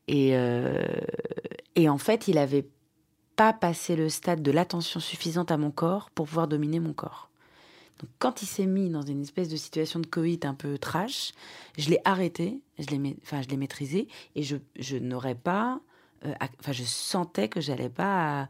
et 0.07 0.35
euh, 0.35 0.83
et 1.75 1.91
en 1.91 1.99
fait, 1.99 2.27
il 2.27 2.39
avait 2.39 2.67
pas 3.37 3.53
passé 3.53 3.97
le 3.97 4.09
stade 4.09 4.43
de 4.43 4.51
l'attention 4.51 4.99
suffisante 4.99 5.53
à 5.53 5.59
mon 5.59 5.71
corps 5.71 6.11
pour 6.11 6.27
pouvoir 6.27 6.49
dominer 6.49 6.81
mon 6.81 6.95
corps. 6.95 7.29
Donc, 8.01 8.09
quand 8.19 8.43
il 8.43 8.47
s'est 8.47 8.67
mis 8.67 8.89
dans 8.89 9.03
une 9.03 9.23
espèce 9.23 9.49
de 9.49 9.57
situation 9.57 10.01
de 10.01 10.07
coït 10.07 10.45
un 10.47 10.55
peu 10.55 10.79
trash, 10.79 11.33
je 11.77 11.91
l'ai 11.91 12.01
arrêté, 12.05 12.61
je 12.79 12.87
l'ai, 12.87 13.17
enfin, 13.23 13.43
maîtrisé, 13.57 14.09
et 14.35 14.43
je, 14.43 14.57
je 14.79 14.97
n'aurais 14.97 15.35
pas, 15.35 15.81
enfin, 16.25 16.73
je 16.73 16.85
sentais 16.85 17.49
que 17.49 17.61
j'allais 17.61 17.89
pas 17.89 18.49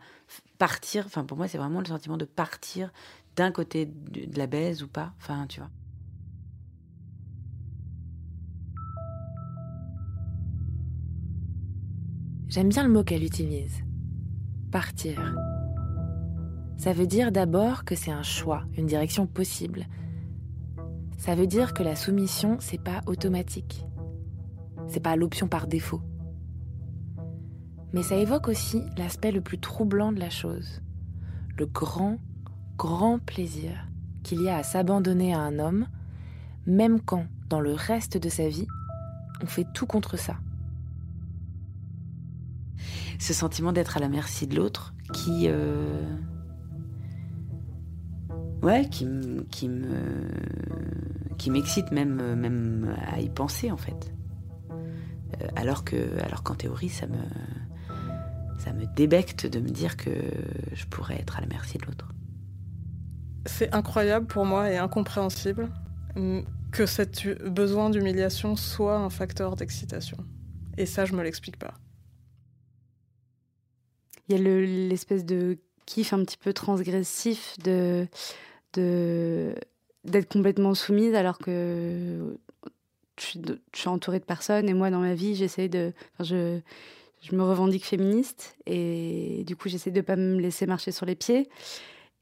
partir. 0.58 1.04
Enfin, 1.06 1.24
pour 1.24 1.36
moi, 1.36 1.48
c'est 1.48 1.58
vraiment 1.58 1.80
le 1.80 1.86
sentiment 1.86 2.16
de 2.16 2.24
partir 2.24 2.92
d'un 3.36 3.52
côté 3.52 3.86
de 3.86 4.36
la 4.36 4.46
baise 4.46 4.82
ou 4.82 4.88
pas. 4.88 5.12
Enfin, 5.18 5.46
tu 5.46 5.60
vois. 5.60 5.70
J'aime 12.48 12.70
bien 12.70 12.82
le 12.82 12.88
mot 12.88 13.04
qu'elle 13.04 13.24
utilise. 13.24 13.84
Partir. 14.72 15.34
Ça 16.78 16.92
veut 16.92 17.06
dire 17.06 17.30
d'abord 17.30 17.84
que 17.84 17.94
c'est 17.94 18.10
un 18.10 18.22
choix, 18.22 18.64
une 18.76 18.86
direction 18.86 19.26
possible. 19.26 19.86
Ça 21.18 21.34
veut 21.34 21.46
dire 21.46 21.74
que 21.74 21.82
la 21.82 21.96
soumission, 21.96 22.56
c'est 22.60 22.82
pas 22.82 23.02
automatique. 23.06 23.84
C'est 24.86 25.00
pas 25.00 25.16
l'option 25.16 25.48
par 25.48 25.66
défaut. 25.66 26.00
Mais 27.92 28.02
ça 28.02 28.16
évoque 28.16 28.48
aussi 28.48 28.82
l'aspect 28.96 29.32
le 29.32 29.40
plus 29.40 29.58
troublant 29.58 30.12
de 30.12 30.20
la 30.20 30.30
chose. 30.30 30.82
Le 31.56 31.66
grand, 31.66 32.18
grand 32.76 33.18
plaisir 33.18 33.88
qu'il 34.22 34.42
y 34.42 34.48
a 34.48 34.56
à 34.56 34.62
s'abandonner 34.62 35.34
à 35.34 35.40
un 35.40 35.58
homme, 35.58 35.86
même 36.66 37.00
quand, 37.00 37.26
dans 37.48 37.60
le 37.60 37.72
reste 37.72 38.18
de 38.18 38.28
sa 38.28 38.48
vie, 38.48 38.66
on 39.42 39.46
fait 39.46 39.66
tout 39.72 39.86
contre 39.86 40.16
ça. 40.18 40.36
ce 43.18 43.34
sentiment 43.34 43.72
d'être 43.72 43.96
à 43.96 44.00
la 44.00 44.08
merci 44.08 44.46
de 44.46 44.54
l'autre 44.54 44.94
qui 45.12 45.46
euh, 45.48 46.06
ouais 48.62 48.88
qui 48.88 49.06
me 49.06 49.42
qui 51.36 51.50
m'excite 51.50 51.90
même 51.90 52.94
à 53.12 53.20
y 53.20 53.28
penser 53.28 53.70
en 53.72 53.76
fait 53.76 54.12
Euh, 55.42 55.46
alors 55.56 56.42
qu'en 56.42 56.54
théorie 56.54 56.88
ça 56.88 57.06
me 57.06 57.18
ça 58.58 58.72
me 58.72 58.86
débecte 58.86 59.46
de 59.46 59.60
me 59.60 59.68
dire 59.68 59.96
que 59.96 60.10
je 60.72 60.84
pourrais 60.86 61.16
être 61.20 61.38
à 61.38 61.40
la 61.40 61.46
merci 61.46 61.78
de 61.78 61.86
l'autre 61.86 62.08
C'est 63.46 63.72
incroyable 63.74 64.26
pour 64.26 64.44
moi 64.44 64.70
et 64.70 64.76
incompréhensible 64.76 65.68
que 66.72 66.86
cet 66.86 67.26
besoin 67.48 67.90
d'humiliation 67.90 68.56
soit 68.56 68.96
un 68.98 69.10
facteur 69.10 69.56
d'excitation. 69.56 70.18
Et 70.76 70.86
ça, 70.86 71.04
je 71.04 71.14
me 71.14 71.22
l'explique 71.22 71.56
pas. 71.58 71.74
Il 74.28 74.36
y 74.36 74.40
a 74.40 74.42
le- 74.42 74.64
l'espèce 74.88 75.24
de 75.24 75.58
kiff 75.86 76.12
un 76.12 76.22
petit 76.24 76.36
peu 76.36 76.52
transgressif 76.52 77.56
de 77.64 78.06
de 78.74 79.54
d'être 80.04 80.28
complètement 80.30 80.74
soumise 80.74 81.14
alors 81.14 81.38
que 81.38 82.36
je 83.18 83.24
suis, 83.24 83.40
je 83.74 83.78
suis, 83.78 83.88
entourée 83.88 84.20
de 84.20 84.24
personnes 84.24 84.68
et 84.68 84.74
moi 84.74 84.90
dans 84.90 85.00
ma 85.00 85.14
vie 85.14 85.34
j'essaie 85.34 85.68
de 85.68 85.92
enfin, 86.14 86.24
je 86.24 86.60
je 87.22 87.34
me 87.34 87.42
revendique 87.42 87.84
féministe 87.84 88.56
et 88.66 89.44
du 89.46 89.56
coup 89.56 89.68
j'essaie 89.68 89.90
de 89.90 90.00
pas 90.00 90.16
me 90.16 90.38
laisser 90.38 90.66
marcher 90.66 90.92
sur 90.92 91.06
les 91.06 91.14
pieds 91.14 91.48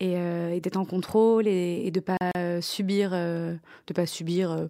et, 0.01 0.15
euh, 0.17 0.59
d'être 0.61 0.77
en 0.77 0.85
contrôle 0.85 1.49
et, 1.49 1.83
et 1.87 1.91
de 1.91 2.01
pas 2.01 2.17
subir 2.61 3.11
euh, 3.13 3.55
de 3.87 3.95
pas 3.95 4.07
subir 4.07 4.69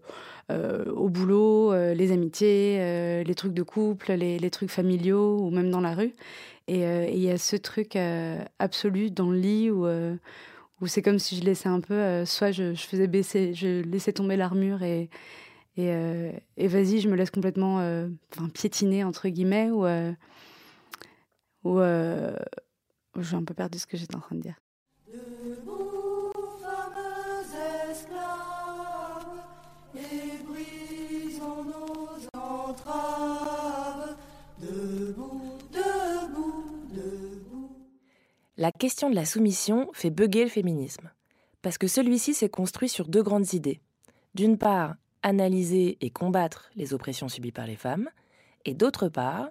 euh, 0.51 0.85
au 0.93 1.09
boulot 1.09 1.72
les 1.95 2.12
amitiés 2.12 3.24
les 3.24 3.35
trucs 3.35 3.55
de 3.55 3.62
couple 3.62 4.12
les, 4.12 4.51
trucs 4.51 4.70
familiaux 4.70 5.39
ou 5.41 5.51
même 5.51 5.70
dans 5.70 5.81
la 5.81 5.95
rue. 5.95 6.14
Et 6.68 6.83
il 7.12 7.18
y 7.18 7.31
a 7.31 7.39
ce 7.39 7.57
truc 7.57 7.97
absolu 8.59 9.11
dans 9.11 9.31
le 9.31 9.39
lit 9.39 9.70
où 9.70 10.87
c'est 10.87 11.03
comme 11.03 11.18
si 11.18 11.37
je 11.37 11.45
laissais 11.45 11.68
un 11.68 11.81
peu 11.81 12.24
soit 12.24 12.51
je, 12.51 12.74
faisais 12.74 13.07
baisser 13.07 13.55
je 13.55 13.83
laissais 13.83 14.12
tomber 14.12 14.37
l'armure 14.37 14.83
et 14.83 15.09
et, 15.77 15.91
et 16.57 16.68
vas-y 16.68 17.01
je 17.01 17.09
me 17.09 17.16
laisse 17.16 17.31
complètement 17.31 17.77
enfin 18.33 18.49
piétiner 18.49 19.05
entre 19.05 19.29
guillemets 19.29 19.70
ou 19.70 19.87
ou 21.64 21.81
j'ai 23.22 23.37
un 23.37 23.45
peu 23.45 23.55
perdu 23.55 23.79
ce 23.79 23.87
que 23.87 23.97
j'étais 23.97 24.16
en 24.16 24.20
train 24.20 24.37
de 24.37 24.43
dire. 24.43 24.57
La 38.59 38.72
question 38.72 39.11
de 39.11 39.14
la 39.14 39.27
soumission 39.27 39.91
fait 39.93 40.11
bugger 40.11 40.45
le 40.45 40.51
féminisme, 40.51 41.11
parce 41.61 41.77
que 41.77 41.87
celui-ci 41.87 42.33
s'est 42.33 42.49
construit 42.49 42.89
sur 42.89 43.07
deux 43.07 43.22
grandes 43.22 43.53
idées. 43.53 43.81
D'une 44.35 44.57
part, 44.57 44.97
analyser 45.27 45.99
et 46.01 46.11
combattre 46.11 46.70
les 46.77 46.95
oppressions 46.95 47.29
subies 47.29 47.51
par 47.51 47.66
les 47.66 47.74
femmes, 47.74 48.09
et 48.64 48.74
d'autre 48.74 49.09
part, 49.09 49.51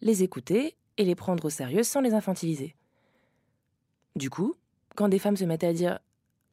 les 0.00 0.22
écouter 0.22 0.76
et 0.96 1.04
les 1.04 1.14
prendre 1.14 1.44
au 1.44 1.50
sérieux 1.50 1.82
sans 1.82 2.00
les 2.00 2.14
infantiliser. 2.14 2.74
Du 4.16 4.30
coup, 4.30 4.54
quand 4.96 5.08
des 5.10 5.18
femmes 5.18 5.36
se 5.36 5.44
mettent 5.44 5.64
à 5.64 5.74
dire 5.74 5.98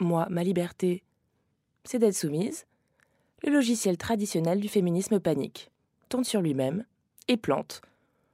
Moi, 0.01 0.27
ma 0.29 0.43
liberté, 0.43 1.01
c'est 1.85 1.97
d'être 1.97 2.13
soumise, 2.13 2.65
le 3.41 3.53
logiciel 3.53 3.97
traditionnel 3.97 4.59
du 4.59 4.67
féminisme 4.67 5.21
panique, 5.21 5.71
tourne 6.09 6.25
sur 6.25 6.41
lui-même 6.41 6.83
et 7.29 7.37
plante, 7.37 7.81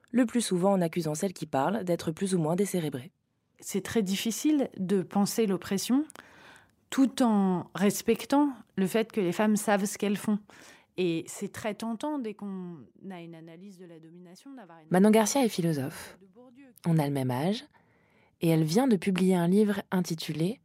le 0.10 0.26
plus 0.26 0.42
souvent 0.42 0.74
en 0.74 0.82
accusant 0.82 1.14
celles 1.14 1.34
qui 1.34 1.46
parlent 1.46 1.84
d'être 1.84 2.12
plus 2.12 2.34
ou 2.34 2.40
moins 2.40 2.56
décérébrées. 2.56 3.12
C'est 3.60 3.84
très 3.84 4.02
difficile 4.02 4.72
de 4.78 5.04
penser 5.04 5.46
l'oppression 5.46 6.06
tout 6.94 7.24
en 7.24 7.72
respectant 7.74 8.54
le 8.76 8.86
fait 8.86 9.12
que 9.12 9.20
les 9.20 9.32
femmes 9.32 9.56
savent 9.56 9.86
ce 9.86 9.98
qu'elles 9.98 10.16
font. 10.16 10.38
Et 10.96 11.24
c'est 11.26 11.52
très 11.52 11.74
tentant 11.74 12.20
dès 12.20 12.36
qu'on 12.36 12.78
a 13.10 13.20
une 13.20 13.34
analyse 13.34 13.80
de 13.80 13.86
la 13.86 14.00
domination 14.00 14.54
d'avoir 14.54 14.78
une... 14.78 14.86
Manon 14.92 15.10
Garcia 15.10 15.44
est 15.44 15.50
philosophe. 15.50 16.20
On 16.86 17.00
a 17.00 17.08
le 17.08 17.12
même 17.12 17.32
âge, 17.32 17.66
et 18.42 18.50
elle 18.50 18.64
vient 18.64 18.86
de 18.86 18.96
publier 18.96 19.34
un 19.34 19.48
livre 19.48 19.82
intitulé 19.90 20.60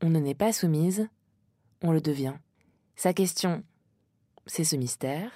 On 0.00 0.08
ne 0.08 0.20
n'est 0.20 0.34
pas 0.34 0.54
soumise, 0.54 1.06
on 1.82 1.92
le 1.92 2.00
devient. 2.00 2.36
Sa 2.96 3.12
question, 3.12 3.62
c'est 4.46 4.64
ce 4.64 4.76
mystère. 4.76 5.30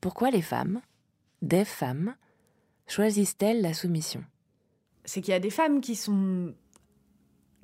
Pourquoi 0.00 0.30
les 0.30 0.40
femmes, 0.40 0.80
des 1.42 1.66
femmes, 1.66 2.16
choisissent-elles 2.86 3.60
la 3.60 3.74
soumission? 3.74 4.24
C'est 5.04 5.20
qu'il 5.20 5.32
y 5.32 5.36
a 5.36 5.38
des 5.38 5.50
femmes 5.50 5.82
qui 5.82 5.96
sont 5.96 6.54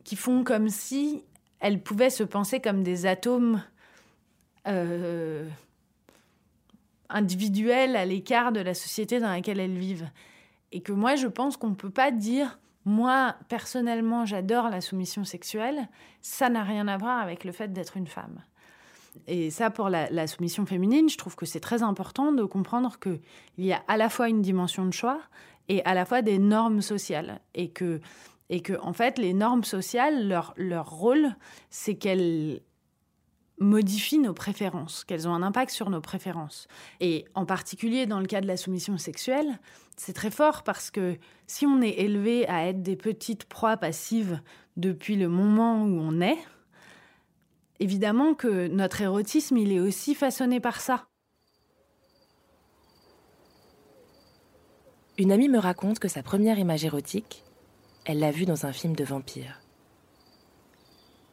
qui 0.05 0.14
font 0.14 0.44
comme 0.44 0.68
si 0.68 1.24
elles 1.61 1.82
pouvaient 1.82 2.11
se 2.11 2.22
penser 2.22 2.61
comme 2.61 2.82
des 2.82 3.07
atomes 3.07 3.62
euh, 4.66 5.48
individuels 7.09 7.96
à 7.96 8.04
l'écart 8.04 8.52
de 8.52 8.61
la 8.61 8.74
société 8.74 9.20
dans 9.20 9.30
laquelle 9.30 9.61
elles 9.61 9.78
vivent. 9.78 10.09
Et 10.72 10.80
que 10.80 10.92
moi, 10.92 11.14
je 11.14 11.28
pense 11.28 11.57
qu'on 11.57 11.70
ne 11.70 11.74
peut 11.74 11.90
pas 11.90 12.11
dire 12.11 12.59
moi, 12.84 13.34
personnellement, 13.48 14.24
j'adore 14.26 14.70
la 14.70 14.80
soumission 14.80 15.24
sexuelle. 15.24 15.88
Ça 16.22 16.48
n'a 16.48 16.62
rien 16.62 16.86
à 16.86 16.96
voir 16.96 17.20
avec 17.20 17.44
le 17.44 17.50
fait 17.50 17.72
d'être 17.72 17.96
une 17.96 18.07
femme. 18.07 18.42
Et 19.26 19.50
ça, 19.50 19.70
pour 19.70 19.88
la, 19.88 20.09
la, 20.11 20.26
soumission 20.28 20.66
féminine, 20.66 21.09
je 21.09 21.16
trouve 21.16 21.34
que 21.34 21.46
c'est 21.46 21.61
très 21.61 21.82
important 21.82 22.32
de 22.32 22.44
comprendre 22.44 22.98
qu'il 23.00 23.18
y 23.59 23.72
a 23.72 23.82
à 23.88 23.96
la 23.96 24.09
fois 24.09 24.28
une 24.28 24.40
dimension 24.40 24.86
de 24.86 24.92
choix 24.92 25.20
et 25.68 25.84
à 25.84 25.94
la 25.94 26.04
fois 26.04 26.22
des 26.22 26.38
normes 26.38 26.80
sociales. 26.80 27.40
Et 27.54 27.70
que, 27.70 28.00
et 28.51 28.61
que 28.61 28.74
en 28.80 28.92
fait, 28.92 29.18
les 29.18 29.32
normes 29.32 29.64
sociales, 29.64 30.28
leur, 30.28 30.55
leur 30.57 30.90
rôle, 30.90 31.34
c'est 31.70 31.97
qu'elles 31.97 32.61
modifient 33.59 34.18
nos 34.18 34.34
préférences, 34.34 35.05
qu'elles 35.05 35.26
ont 35.26 35.34
un 35.34 35.42
impact 35.42 35.70
sur 35.70 35.88
nos 35.90 36.01
préférences. 36.01 36.68
Et 37.01 37.24
en 37.34 37.47
particulier 37.47 38.07
dans 38.07 38.20
le 38.20 38.26
cas 38.26 38.40
de 38.40 38.47
la 38.47 38.57
soumission 38.57 38.99
sexuelle, 38.99 39.59
c'est 39.97 40.12
très 40.12 40.30
fort 40.30 40.62
parce 40.62 40.90
que 40.90 41.16
si 41.47 41.64
on 41.64 41.80
est 41.80 42.01
élevé 42.01 42.47
à 42.49 42.66
être 42.66 42.82
des 42.82 42.97
petites 42.97 43.47
proies 43.47 43.76
passives 43.76 44.40
depuis 44.76 45.16
le 45.16 45.28
moment 45.28 45.84
où 45.84 45.99
on 45.99 46.20
est, 46.20 46.38
évidemment 47.80 48.34
que 48.34 48.68
notre 48.68 49.01
érotisme, 49.01 49.57
il 49.57 49.72
est 49.72 49.80
aussi 49.80 50.14
façonné 50.14 50.61
par 50.61 50.80
ça. 50.80 51.07
Une 55.18 55.32
amie 55.32 55.49
me 55.49 55.59
raconte 55.59 55.99
que 55.99 56.09
sa 56.09 56.22
première 56.22 56.59
image 56.59 56.84
érotique, 56.84 57.42
elle 58.07 58.20
l'a 58.20 58.30
vue 58.30 58.46
dans 58.46 58.66
un 58.66 58.72
film 58.72 58.94
de 58.94 59.02
vampire. 59.02 59.61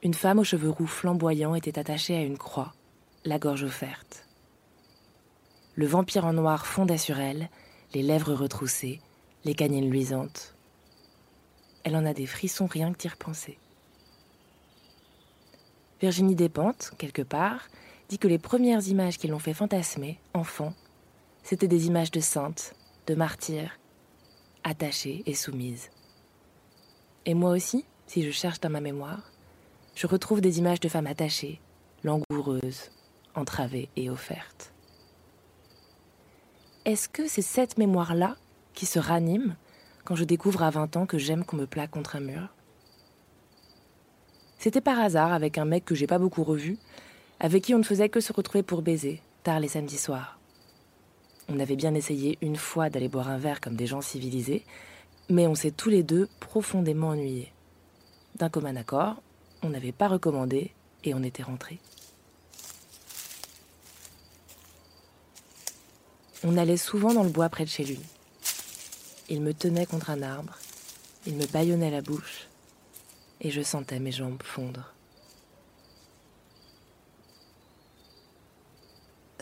Une 0.02 0.16
femme 0.16 0.40
aux 0.40 0.44
cheveux 0.44 0.72
roux 0.72 0.88
flamboyants 0.88 1.54
était 1.54 1.78
attachée 1.78 2.16
à 2.18 2.24
une 2.24 2.38
croix, 2.38 2.74
la 3.26 3.38
gorge 3.38 3.64
offerte. 3.64 4.28
Le 5.76 5.86
vampire 5.86 6.26
en 6.26 6.34
noir 6.34 6.66
fondait 6.66 6.98
sur 6.98 7.20
elle, 7.20 7.50
les 7.94 8.02
lèvres 8.02 8.34
retroussées, 8.34 9.02
les 9.46 9.54
canines 9.54 9.90
luisantes. 9.90 10.56
Elle 11.84 11.96
en 11.96 12.06
a 12.06 12.14
des 12.14 12.26
frissons 12.26 12.66
rien 12.66 12.92
que 12.92 12.98
d'y 12.98 13.08
repenser. 13.08 13.60
Virginie 16.02 16.36
Despentes, 16.36 16.92
quelque 16.98 17.22
part, 17.22 17.68
dit 18.10 18.18
que 18.18 18.28
les 18.28 18.40
premières 18.40 18.88
images 18.88 19.20
qui 19.20 19.28
l'ont 19.28 19.40
fait 19.40 19.54
fantasmer, 19.54 20.20
enfant, 20.34 20.74
c'étaient 21.44 21.68
des 21.68 21.86
images 21.86 22.12
de 22.12 22.20
saintes, 22.20 22.74
de 23.06 23.14
martyrs, 23.14 23.80
attachées 24.64 25.22
et 25.28 25.36
soumises. 25.36 25.92
Et 27.26 27.34
moi 27.34 27.52
aussi, 27.52 27.86
si 28.08 28.24
je 28.24 28.32
cherche 28.32 28.60
dans 28.60 28.70
ma 28.70 28.82
mémoire, 28.82 29.32
je 29.96 30.08
retrouve 30.08 30.42
des 30.42 30.60
images 30.60 30.80
de 30.80 30.90
femmes 30.90 31.08
attachées, 31.08 31.62
langoureuses, 32.04 32.92
entravées 33.36 33.90
et 33.96 34.10
offertes. 34.10 34.74
Est-ce 36.86 37.08
que 37.08 37.28
c'est 37.28 37.42
cette 37.42 37.78
mémoire-là 37.78 38.36
qui 38.74 38.86
se 38.86 39.00
ranime 39.00 39.56
quand 40.04 40.16
je 40.16 40.26
découvre 40.26 40.64
à 40.64 40.70
20 40.70 40.98
ans 40.98 41.06
que 41.06 41.18
j'aime 41.18 41.46
qu'on 41.46 41.56
me 41.56 41.66
plaque 41.66 41.92
contre 41.92 42.18
un 42.18 42.20
mur? 42.20 42.50
C'était 44.58 44.82
par 44.82 45.00
hasard 45.00 45.32
avec 45.32 45.58
un 45.58 45.66
mec 45.66 45.86
que 45.86 45.96
j'ai 45.96 46.08
pas 46.08 46.20
beaucoup 46.20 46.44
revu, 46.44 46.78
avec 47.40 47.64
qui 47.64 47.74
on 47.74 47.80
ne 47.80 47.84
faisait 47.84 48.10
que 48.10 48.20
se 48.20 48.34
retrouver 48.34 48.64
pour 48.64 48.82
baiser, 48.82 49.22
tard 49.44 49.60
les 49.60 49.70
samedis 49.70 49.98
soirs. 49.98 50.40
On 51.50 51.60
avait 51.60 51.76
bien 51.76 51.94
essayé 51.94 52.38
une 52.42 52.56
fois 52.56 52.90
d'aller 52.90 53.10
boire 53.10 53.30
un 53.30 53.38
verre 53.38 53.62
comme 53.62 53.76
des 53.76 53.88
gens 53.88 54.02
civilisés, 54.02 54.66
mais 55.30 55.48
on 55.48 55.56
s'est 55.56 55.72
tous 55.72 55.90
les 55.90 56.04
deux 56.04 56.28
profondément 56.40 57.10
ennuyés. 57.10 57.52
D'un 58.36 58.50
commun 58.50 58.76
accord, 58.76 59.22
on 59.62 59.70
n'avait 59.70 59.92
pas 59.92 60.08
recommandé 60.08 60.72
et 61.04 61.14
on 61.14 61.24
était 61.24 61.44
rentré. 61.44 61.80
On 66.44 66.58
allait 66.58 66.78
souvent 66.78 67.14
dans 67.14 67.24
le 67.24 67.30
bois 67.30 67.50
près 67.50 67.64
de 67.64 67.70
chez 67.70 67.86
lui. 67.86 68.00
Il 69.30 69.42
me 69.42 69.54
tenait 69.54 69.86
contre 69.86 70.10
un 70.10 70.22
arbre, 70.22 70.58
il 71.26 71.36
me 71.36 71.46
bâillonnait 71.46 71.92
la 71.92 72.02
bouche, 72.02 72.48
et 73.40 73.50
je 73.50 73.62
sentais 73.62 74.00
mes 74.00 74.12
jambes 74.12 74.44
fondre. 74.44 74.94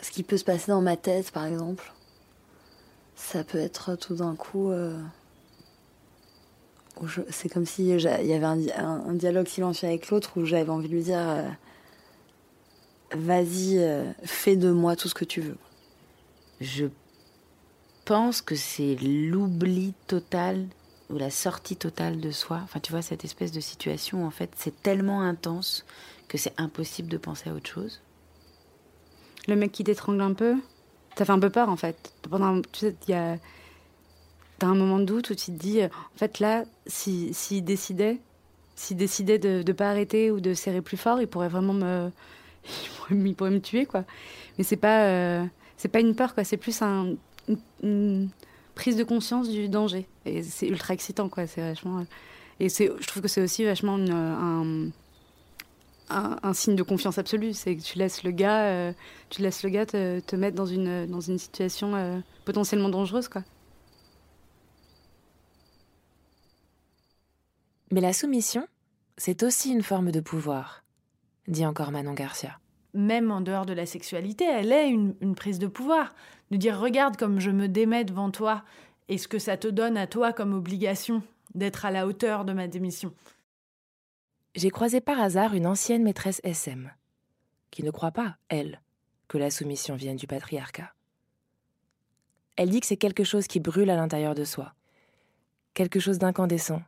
Ce 0.04 0.12
qui 0.12 0.22
peut 0.22 0.38
se 0.38 0.44
passer 0.44 0.72
dans 0.72 0.82
ma 0.82 0.98
tête, 0.98 1.32
par 1.32 1.46
exemple, 1.46 1.92
ça 3.16 3.44
peut 3.44 3.58
être 3.58 3.96
tout 3.96 4.16
d'un 4.16 4.36
coup. 4.36 4.70
Euh 4.72 5.02
c'est 7.30 7.50
comme 7.50 7.66
si 7.66 7.90
il 7.90 8.02
y 8.02 8.34
avait 8.34 8.46
un, 8.46 8.60
un, 8.78 9.10
un, 9.10 9.14
dialogue 9.14 9.48
silencieux 9.48 9.88
avec 9.88 10.10
l'autre 10.10 10.32
où 10.38 10.46
j'avais 10.46 10.70
envie 10.70 10.88
de 10.88 10.94
lui 10.94 11.04
dire 11.04 11.20
euh, 11.20 11.48
vas-y 13.14 13.78
euh, 13.78 14.12
fais 14.24 14.56
de 14.56 14.72
moi 14.72 14.96
tout 14.96 15.08
ce 15.08 15.14
que 15.14 15.26
tu 15.26 15.42
veux. 15.42 15.58
Je 16.60 16.86
pense 18.06 18.42
que 18.42 18.56
c'est 18.56 18.96
l'oubli 19.02 19.94
total 20.08 20.68
ou 21.10 21.18
la 21.18 21.30
sortie 21.30 21.76
totale 21.76 22.20
de 22.20 22.32
soi. 22.32 22.60
Enfin 22.64 22.80
tu 22.80 22.92
vois 22.92 23.02
cette 23.02 23.26
espèce 23.26 23.52
de 23.52 23.60
situation 23.60 24.26
en 24.26 24.32
fait 24.32 24.52
c'est 24.56 24.82
tellement 24.82 25.22
intense 25.22 25.86
que 26.28 26.38
c'est 26.38 26.54
impossible 26.58 27.10
de 27.10 27.18
penser 27.18 27.50
à 27.50 27.54
autre 27.54 27.70
chose. 27.70 28.02
Le 29.48 29.56
mec 29.56 29.72
qui 29.72 29.84
t'étrangle 29.84 30.22
un 30.22 30.34
peu 30.34 30.56
ça 31.18 31.26
fait 31.26 31.32
un 31.32 31.40
peu 31.40 31.50
peur 31.50 31.70
en 31.70 31.78
fait. 31.78 32.14
Pendant 32.30 32.62
tu 32.62 32.80
sais 32.80 32.96
il 33.08 33.12
y 33.12 33.16
a 33.16 33.38
t'as 34.62 34.68
un 34.68 34.76
moment 34.76 35.00
de 35.00 35.06
doute 35.06 35.32
où 35.32 35.36
tu 35.36 35.46
te 35.46 35.58
dis, 35.58 35.82
euh, 35.82 35.88
en 35.88 36.18
fait 36.18 36.40
là, 36.40 36.66
s'il 36.86 37.34
si, 37.34 37.64
décidait, 37.64 38.20
s'il 38.76 38.96
décidait 38.96 39.40
de 39.40 39.64
ne 39.66 39.74
pas 39.74 39.90
arrêter 39.90 40.30
ou 40.30 40.40
de 40.40 40.54
serrer 40.54 40.84
plus 40.84 40.98
fort, 40.98 41.20
il 41.20 41.26
pourrait 41.26 41.50
vraiment 41.50 41.74
me, 41.74 42.12
il 43.10 43.34
pourrait, 43.34 43.50
me 43.50 43.60
tuer 43.60 43.88
quoi. 43.88 44.06
Mais 44.58 44.64
c'est 44.64 44.78
pas, 44.78 45.06
euh, 45.06 45.44
c'est 45.78 45.88
pas 45.88 46.00
une 46.00 46.16
peur 46.16 46.36
quoi, 46.36 46.44
c'est 46.44 46.58
plus 46.58 46.80
un, 46.84 47.16
une, 47.82 48.30
prise 48.76 48.96
de 48.98 49.04
conscience 49.04 49.50
du 49.50 49.68
danger. 49.68 50.08
Et 50.26 50.44
c'est 50.44 50.68
ultra 50.68 50.94
excitant 50.94 51.28
quoi, 51.28 51.48
c'est 51.48 51.62
vachement. 51.62 51.98
euh, 51.98 52.04
et 52.60 52.70
c'est, 52.70 52.92
je 53.00 53.08
trouve 53.08 53.24
que 53.24 53.30
c'est 53.30 53.42
aussi 53.42 53.66
vachement 53.66 53.96
un, 53.96 54.92
un, 56.12 56.54
signe 56.54 56.76
de 56.76 56.84
confiance 56.84 57.18
absolue. 57.18 57.54
C'est 57.54 57.76
que 57.76 57.82
tu 57.82 57.98
laisses 57.98 58.22
le 58.24 58.30
gars, 58.30 58.94
tu 59.32 59.42
laisses 59.42 59.64
le 59.64 59.72
gars 59.72 59.88
te, 59.88 60.20
te 60.20 60.36
mettre 60.36 60.56
dans 60.56 60.68
une, 60.68 61.08
dans 61.08 61.22
une 61.22 61.40
situation 61.40 62.22
potentiellement 62.46 62.90
dangereuse 62.90 63.28
quoi. 63.28 63.42
Mais 67.92 68.02
la 68.02 68.14
soumission, 68.14 68.68
c'est 69.18 69.44
aussi 69.44 69.72
une 69.72 69.84
forme 69.84 70.12
de 70.12 70.22
pouvoir, 70.22 70.84
dit 71.48 71.66
encore 71.66 71.92
Manon 71.92 72.14
Garcia. 72.14 72.58
même 72.94 73.32
en 73.32 73.42
dehors 73.42 73.66
de 73.66 73.74
la 73.74 73.86
sexualité, 73.86 74.46
elle 74.46 74.72
est 74.72 74.90
une, 74.90 75.16
une 75.22 75.36
prise 75.36 75.60
de 75.60 75.68
pouvoir. 75.68 76.14
De 76.52 76.58
dire, 76.58 76.80
regarde 76.80 77.18
comme 77.18 77.40
je 77.40 77.52
me 77.52 77.68
démets 77.68 78.04
devant 78.04 78.32
toi 78.32 78.64
et 79.08 79.18
ce 79.18 79.28
que 79.28 79.40
ça 79.40 79.58
te 79.58 79.68
donne 79.68 79.98
à 79.98 80.08
toi 80.08 80.34
comme 80.34 80.54
obligation 80.54 81.24
d'être 81.54 81.86
à 81.86 81.92
la 81.92 82.08
hauteur 82.08 82.46
de 82.46 82.54
ma 82.54 82.68
démission. 82.68 83.14
J'ai 84.56 84.70
croisé 84.70 85.00
par 85.00 85.20
hasard 85.20 85.54
une 85.54 85.68
ancienne 85.68 86.04
maîtresse 86.04 86.42
SM, 86.44 86.92
qui 87.72 87.84
ne 87.84 87.92
croit 87.92 88.12
pas, 88.12 88.36
elle, 88.50 88.82
que 89.28 89.38
la 89.38 89.50
soumission 89.50 89.96
vienne 89.96 90.18
du 90.18 90.28
patriarcat. 90.28 90.94
Elle 92.58 92.70
dit 92.70 92.82
que 92.82 92.88
c'est 92.88 92.98
quelque 92.98 93.24
chose 93.24 93.48
qui 93.48 93.62
brûle 93.62 93.90
à 93.90 93.96
l'intérieur 93.96 94.36
de 94.36 94.44
soi, 94.44 94.74
quelque 95.74 96.00
chose 96.02 96.20
d'incandescent, 96.20 96.82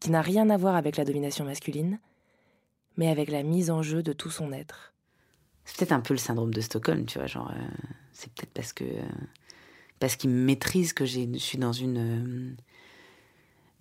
qui 0.00 0.10
n'a 0.10 0.22
rien 0.22 0.48
à 0.50 0.56
voir 0.56 0.76
avec 0.76 0.96
la 0.96 1.04
domination 1.04 1.44
masculine, 1.44 1.98
mais 2.96 3.08
avec 3.08 3.30
la 3.30 3.42
mise 3.42 3.70
en 3.70 3.82
jeu 3.82 4.02
de 4.02 4.12
tout 4.12 4.30
son 4.30 4.52
être. 4.52 4.92
C'est 5.64 5.76
peut-être 5.76 5.92
un 5.92 6.00
peu 6.00 6.14
le 6.14 6.18
syndrome 6.18 6.54
de 6.54 6.60
Stockholm, 6.60 7.04
tu 7.06 7.18
vois, 7.18 7.26
genre, 7.26 7.50
euh, 7.50 7.68
c'est 8.12 8.32
peut-être 8.32 8.52
parce 8.52 8.72
que. 8.72 8.84
euh, 8.84 9.02
parce 10.00 10.16
qu'il 10.16 10.30
me 10.30 10.44
maîtrise 10.44 10.92
que 10.92 11.04
je 11.04 11.26
suis 11.38 11.58
dans 11.58 11.72
une. 11.72 11.98
euh, 11.98 12.54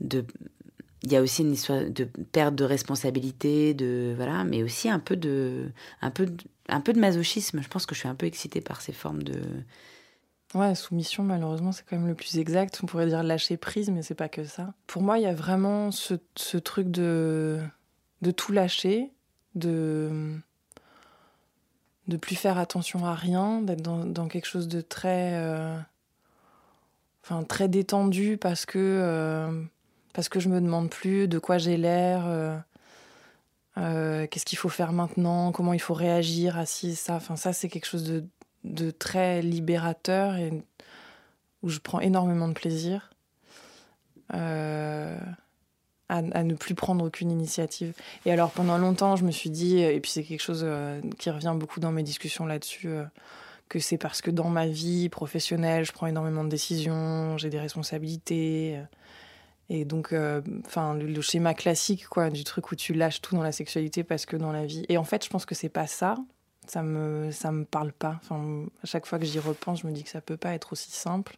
de. 0.02 0.26
Il 1.04 1.12
y 1.12 1.16
a 1.16 1.22
aussi 1.22 1.44
une 1.44 1.54
histoire 1.54 1.86
de 1.90 2.06
perte 2.06 2.56
de 2.56 2.64
responsabilité, 2.64 3.74
de. 3.74 4.14
Voilà, 4.16 4.44
mais 4.44 4.64
aussi 4.64 4.90
un 4.90 5.00
peu 5.00 5.16
de. 5.16 5.70
Un 6.02 6.12
peu 6.12 6.28
un 6.70 6.82
peu 6.82 6.92
de 6.94 7.00
masochisme. 7.00 7.62
Je 7.62 7.68
pense 7.70 7.86
que 7.86 7.96
je 7.96 8.00
suis 8.00 8.10
un 8.10 8.16
peu 8.16 8.26
excitée 8.26 8.62
par 8.62 8.82
ces 8.82 8.94
formes 8.94 9.24
de. 9.24 9.40
Ouais, 10.54 10.76
soumission, 10.76 11.24
malheureusement, 11.24 11.72
c'est 11.72 11.84
quand 11.86 11.98
même 11.98 12.08
le 12.08 12.16
plus 12.16 12.38
exact. 12.38 12.80
On 12.82 12.86
pourrait 12.86 13.08
dire 13.08 13.22
lâcher 13.22 13.58
prise, 13.58 13.90
mais 13.90 14.02
c'est 14.02 14.16
pas 14.16 14.30
que 14.30 14.46
ça. 14.46 14.74
Pour 14.88 15.02
moi, 15.02 15.18
il 15.20 15.24
y 15.24 15.28
a 15.28 15.34
vraiment 15.34 15.92
ce, 15.92 16.14
ce 16.36 16.58
truc 16.58 16.90
de, 16.90 17.60
de 18.22 18.32
tout 18.32 18.52
lâcher, 18.54 19.12
de 19.56 20.40
de 22.08 22.18
plus 22.18 22.36
faire 22.36 22.58
attention 22.58 23.06
à 23.06 23.14
rien, 23.14 23.62
d'être 23.62 23.82
dans, 23.82 24.06
dans 24.06 24.28
quelque 24.28 24.46
chose 24.46 24.68
de 24.68 24.82
très, 24.82 25.34
euh, 25.36 25.78
enfin 27.24 27.44
très 27.44 27.68
détendu 27.68 28.38
parce 28.38 28.66
que 28.66 28.80
euh, 28.80 29.64
parce 30.14 30.30
que 30.30 30.40
je 30.40 30.50
me 30.50 30.62
demande 30.62 30.90
plus 30.90 31.28
de 31.28 31.38
quoi 31.38 31.58
j'ai 31.58 31.78
l'air, 31.78 32.24
euh, 33.78 34.26
qu'est-ce 34.28 34.46
qu'il 34.46 34.58
faut 34.58 34.70
faire 34.70 34.94
maintenant, 34.94 35.52
comment 35.52 35.74
il 35.74 35.82
faut 35.82 35.94
réagir 35.94 36.58
à 36.58 36.66
ci 36.66 36.96
ça. 36.96 37.16
Enfin 37.16 37.36
ça 37.36 37.54
c'est 37.54 37.68
quelque 37.70 37.86
chose 37.86 38.06
de 38.06 38.24
de 38.74 38.92
très 38.92 39.42
libérateur 39.42 40.36
et 40.36 40.52
où 41.64 41.70
je 41.70 41.80
prends 41.80 42.00
énormément 42.00 42.48
de 42.48 42.54
plaisir 42.54 43.10
euh, 44.34 45.18
à, 46.10 46.22
ne 46.22 46.54
plus 46.54 46.76
prendre 46.76 47.06
aucune 47.06 47.32
initiative. 47.32 47.94
Et 48.26 48.32
alors 48.32 48.52
pendant 48.52 48.78
longtemps, 48.78 49.16
je 49.16 49.26
me 49.26 49.32
suis 49.32 49.50
dit, 49.50 49.80
et 49.80 50.00
puis 50.00 50.12
c'est 50.12 50.24
quelque 50.24 50.42
chose 50.42 50.62
euh, 50.64 51.02
qui 51.18 51.30
revient 51.30 51.56
beaucoup 51.58 51.80
dans 51.80 51.92
mes 51.92 52.04
discussions 52.04 52.46
là-dessus, 52.46 52.88
euh, 52.88 53.04
que 53.68 53.80
c'est 53.80 53.98
parce 53.98 54.22
que 54.22 54.32
dans 54.32 54.50
ma 54.50 54.68
vie 54.68 55.10
professionnelle, 55.10 55.84
je 55.84 55.92
prends 55.92 56.08
énormément 56.08 56.44
de 56.44 56.50
décisions, 56.50 57.38
j'ai 57.38 57.50
des 57.50 57.60
responsabilités. 57.60 58.78
euh, 58.78 58.84
et 59.70 59.84
donc, 59.84 60.14
euh, 60.14 60.42
enfin, 60.66 60.94
le, 60.94 61.08
le 61.08 61.22
schéma 61.22 61.54
classique, 61.54 62.08
quoi, 62.08 62.30
du 62.30 62.44
truc 62.46 62.72
où 62.72 62.76
tu 62.76 62.94
lâches 62.94 63.22
tout 63.22 63.36
dans 63.36 63.44
la 63.44 63.52
sexualité 63.52 64.04
parce 64.04 64.26
que 64.26 64.38
dans 64.38 64.52
la 64.52 64.66
vie. 64.66 64.86
Et 64.88 64.98
en 64.98 65.04
fait, 65.04 65.26
je 65.26 65.30
pense 65.30 65.46
que 65.46 65.56
c'est 65.56 65.70
pas 65.70 65.88
ça. 65.88 66.16
Ça 66.68 66.84
me, 66.84 67.32
ça 67.32 67.52
me 67.52 67.66
parle 67.66 67.92
pas. 67.92 68.20
Enfin, 68.22 68.66
à 68.84 68.86
chaque 68.86 69.06
fois 69.06 69.20
que 69.20 69.26
j'y 69.26 69.40
repense, 69.40 69.82
je 69.82 69.88
me 69.88 69.92
dis 69.92 70.04
que 70.04 70.10
ça 70.10 70.22
peut 70.22 70.38
pas 70.38 70.54
être 70.54 70.74
aussi 70.74 70.92
simple. 70.92 71.38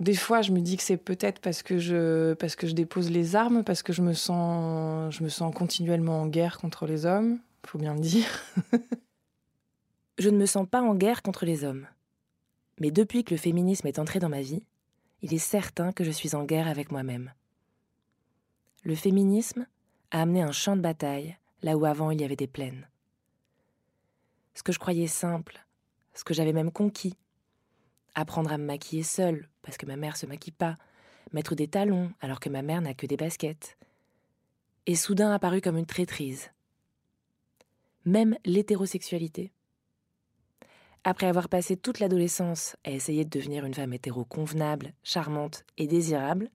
Des 0.00 0.14
fois, 0.14 0.42
je 0.42 0.50
me 0.50 0.60
dis 0.60 0.76
que 0.76 0.82
c'est 0.82 0.96
peut-être 0.96 1.40
parce 1.40 1.62
que 1.62 1.78
je, 1.78 2.34
parce 2.34 2.56
que 2.56 2.66
je 2.66 2.74
dépose 2.74 3.10
les 3.10 3.36
armes, 3.36 3.62
parce 3.62 3.82
que 3.82 3.92
je 3.92 4.02
me 4.02 4.12
sens, 4.12 5.14
je 5.14 5.22
me 5.22 5.28
sens 5.28 5.54
continuellement 5.54 6.22
en 6.22 6.26
guerre 6.26 6.58
contre 6.58 6.86
les 6.86 7.06
hommes. 7.06 7.38
Faut 7.66 7.78
bien 7.78 7.94
le 7.94 8.00
dire. 8.00 8.26
Je 10.16 10.30
ne 10.30 10.36
me 10.36 10.46
sens 10.46 10.68
pas 10.68 10.80
en 10.80 10.94
guerre 10.94 11.22
contre 11.22 11.44
les 11.44 11.64
hommes. 11.64 11.88
Mais 12.78 12.92
depuis 12.92 13.24
que 13.24 13.34
le 13.34 13.36
féminisme 13.36 13.88
est 13.88 13.98
entré 13.98 14.20
dans 14.20 14.28
ma 14.28 14.42
vie, 14.42 14.62
il 15.22 15.34
est 15.34 15.38
certain 15.38 15.92
que 15.92 16.04
je 16.04 16.10
suis 16.10 16.36
en 16.36 16.44
guerre 16.44 16.68
avec 16.68 16.92
moi-même. 16.92 17.32
Le 18.84 18.94
féminisme 18.94 19.66
a 20.12 20.22
amené 20.22 20.42
un 20.42 20.52
champ 20.52 20.76
de 20.76 20.82
bataille 20.82 21.36
là 21.62 21.76
où 21.76 21.84
avant 21.84 22.10
il 22.10 22.20
y 22.20 22.24
avait 22.24 22.36
des 22.36 22.46
plaines. 22.46 22.86
Ce 24.54 24.62
que 24.62 24.72
je 24.72 24.78
croyais 24.78 25.06
simple, 25.06 25.64
ce 26.14 26.24
que 26.24 26.34
j'avais 26.34 26.52
même 26.52 26.70
conquis, 26.70 27.16
apprendre 28.14 28.52
à 28.52 28.58
me 28.58 28.64
maquiller 28.64 29.02
seule 29.02 29.48
parce 29.62 29.76
que 29.76 29.86
ma 29.86 29.96
mère 29.96 30.16
se 30.16 30.26
maquille 30.26 30.52
pas, 30.52 30.76
mettre 31.32 31.54
des 31.54 31.68
talons 31.68 32.12
alors 32.20 32.40
que 32.40 32.48
ma 32.48 32.62
mère 32.62 32.80
n'a 32.80 32.94
que 32.94 33.06
des 33.06 33.16
baskets, 33.16 33.76
est 34.86 34.94
soudain 34.94 35.32
apparu 35.32 35.60
comme 35.60 35.78
une 35.78 35.86
traîtrise. 35.86 36.50
Même 38.04 38.36
l'hétérosexualité, 38.44 39.52
après 41.04 41.26
avoir 41.26 41.48
passé 41.48 41.76
toute 41.76 41.98
l'adolescence 41.98 42.76
à 42.84 42.90
essayer 42.90 43.24
de 43.24 43.30
devenir 43.30 43.66
une 43.66 43.74
femme 43.74 43.92
hétéro 43.92 44.24
convenable, 44.24 44.94
charmante 45.02 45.64
et 45.76 45.86
désirable, 45.86 46.50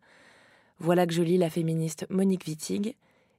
voilà 0.80 1.06
que 1.06 1.14
je 1.14 1.22
lis 1.22 1.38
la 1.38 1.50
féministe 1.50 2.08
Monique 2.10 2.47
Wittig 2.47 2.95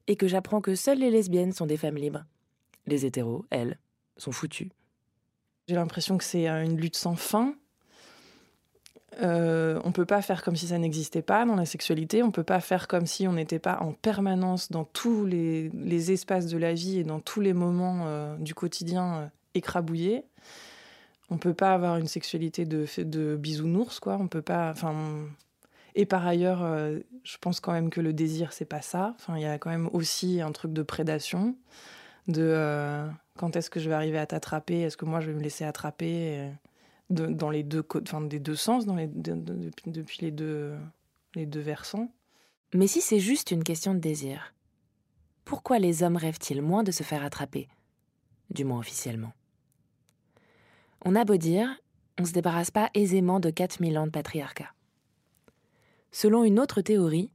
et 0.07 0.17
que 0.17 0.29
j'apprends 0.29 0.61
que 0.61 0.75
seules 0.75 0.99
les 0.99 1.11
lesbiennes 1.11 1.53
sont 1.53 1.67
des 1.67 1.77
femmes 1.77 1.97
libres. 1.97 2.25
Les 2.87 3.07
hétéros, 3.07 3.45
elles, 3.51 3.79
sont 4.21 4.33
foutues. 4.33 4.71
J'ai 5.71 5.77
l'impression 5.77 6.19
que 6.19 6.25
c'est 6.25 6.49
euh, 6.49 6.65
une 6.65 6.77
lutte 6.77 6.97
sans 6.97 7.15
fin. 7.15 7.55
Euh, 9.23 9.81
on 9.85 9.93
peut 9.93 10.05
pas 10.05 10.21
faire 10.21 10.43
comme 10.43 10.57
si 10.57 10.67
ça 10.67 10.79
n'existait 10.79 11.23
pas 11.23 11.47
dans 11.47 11.55
la 11.55 11.65
sexualité. 11.65 12.25
On 12.25 12.33
peut 12.33 12.43
pas 12.43 12.59
faire 12.59 12.89
comme 12.89 13.07
si 13.07 13.29
on 13.29 13.35
n'était 13.35 13.61
pas 13.61 13.79
en 13.81 13.93
permanence 13.93 14.73
dans 14.73 14.85
tous 14.85 15.25
les, 15.27 16.11
espaces 16.11 16.47
de 16.47 16.59
la 16.59 16.75
vie 16.75 16.99
et 16.99 17.05
dans 17.05 17.21
tous 17.21 17.41
les 17.41 17.53
moments 17.53 18.03
euh, 18.07 18.37
du 18.39 18.53
quotidien 18.53 19.31
écrabouillés. 19.55 20.25
On 21.31 21.39
peut 21.39 21.55
pas 21.55 21.73
avoir 21.73 21.99
une 21.99 22.09
sexualité 22.09 22.65
de, 22.65 22.87
de 22.99 23.37
bisounours, 23.37 24.01
quoi. 24.01 24.19
On 24.21 24.27
peut 24.27 24.43
pas. 24.43 24.71
Enfin. 24.71 24.97
Et 25.95 26.05
par 26.05 26.27
ailleurs, 26.27 26.65
je 27.23 27.37
pense 27.41 27.61
quand 27.61 27.73
même 27.73 27.91
que 27.91 28.01
le 28.01 28.13
désir, 28.13 28.53
c'est 28.53 28.65
pas 28.65 28.81
ça. 28.81 29.15
Enfin, 29.17 29.37
il 29.37 29.43
y 29.43 29.47
a 29.47 29.59
quand 29.59 29.71
même 29.71 29.89
aussi 29.93 30.41
un 30.41 30.51
truc 30.51 30.73
de 30.73 30.83
prédation, 30.83 31.57
de 32.27 33.09
quand 33.41 33.57
est-ce 33.57 33.71
que 33.71 33.81
je 33.81 33.89
vais 33.89 33.95
arriver 33.95 34.19
à 34.19 34.27
t'attraper, 34.27 34.81
est-ce 34.83 34.99
que 34.99 35.07
moi 35.07 35.21
je 35.21 35.31
vais 35.31 35.35
me 35.37 35.41
laisser 35.43 35.65
attraper, 35.65 36.39
euh, 36.39 37.29
dans 37.31 37.49
les 37.49 37.63
deux, 37.63 37.83
enfin 38.03 38.21
des 38.21 38.39
deux 38.39 38.55
sens, 38.55 38.85
dans 38.85 38.95
les, 38.97 39.07
de- 39.09 39.33
de- 39.35 39.55
depuis, 39.55 39.91
depuis 39.91 40.19
les 40.21 40.31
deux, 40.31 40.77
les 41.35 41.47
deux 41.47 41.61
versants. 41.61 42.13
Mais 42.75 42.87
si 42.87 43.01
c'est 43.01 43.19
juste 43.19 43.51
une 43.51 43.65
question 43.65 43.95
de 43.95 43.99
désir, 43.99 44.53
pourquoi 45.47 45.79
les 45.79 46.03
hommes 46.03 46.17
rêvent-ils 46.19 46.61
moins 46.61 46.83
de 46.83 46.91
se 46.93 47.03
faire 47.03 47.25
attraper? 47.25 47.69
Du 48.51 48.65
moins 48.65 48.79
officiellement. 48.79 49.33
On 51.07 51.17
a 51.17 51.25
beau 51.25 51.39
dire, 51.39 51.69
on 52.19 52.23
ne 52.25 52.29
se 52.29 52.33
débarrasse 52.35 52.71
pas 52.71 52.91
aisément 52.93 53.41
de 53.41 53.49
4000 53.49 53.97
ans 53.99 54.07
de 54.07 54.13
patriarcat. 54.13 54.69
Selon 56.13 56.45
une 56.45 56.61
autre 56.61 56.83
théorie, 56.83 57.33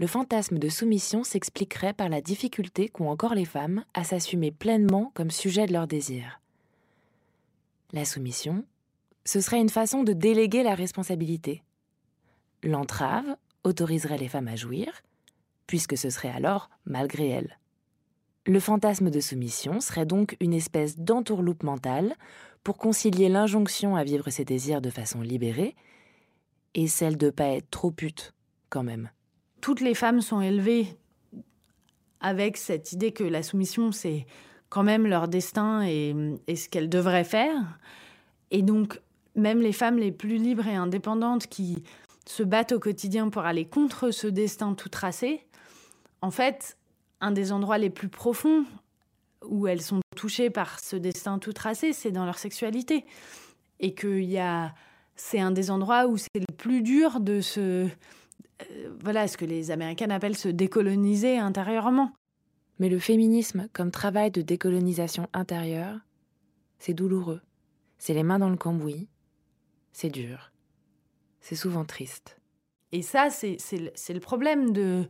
le 0.00 0.06
fantasme 0.06 0.58
de 0.58 0.70
soumission 0.70 1.24
s'expliquerait 1.24 1.92
par 1.92 2.08
la 2.08 2.22
difficulté 2.22 2.88
qu'ont 2.88 3.10
encore 3.10 3.34
les 3.34 3.44
femmes 3.44 3.84
à 3.92 4.02
s'assumer 4.02 4.50
pleinement 4.50 5.12
comme 5.12 5.30
sujet 5.30 5.66
de 5.66 5.74
leur 5.74 5.86
désir. 5.86 6.40
La 7.92 8.06
soumission, 8.06 8.64
ce 9.26 9.42
serait 9.42 9.60
une 9.60 9.68
façon 9.68 10.02
de 10.02 10.14
déléguer 10.14 10.62
la 10.62 10.74
responsabilité. 10.74 11.62
L'entrave 12.62 13.36
autoriserait 13.62 14.16
les 14.16 14.28
femmes 14.28 14.48
à 14.48 14.56
jouir, 14.56 14.90
puisque 15.66 15.98
ce 15.98 16.08
serait 16.08 16.30
alors 16.30 16.70
malgré 16.86 17.28
elles. 17.28 17.58
Le 18.46 18.58
fantasme 18.58 19.10
de 19.10 19.20
soumission 19.20 19.82
serait 19.82 20.06
donc 20.06 20.34
une 20.40 20.54
espèce 20.54 20.98
d'entourloupe 20.98 21.62
mentale 21.62 22.14
pour 22.64 22.78
concilier 22.78 23.28
l'injonction 23.28 23.96
à 23.96 24.04
vivre 24.04 24.30
ses 24.30 24.46
désirs 24.46 24.80
de 24.80 24.88
façon 24.88 25.20
libérée 25.20 25.76
et 26.72 26.88
celle 26.88 27.18
de 27.18 27.28
pas 27.28 27.48
être 27.48 27.68
trop 27.68 27.90
pute, 27.90 28.32
quand 28.70 28.82
même. 28.82 29.10
Toutes 29.60 29.80
les 29.80 29.94
femmes 29.94 30.20
sont 30.20 30.40
élevées 30.40 30.96
avec 32.20 32.56
cette 32.56 32.92
idée 32.92 33.12
que 33.12 33.24
la 33.24 33.42
soumission, 33.42 33.92
c'est 33.92 34.26
quand 34.68 34.82
même 34.82 35.06
leur 35.06 35.28
destin 35.28 35.82
et, 35.82 36.14
ce 36.54 36.68
qu'elles 36.68 36.88
devraient 36.88 37.24
faire. 37.24 37.78
Et 38.50 38.62
donc, 38.62 39.00
même 39.34 39.60
les 39.60 39.72
femmes 39.72 39.98
les 39.98 40.12
plus 40.12 40.36
libres 40.36 40.66
et 40.66 40.76
indépendantes 40.76 41.46
qui 41.46 41.82
se 42.26 42.42
battent 42.42 42.72
au 42.72 42.78
quotidien 42.78 43.28
pour 43.30 43.42
aller 43.42 43.64
contre 43.64 44.10
ce 44.10 44.26
destin 44.26 44.74
tout 44.74 44.88
tracé, 44.88 45.46
en 46.22 46.30
fait, 46.30 46.76
un 47.20 47.32
des 47.32 47.52
endroits 47.52 47.78
les 47.78 47.90
plus 47.90 48.08
profonds 48.08 48.64
où 49.44 49.66
elles 49.66 49.82
sont 49.82 50.00
touchées 50.16 50.50
par 50.50 50.80
ce 50.80 50.96
destin 50.96 51.38
tout 51.38 51.52
tracé, 51.52 51.92
c'est 51.92 52.12
dans 52.12 52.24
leur 52.24 52.38
sexualité. 52.38 53.04
Et 53.80 53.94
a. 54.38 54.74
C'est 55.16 55.40
un 55.40 55.50
des 55.50 55.70
endroits 55.70 56.06
où 56.06 56.16
c'est 56.16 56.28
le 56.36 56.54
plus 56.56 56.82
dur 56.82 57.20
de 57.20 57.40
se. 57.40 57.60
euh, 57.60 57.88
voilà, 59.00 59.28
ce 59.28 59.36
que 59.36 59.44
les 59.44 59.70
Américains 59.70 60.10
appellent 60.10 60.36
se 60.36 60.48
décoloniser 60.48 61.38
intérieurement. 61.38 62.12
Mais 62.78 62.88
le 62.88 62.98
féminisme 62.98 63.68
comme 63.72 63.90
travail 63.90 64.30
de 64.30 64.42
décolonisation 64.42 65.28
intérieure, 65.32 65.98
c'est 66.78 66.94
douloureux. 66.94 67.42
C'est 67.98 68.14
les 68.14 68.22
mains 68.22 68.38
dans 68.38 68.48
le 68.48 68.56
cambouis. 68.56 69.08
C'est 69.92 70.08
dur. 70.08 70.50
C'est 71.40 71.56
souvent 71.56 71.84
triste. 71.84 72.38
Et 72.92 73.02
ça, 73.02 73.28
c'est 73.30 73.58
le, 73.78 74.20
problème 74.20 74.72
de, 74.72 75.06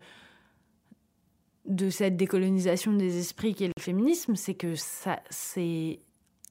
de 1.65 1.91
cette 1.91 2.17
décolonisation 2.17 2.93
des 2.93 3.19
esprits 3.19 3.55
qu'est 3.55 3.69
le 3.69 3.81
féminisme, 3.81 4.35
c'est 4.35 4.55
que 4.55 4.75
ça, 4.75 5.21
c'est 5.31 6.01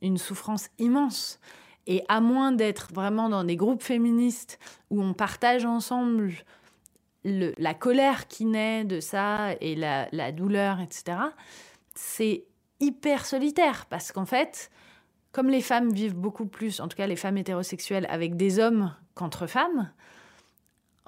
une 0.01 0.17
souffrance 0.17 0.69
immense. 0.79 1.39
Et 1.85 2.03
à 2.07 2.21
moins 2.21 2.51
d'être 2.51 2.93
vraiment 2.93 3.29
dans 3.29 3.43
des 3.43 3.55
groupes 3.55 3.83
féministes 3.83 4.59
où 4.89 5.01
on 5.01 5.13
partage 5.13 5.65
ensemble 5.65 6.33
la 7.23 7.73
colère 7.73 8.27
qui 8.27 8.45
naît 8.45 8.85
de 8.85 8.99
ça 8.99 9.53
et 9.61 9.75
la, 9.75 10.31
douleur, 10.31 10.79
etc., 10.79 11.17
c'est 11.95 12.45
hyper 12.79 13.25
solitaire 13.25 13.85
parce 13.89 14.11
qu'en 14.11 14.25
fait, 14.25 14.71
comme 15.31 15.49
les 15.49 15.61
femmes 15.61 15.91
vivent 15.91 16.15
beaucoup 16.15 16.45
plus, 16.45 16.79
en 16.79 16.87
tout 16.87 16.95
cas 16.95 17.07
les 17.07 17.17
femmes 17.17 17.37
hétérosexuelles, 17.37 18.07
avec 18.09 18.37
des 18.37 18.59
hommes 18.59 18.95
qu'entre 19.15 19.47
femmes, 19.47 19.91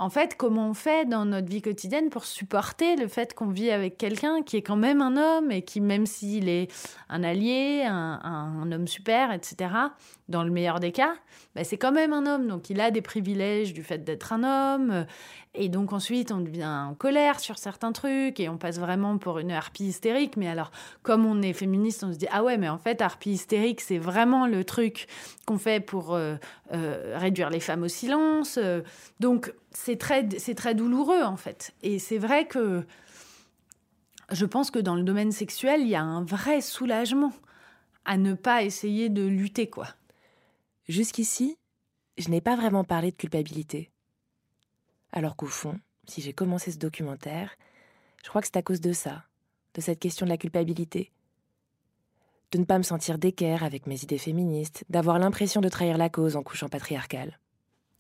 en 0.02 0.10
fait, 0.10 0.36
comment 0.36 0.68
on 0.68 0.74
fait 0.74 1.08
dans 1.08 1.26
notre 1.26 1.48
vie 1.48 1.62
quotidienne 1.62 2.10
pour 2.10 2.26
supporter 2.26 2.96
le 2.96 3.08
fait 3.08 3.36
qu'on 3.36 3.50
vit 3.50 3.70
avec 3.70 4.00
quelqu'un 4.00 4.42
qui 4.42 4.58
est 4.58 4.64
quand 4.64 4.76
même 4.76 5.00
un 5.00 5.16
homme 5.16 5.52
et 5.52 5.62
qui, 5.62 5.80
même 5.80 6.08
s'il 6.08 6.50
est 6.50 6.74
un 7.08 7.24
allié, 7.24 7.84
un, 7.86 8.72
homme 8.72 8.88
super, 8.88 9.32
etc., 9.32 9.72
dans 10.28 10.44
le 10.44 10.50
meilleur 10.50 10.80
des 10.80 10.92
cas, 10.92 11.14
bah, 11.54 11.64
c'est 11.64 11.78
quand 11.78 11.92
même 11.92 12.14
un 12.14 12.26
homme. 12.26 12.48
Donc 12.48 12.72
il 12.72 12.82
a 12.82 12.90
des 12.90 13.04
privilèges 13.04 13.74
du 13.74 13.84
fait 13.84 14.00
d'être 14.00 14.34
un 14.34 14.44
homme. 14.44 15.06
Et 15.54 15.68
donc 15.68 15.92
ensuite, 15.92 16.32
on 16.32 16.40
devient 16.40 16.66
en 16.66 16.96
colère 16.96 17.42
sur 17.42 17.58
certains 17.58 17.92
trucs 17.92 18.40
et 18.40 18.48
on 18.48 18.58
passe 18.58 18.80
vraiment 18.80 19.18
pour 19.18 19.38
une 19.40 19.52
harpie 19.52 19.86
hystérique. 19.86 20.38
Mais 20.38 20.48
alors, 20.48 20.72
comme 21.04 21.26
on 21.26 21.42
est 21.42 21.52
féministe, 21.52 22.06
on 22.06 22.14
se 22.14 22.18
dit 22.18 22.28
Ah 22.32 22.42
ouais, 22.42 22.58
mais 22.58 22.70
en 22.70 22.78
fait, 22.78 23.02
harpie 23.02 23.32
hystérique, 23.32 23.82
c'est 23.82 23.98
vraiment 23.98 24.48
le 24.48 24.64
truc 24.64 25.08
qu'on 25.46 25.58
fait 25.58 25.82
pour 25.82 26.14
euh, 26.14 26.36
euh, 26.74 27.18
réduire 27.18 27.50
les 27.50 27.60
femmes 27.60 27.84
au 27.84 27.90
silence. 27.90 28.58
Euh, 28.58 28.82
donc, 29.20 29.54
c'est 29.72 29.98
très, 29.98 30.28
c'est 30.38 30.56
très 30.56 30.74
douloureux, 30.74 31.24
en 31.24 31.38
fait. 31.38 31.74
Et 31.82 32.00
c'est 32.00 32.18
vrai 32.18 32.48
que 32.48 32.86
je 34.32 34.46
pense 34.46 34.72
que 34.72 34.80
dans 34.80 34.96
le 34.96 35.04
domaine 35.04 35.34
sexuel, 35.34 35.82
il 35.82 35.90
y 35.90 35.96
a 35.96 36.02
un 36.02 36.24
vrai 36.24 36.62
soulagement 36.62 37.34
à 38.06 38.16
ne 38.16 38.34
pas 38.34 38.64
essayer 38.64 39.10
de 39.10 39.24
lutter, 39.24 39.70
quoi. 39.70 39.88
Jusqu'ici, 40.88 41.58
je 42.18 42.30
n'ai 42.30 42.42
pas 42.42 42.56
vraiment 42.56 42.86
parlé 42.86 43.12
de 43.12 43.18
culpabilité. 43.18 43.91
Alors 45.12 45.36
qu'au 45.36 45.48
fond, 45.48 45.80
si 46.08 46.22
j'ai 46.22 46.34
commencé 46.34 46.72
ce 46.72 46.78
documentaire, 46.78 47.56
je 48.24 48.30
crois 48.30 48.42
que 48.42 48.48
c'est 48.48 48.58
à 48.58 48.62
cause 48.62 48.82
de 48.82 48.94
ça, 48.94 49.24
de 49.74 49.82
cette 49.82 50.00
question 50.00 50.26
de 50.26 50.32
la 50.32 50.38
culpabilité. 50.38 51.12
De 52.52 52.58
ne 52.58 52.66
pas 52.66 52.78
me 52.78 52.84
sentir 52.84 53.18
d'équerre 53.18 53.64
avec 53.64 53.88
mes 53.88 54.04
idées 54.04 54.18
féministes, 54.18 54.84
d'avoir 54.90 55.20
l'impression 55.20 55.62
de 55.62 55.70
trahir 55.70 55.98
la 55.98 56.10
cause 56.10 56.36
en 56.36 56.44
couchant 56.44 56.70
patriarcal. 56.70 57.40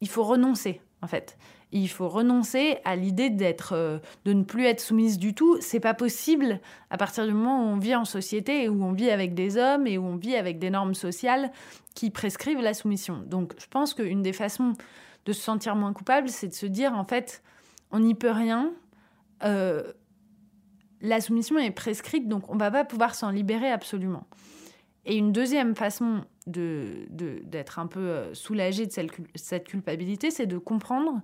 il 0.01 0.09
faut 0.09 0.23
renoncer 0.23 0.81
en 1.01 1.07
fait. 1.07 1.37
Il 1.71 1.87
faut 1.87 2.09
renoncer 2.09 2.77
à 2.83 2.95
l'idée 2.95 3.29
d'être, 3.29 3.73
euh, 3.73 3.99
de 4.25 4.33
ne 4.33 4.43
plus 4.43 4.65
être 4.65 4.81
soumise 4.81 5.17
du 5.17 5.33
tout. 5.33 5.57
C'est 5.61 5.79
pas 5.79 5.93
possible 5.93 6.59
à 6.89 6.97
partir 6.97 7.25
du 7.25 7.33
moment 7.33 7.63
où 7.63 7.67
on 7.67 7.77
vit 7.77 7.95
en 7.95 8.05
société 8.05 8.63
et 8.63 8.69
où 8.69 8.83
on 8.83 8.91
vit 8.91 9.09
avec 9.09 9.33
des 9.33 9.57
hommes 9.57 9.87
et 9.87 9.97
où 9.97 10.03
on 10.03 10.17
vit 10.17 10.35
avec 10.35 10.59
des 10.59 10.69
normes 10.69 10.93
sociales 10.93 11.51
qui 11.95 12.09
prescrivent 12.09 12.61
la 12.61 12.73
soumission. 12.73 13.23
Donc, 13.25 13.53
je 13.57 13.67
pense 13.67 13.93
qu'une 13.93 14.21
des 14.21 14.33
façons 14.33 14.73
de 15.25 15.33
se 15.33 15.41
sentir 15.41 15.75
moins 15.75 15.93
coupable, 15.93 16.29
c'est 16.29 16.47
de 16.47 16.53
se 16.53 16.65
dire 16.65 16.93
en 16.93 17.05
fait, 17.05 17.43
on 17.91 17.99
n'y 17.99 18.15
peut 18.15 18.31
rien. 18.31 18.71
euh, 19.43 19.93
la 21.01 21.19
soumission 21.19 21.57
est 21.57 21.71
prescrite, 21.71 22.27
donc 22.27 22.49
on 22.49 22.57
va 22.57 22.69
pas 22.69 22.85
pouvoir 22.85 23.15
s'en 23.15 23.31
libérer 23.31 23.71
absolument. 23.71 24.27
Et 25.05 25.15
une 25.17 25.31
deuxième 25.31 25.75
façon 25.75 26.23
de, 26.45 27.07
de- 27.09 27.41
d'être 27.43 27.79
un 27.79 27.87
peu 27.87 27.99
euh, 27.99 28.33
soulagé 28.35 28.85
de 28.85 28.91
cette, 28.91 29.11
cul- 29.11 29.23
cette 29.33 29.67
culpabilité, 29.67 30.29
c'est 30.29 30.45
de 30.45 30.59
comprendre 30.59 31.21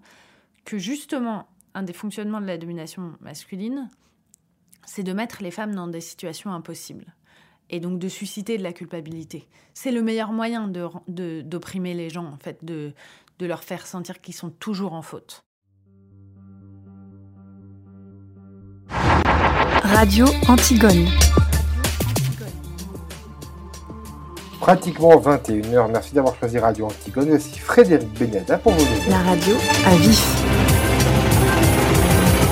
que 0.65 0.79
justement, 0.79 1.47
un 1.75 1.83
des 1.83 1.93
fonctionnements 1.93 2.41
de 2.41 2.47
la 2.47 2.57
domination 2.57 3.13
masculine, 3.21 3.87
c'est 4.85 5.03
de 5.03 5.13
mettre 5.13 5.43
les 5.43 5.51
femmes 5.51 5.75
dans 5.75 5.87
des 5.87 6.01
situations 6.01 6.51
impossibles. 6.51 7.13
Et 7.69 7.79
donc 7.79 7.99
de 7.99 8.07
susciter 8.07 8.57
de 8.57 8.63
la 8.63 8.73
culpabilité. 8.73 9.47
C'est 9.75 9.91
le 9.91 10.01
meilleur 10.01 10.31
moyen 10.31 10.67
de, 10.69 10.87
de- 11.07 11.41
d'opprimer 11.41 11.93
les 11.93 12.09
gens, 12.09 12.25
en 12.25 12.37
fait, 12.37 12.63
de, 12.65 12.93
de 13.39 13.45
leur 13.45 13.63
faire 13.63 13.85
sentir 13.85 14.21
qu'ils 14.21 14.33
sont 14.33 14.49
toujours 14.49 14.93
en 14.93 15.01
faute. 15.01 15.43
Radio 19.83 20.25
Antigone. 20.47 21.07
Pratiquement 24.59 25.15
21h, 25.15 25.91
merci 25.91 26.13
d'avoir 26.13 26.35
choisi 26.35 26.59
Radio 26.59 26.87
Antigone. 26.87 27.29
Voici 27.29 27.57
Frédéric 27.59 28.09
Benada 28.19 28.57
pour 28.57 28.73
vous. 28.73 29.09
La 29.09 29.19
radio 29.19 29.55
à 29.85 29.95
vif. 29.95 30.43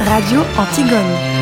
Radio 0.05 0.41
Antigone. 0.57 1.34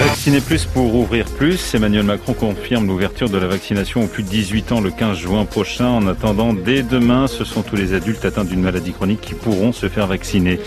Vacciner 0.00 0.40
plus 0.40 0.64
pour 0.64 0.94
ouvrir 0.94 1.26
plus. 1.26 1.74
Emmanuel 1.74 2.04
Macron 2.04 2.32
confirme 2.32 2.86
l'ouverture 2.86 3.28
de 3.28 3.36
la 3.36 3.46
vaccination 3.46 4.02
aux 4.02 4.06
plus 4.06 4.22
de 4.22 4.28
18 4.28 4.72
ans 4.72 4.80
le 4.80 4.90
15 4.90 5.18
juin 5.18 5.44
prochain. 5.44 5.88
En 5.88 6.06
attendant, 6.06 6.54
dès 6.54 6.82
demain, 6.82 7.26
ce 7.26 7.44
sont 7.44 7.60
tous 7.60 7.76
les 7.76 7.92
adultes 7.92 8.24
atteints 8.24 8.44
d'une 8.44 8.62
maladie 8.62 8.92
chronique 8.92 9.20
qui 9.20 9.34
pourront 9.34 9.72
se 9.72 9.90
faire 9.90 10.06
vacciner. 10.06 10.58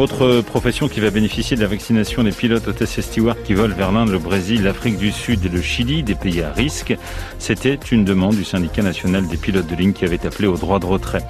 Autre 0.00 0.40
profession 0.40 0.88
qui 0.88 0.98
va 1.00 1.10
bénéficier 1.10 1.58
de 1.58 1.60
la 1.60 1.66
vaccination 1.68 2.24
des 2.24 2.32
pilotes 2.32 2.66
hôtesses 2.66 2.96
et 2.96 3.02
stewards 3.02 3.42
qui 3.42 3.52
volent 3.52 3.76
vers 3.76 3.92
l'Inde, 3.92 4.08
le 4.08 4.18
Brésil, 4.18 4.62
l'Afrique 4.62 4.96
du 4.96 5.12
Sud 5.12 5.44
et 5.44 5.50
le 5.50 5.60
Chili, 5.60 6.02
des 6.02 6.14
pays 6.14 6.40
à 6.40 6.50
risque. 6.50 6.96
C'était 7.38 7.78
une 7.92 8.06
demande 8.06 8.34
du 8.34 8.42
syndicat 8.42 8.80
national 8.80 9.28
des 9.28 9.36
pilotes 9.36 9.66
de 9.66 9.76
ligne 9.76 9.92
qui 9.92 10.06
avait 10.06 10.24
appelé 10.24 10.48
au 10.48 10.56
droit 10.56 10.78
de 10.78 10.86
retrait. 10.86 11.22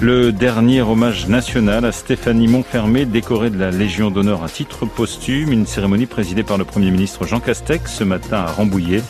Le 0.00 0.32
dernier 0.32 0.80
hommage 0.80 1.28
national 1.28 1.84
à 1.84 1.92
Stéphanie 1.92 2.48
Montfermé, 2.48 3.04
décorée 3.04 3.50
de 3.50 3.58
la 3.58 3.70
Légion 3.70 4.10
d'honneur 4.10 4.42
à 4.42 4.48
titre 4.48 4.86
posthume, 4.86 5.52
une 5.52 5.66
cérémonie 5.66 6.06
présidée 6.06 6.42
par 6.42 6.56
le 6.56 6.64
Premier 6.64 6.90
ministre 6.90 7.26
Jean 7.26 7.40
Castex 7.40 7.96
ce 7.96 8.04
matin 8.04 8.38
à 8.38 8.46
Rambouillet. 8.46 9.02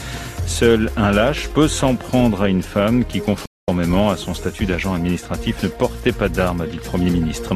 Seul 0.48 0.90
un 0.96 1.12
lâche 1.12 1.46
peut 1.54 1.68
s'en 1.68 1.94
prendre 1.94 2.42
à 2.42 2.48
une 2.48 2.64
femme 2.64 3.04
qui, 3.04 3.20
conformément 3.20 4.11
à 4.11 4.16
son 4.16 4.34
statut 4.34 4.66
d'agent 4.66 4.94
administratif, 4.94 5.62
ne 5.62 5.68
portait 5.68 6.11
pas 6.11 6.28
d'armes, 6.28 6.62
a 6.62 6.66
dit 6.66 6.74
le 6.74 6.82
Premier 6.82 7.11
ministre. 7.11 7.54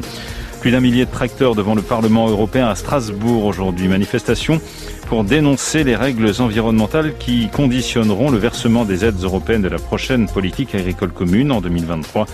Plus 0.60 0.72
d'un 0.72 0.80
millier 0.80 1.06
de 1.06 1.10
tracteurs 1.10 1.54
devant 1.54 1.74
le 1.74 1.80
Parlement 1.80 2.28
européen 2.28 2.68
à 2.68 2.74
Strasbourg 2.74 3.46
aujourd'hui. 3.46 3.88
Manifestation 3.88 4.60
pour 5.08 5.24
dénoncer 5.24 5.84
les 5.84 5.96
règles 5.96 6.30
environnementales 6.38 7.16
qui 7.18 7.48
conditionneront 7.48 8.30
le 8.30 8.36
versement 8.36 8.84
des 8.84 9.06
aides 9.06 9.22
européennes 9.22 9.62
de 9.62 9.68
la 9.68 9.78
prochaine 9.78 10.28
politique 10.28 10.74
agricole 10.74 11.12
commune 11.12 11.50
en 11.50 11.62
2023. 11.62 12.26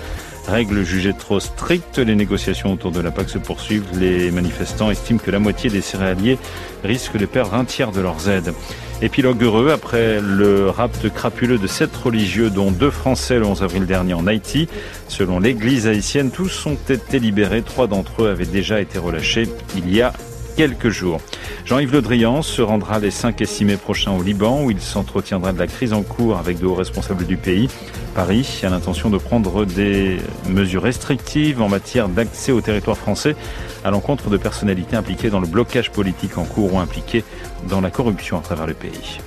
Règles 0.48 0.84
jugées 0.84 1.12
trop 1.12 1.40
strictes, 1.40 1.98
les 1.98 2.14
négociations 2.14 2.72
autour 2.72 2.92
de 2.92 3.00
la 3.00 3.10
PAC 3.10 3.28
se 3.28 3.38
poursuivent. 3.38 3.86
Les 3.98 4.30
manifestants 4.30 4.90
estiment 4.90 5.18
que 5.18 5.30
la 5.32 5.40
moitié 5.40 5.70
des 5.70 5.80
céréaliers 5.80 6.38
risquent 6.84 7.16
de 7.16 7.26
perdre 7.26 7.54
un 7.54 7.64
tiers 7.64 7.90
de 7.90 8.00
leurs 8.00 8.28
aides. 8.28 8.54
Épilogue 9.02 9.42
heureux 9.42 9.70
après 9.72 10.20
le 10.22 10.70
rapt 10.70 11.12
crapuleux 11.12 11.58
de 11.58 11.66
sept 11.66 11.94
religieux, 11.94 12.48
dont 12.48 12.70
deux 12.70 12.90
Français 12.90 13.38
le 13.38 13.44
11 13.44 13.62
avril 13.62 13.86
dernier 13.86 14.14
en 14.14 14.26
Haïti. 14.26 14.68
Selon 15.08 15.40
l'église 15.40 15.86
haïtienne, 15.86 16.30
tous 16.30 16.64
ont 16.66 16.78
été 16.88 17.18
libérés. 17.18 17.62
Trois 17.62 17.88
d'entre 17.88 18.22
eux 18.22 18.30
avaient 18.30 18.46
déjà 18.46 18.80
été 18.80 18.98
relâchés 18.98 19.48
il 19.76 19.94
y 19.94 20.00
a 20.00 20.12
quelques 20.56 20.88
jours. 20.88 21.20
Jean-Yves 21.64 21.92
Le 21.92 22.02
Drian 22.02 22.42
se 22.42 22.62
rendra 22.62 22.98
les 22.98 23.10
5 23.10 23.40
et 23.40 23.46
6 23.46 23.64
mai 23.64 23.76
prochains 23.76 24.12
au 24.12 24.22
Liban 24.22 24.64
où 24.64 24.70
il 24.70 24.80
s'entretiendra 24.80 25.52
de 25.52 25.58
la 25.58 25.66
crise 25.66 25.92
en 25.92 26.02
cours 26.02 26.38
avec 26.38 26.58
de 26.58 26.66
hauts 26.66 26.74
responsables 26.74 27.26
du 27.26 27.36
pays. 27.36 27.68
Paris 28.14 28.60
a 28.62 28.70
l'intention 28.70 29.10
de 29.10 29.18
prendre 29.18 29.66
des 29.66 30.16
mesures 30.48 30.82
restrictives 30.82 31.60
en 31.60 31.68
matière 31.68 32.08
d'accès 32.08 32.52
au 32.52 32.62
territoire 32.62 32.96
français 32.96 33.36
à 33.84 33.90
l'encontre 33.90 34.30
de 34.30 34.38
personnalités 34.38 34.96
impliquées 34.96 35.30
dans 35.30 35.40
le 35.40 35.46
blocage 35.46 35.92
politique 35.92 36.38
en 36.38 36.44
cours 36.44 36.74
ou 36.74 36.78
impliquées 36.78 37.24
dans 37.68 37.80
la 37.80 37.90
corruption 37.90 38.38
à 38.38 38.40
travers 38.40 38.66
le 38.66 38.74
pays. 38.74 39.20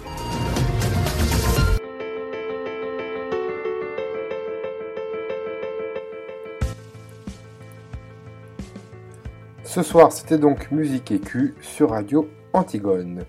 Ce 9.69 9.83
soir, 9.83 10.11
c'était 10.11 10.39
donc 10.39 10.71
Musique 10.71 11.11
écu 11.11 11.53
sur 11.61 11.91
Radio 11.91 12.27
Antigone. 12.53 13.23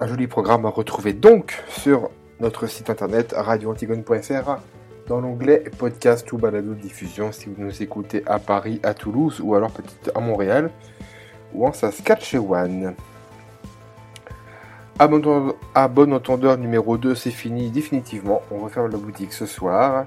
Un 0.00 0.06
joli 0.06 0.26
programme 0.26 0.64
à 0.64 0.70
retrouver 0.70 1.12
donc 1.12 1.62
sur 1.68 2.08
notre 2.40 2.66
site 2.66 2.88
internet 2.88 3.34
radioantigone.fr 3.36 4.56
dans 5.06 5.20
l'onglet 5.20 5.64
podcast 5.76 6.32
ou 6.32 6.38
balado 6.38 6.72
diffusion 6.72 7.30
si 7.30 7.50
vous 7.50 7.62
nous 7.62 7.82
écoutez 7.82 8.22
à 8.24 8.38
Paris, 8.38 8.80
à 8.82 8.94
Toulouse 8.94 9.42
ou 9.44 9.54
alors 9.54 9.70
peut-être 9.70 10.16
à 10.16 10.20
Montréal 10.20 10.70
ou 11.52 11.66
en 11.66 11.74
Saskatchewan. 11.74 12.94
À 14.98 15.88
bon 15.88 16.14
entendeur 16.14 16.56
numéro 16.56 16.96
2, 16.96 17.14
c'est 17.14 17.30
fini 17.30 17.70
définitivement. 17.70 18.40
On 18.50 18.60
referme 18.60 18.90
la 18.90 18.96
boutique 18.96 19.34
ce 19.34 19.44
soir. 19.44 20.06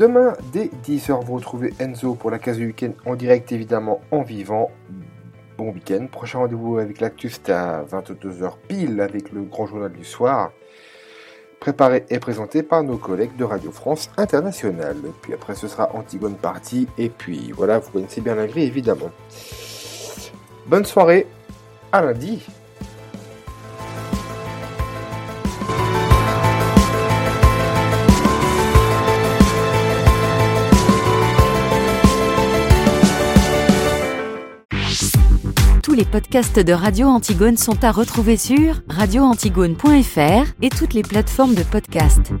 Demain, 0.00 0.32
dès 0.50 0.70
10h, 0.82 1.22
vous 1.26 1.34
retrouvez 1.34 1.74
Enzo 1.78 2.14
pour 2.14 2.30
la 2.30 2.38
case 2.38 2.56
du 2.56 2.68
week-end 2.68 2.92
en 3.04 3.16
direct, 3.16 3.52
évidemment, 3.52 4.00
en 4.10 4.22
vivant. 4.22 4.70
Bon 5.58 5.72
week-end. 5.72 6.06
Prochain 6.10 6.38
rendez-vous 6.38 6.78
avec 6.78 7.02
l'actus, 7.02 7.34
c'est 7.34 7.52
à 7.52 7.84
22h 7.84 8.52
pile 8.66 9.02
avec 9.02 9.30
le 9.30 9.42
grand 9.42 9.66
journal 9.66 9.92
du 9.92 10.06
soir. 10.06 10.52
Préparé 11.60 12.06
et 12.08 12.18
présenté 12.18 12.62
par 12.62 12.82
nos 12.82 12.96
collègues 12.96 13.36
de 13.36 13.44
Radio 13.44 13.70
France 13.70 14.08
Internationale. 14.16 14.96
Puis 15.20 15.34
après, 15.34 15.54
ce 15.54 15.68
sera 15.68 15.94
Antigone 15.94 16.36
Party. 16.36 16.88
Et 16.96 17.10
puis 17.10 17.52
voilà, 17.54 17.78
vous 17.78 17.90
connaissez 17.90 18.22
bien 18.22 18.36
la 18.36 18.46
grille, 18.46 18.68
évidemment. 18.68 19.10
Bonne 20.66 20.86
soirée. 20.86 21.26
À 21.92 22.00
lundi. 22.00 22.42
les 36.00 36.06
podcasts 36.06 36.58
de 36.58 36.72
Radio 36.72 37.08
Antigone 37.08 37.58
sont 37.58 37.84
à 37.84 37.92
retrouver 37.92 38.38
sur 38.38 38.80
radioantigone.fr 38.88 40.50
et 40.62 40.70
toutes 40.70 40.94
les 40.94 41.02
plateformes 41.02 41.54
de 41.54 41.62
podcasts. 41.62 42.32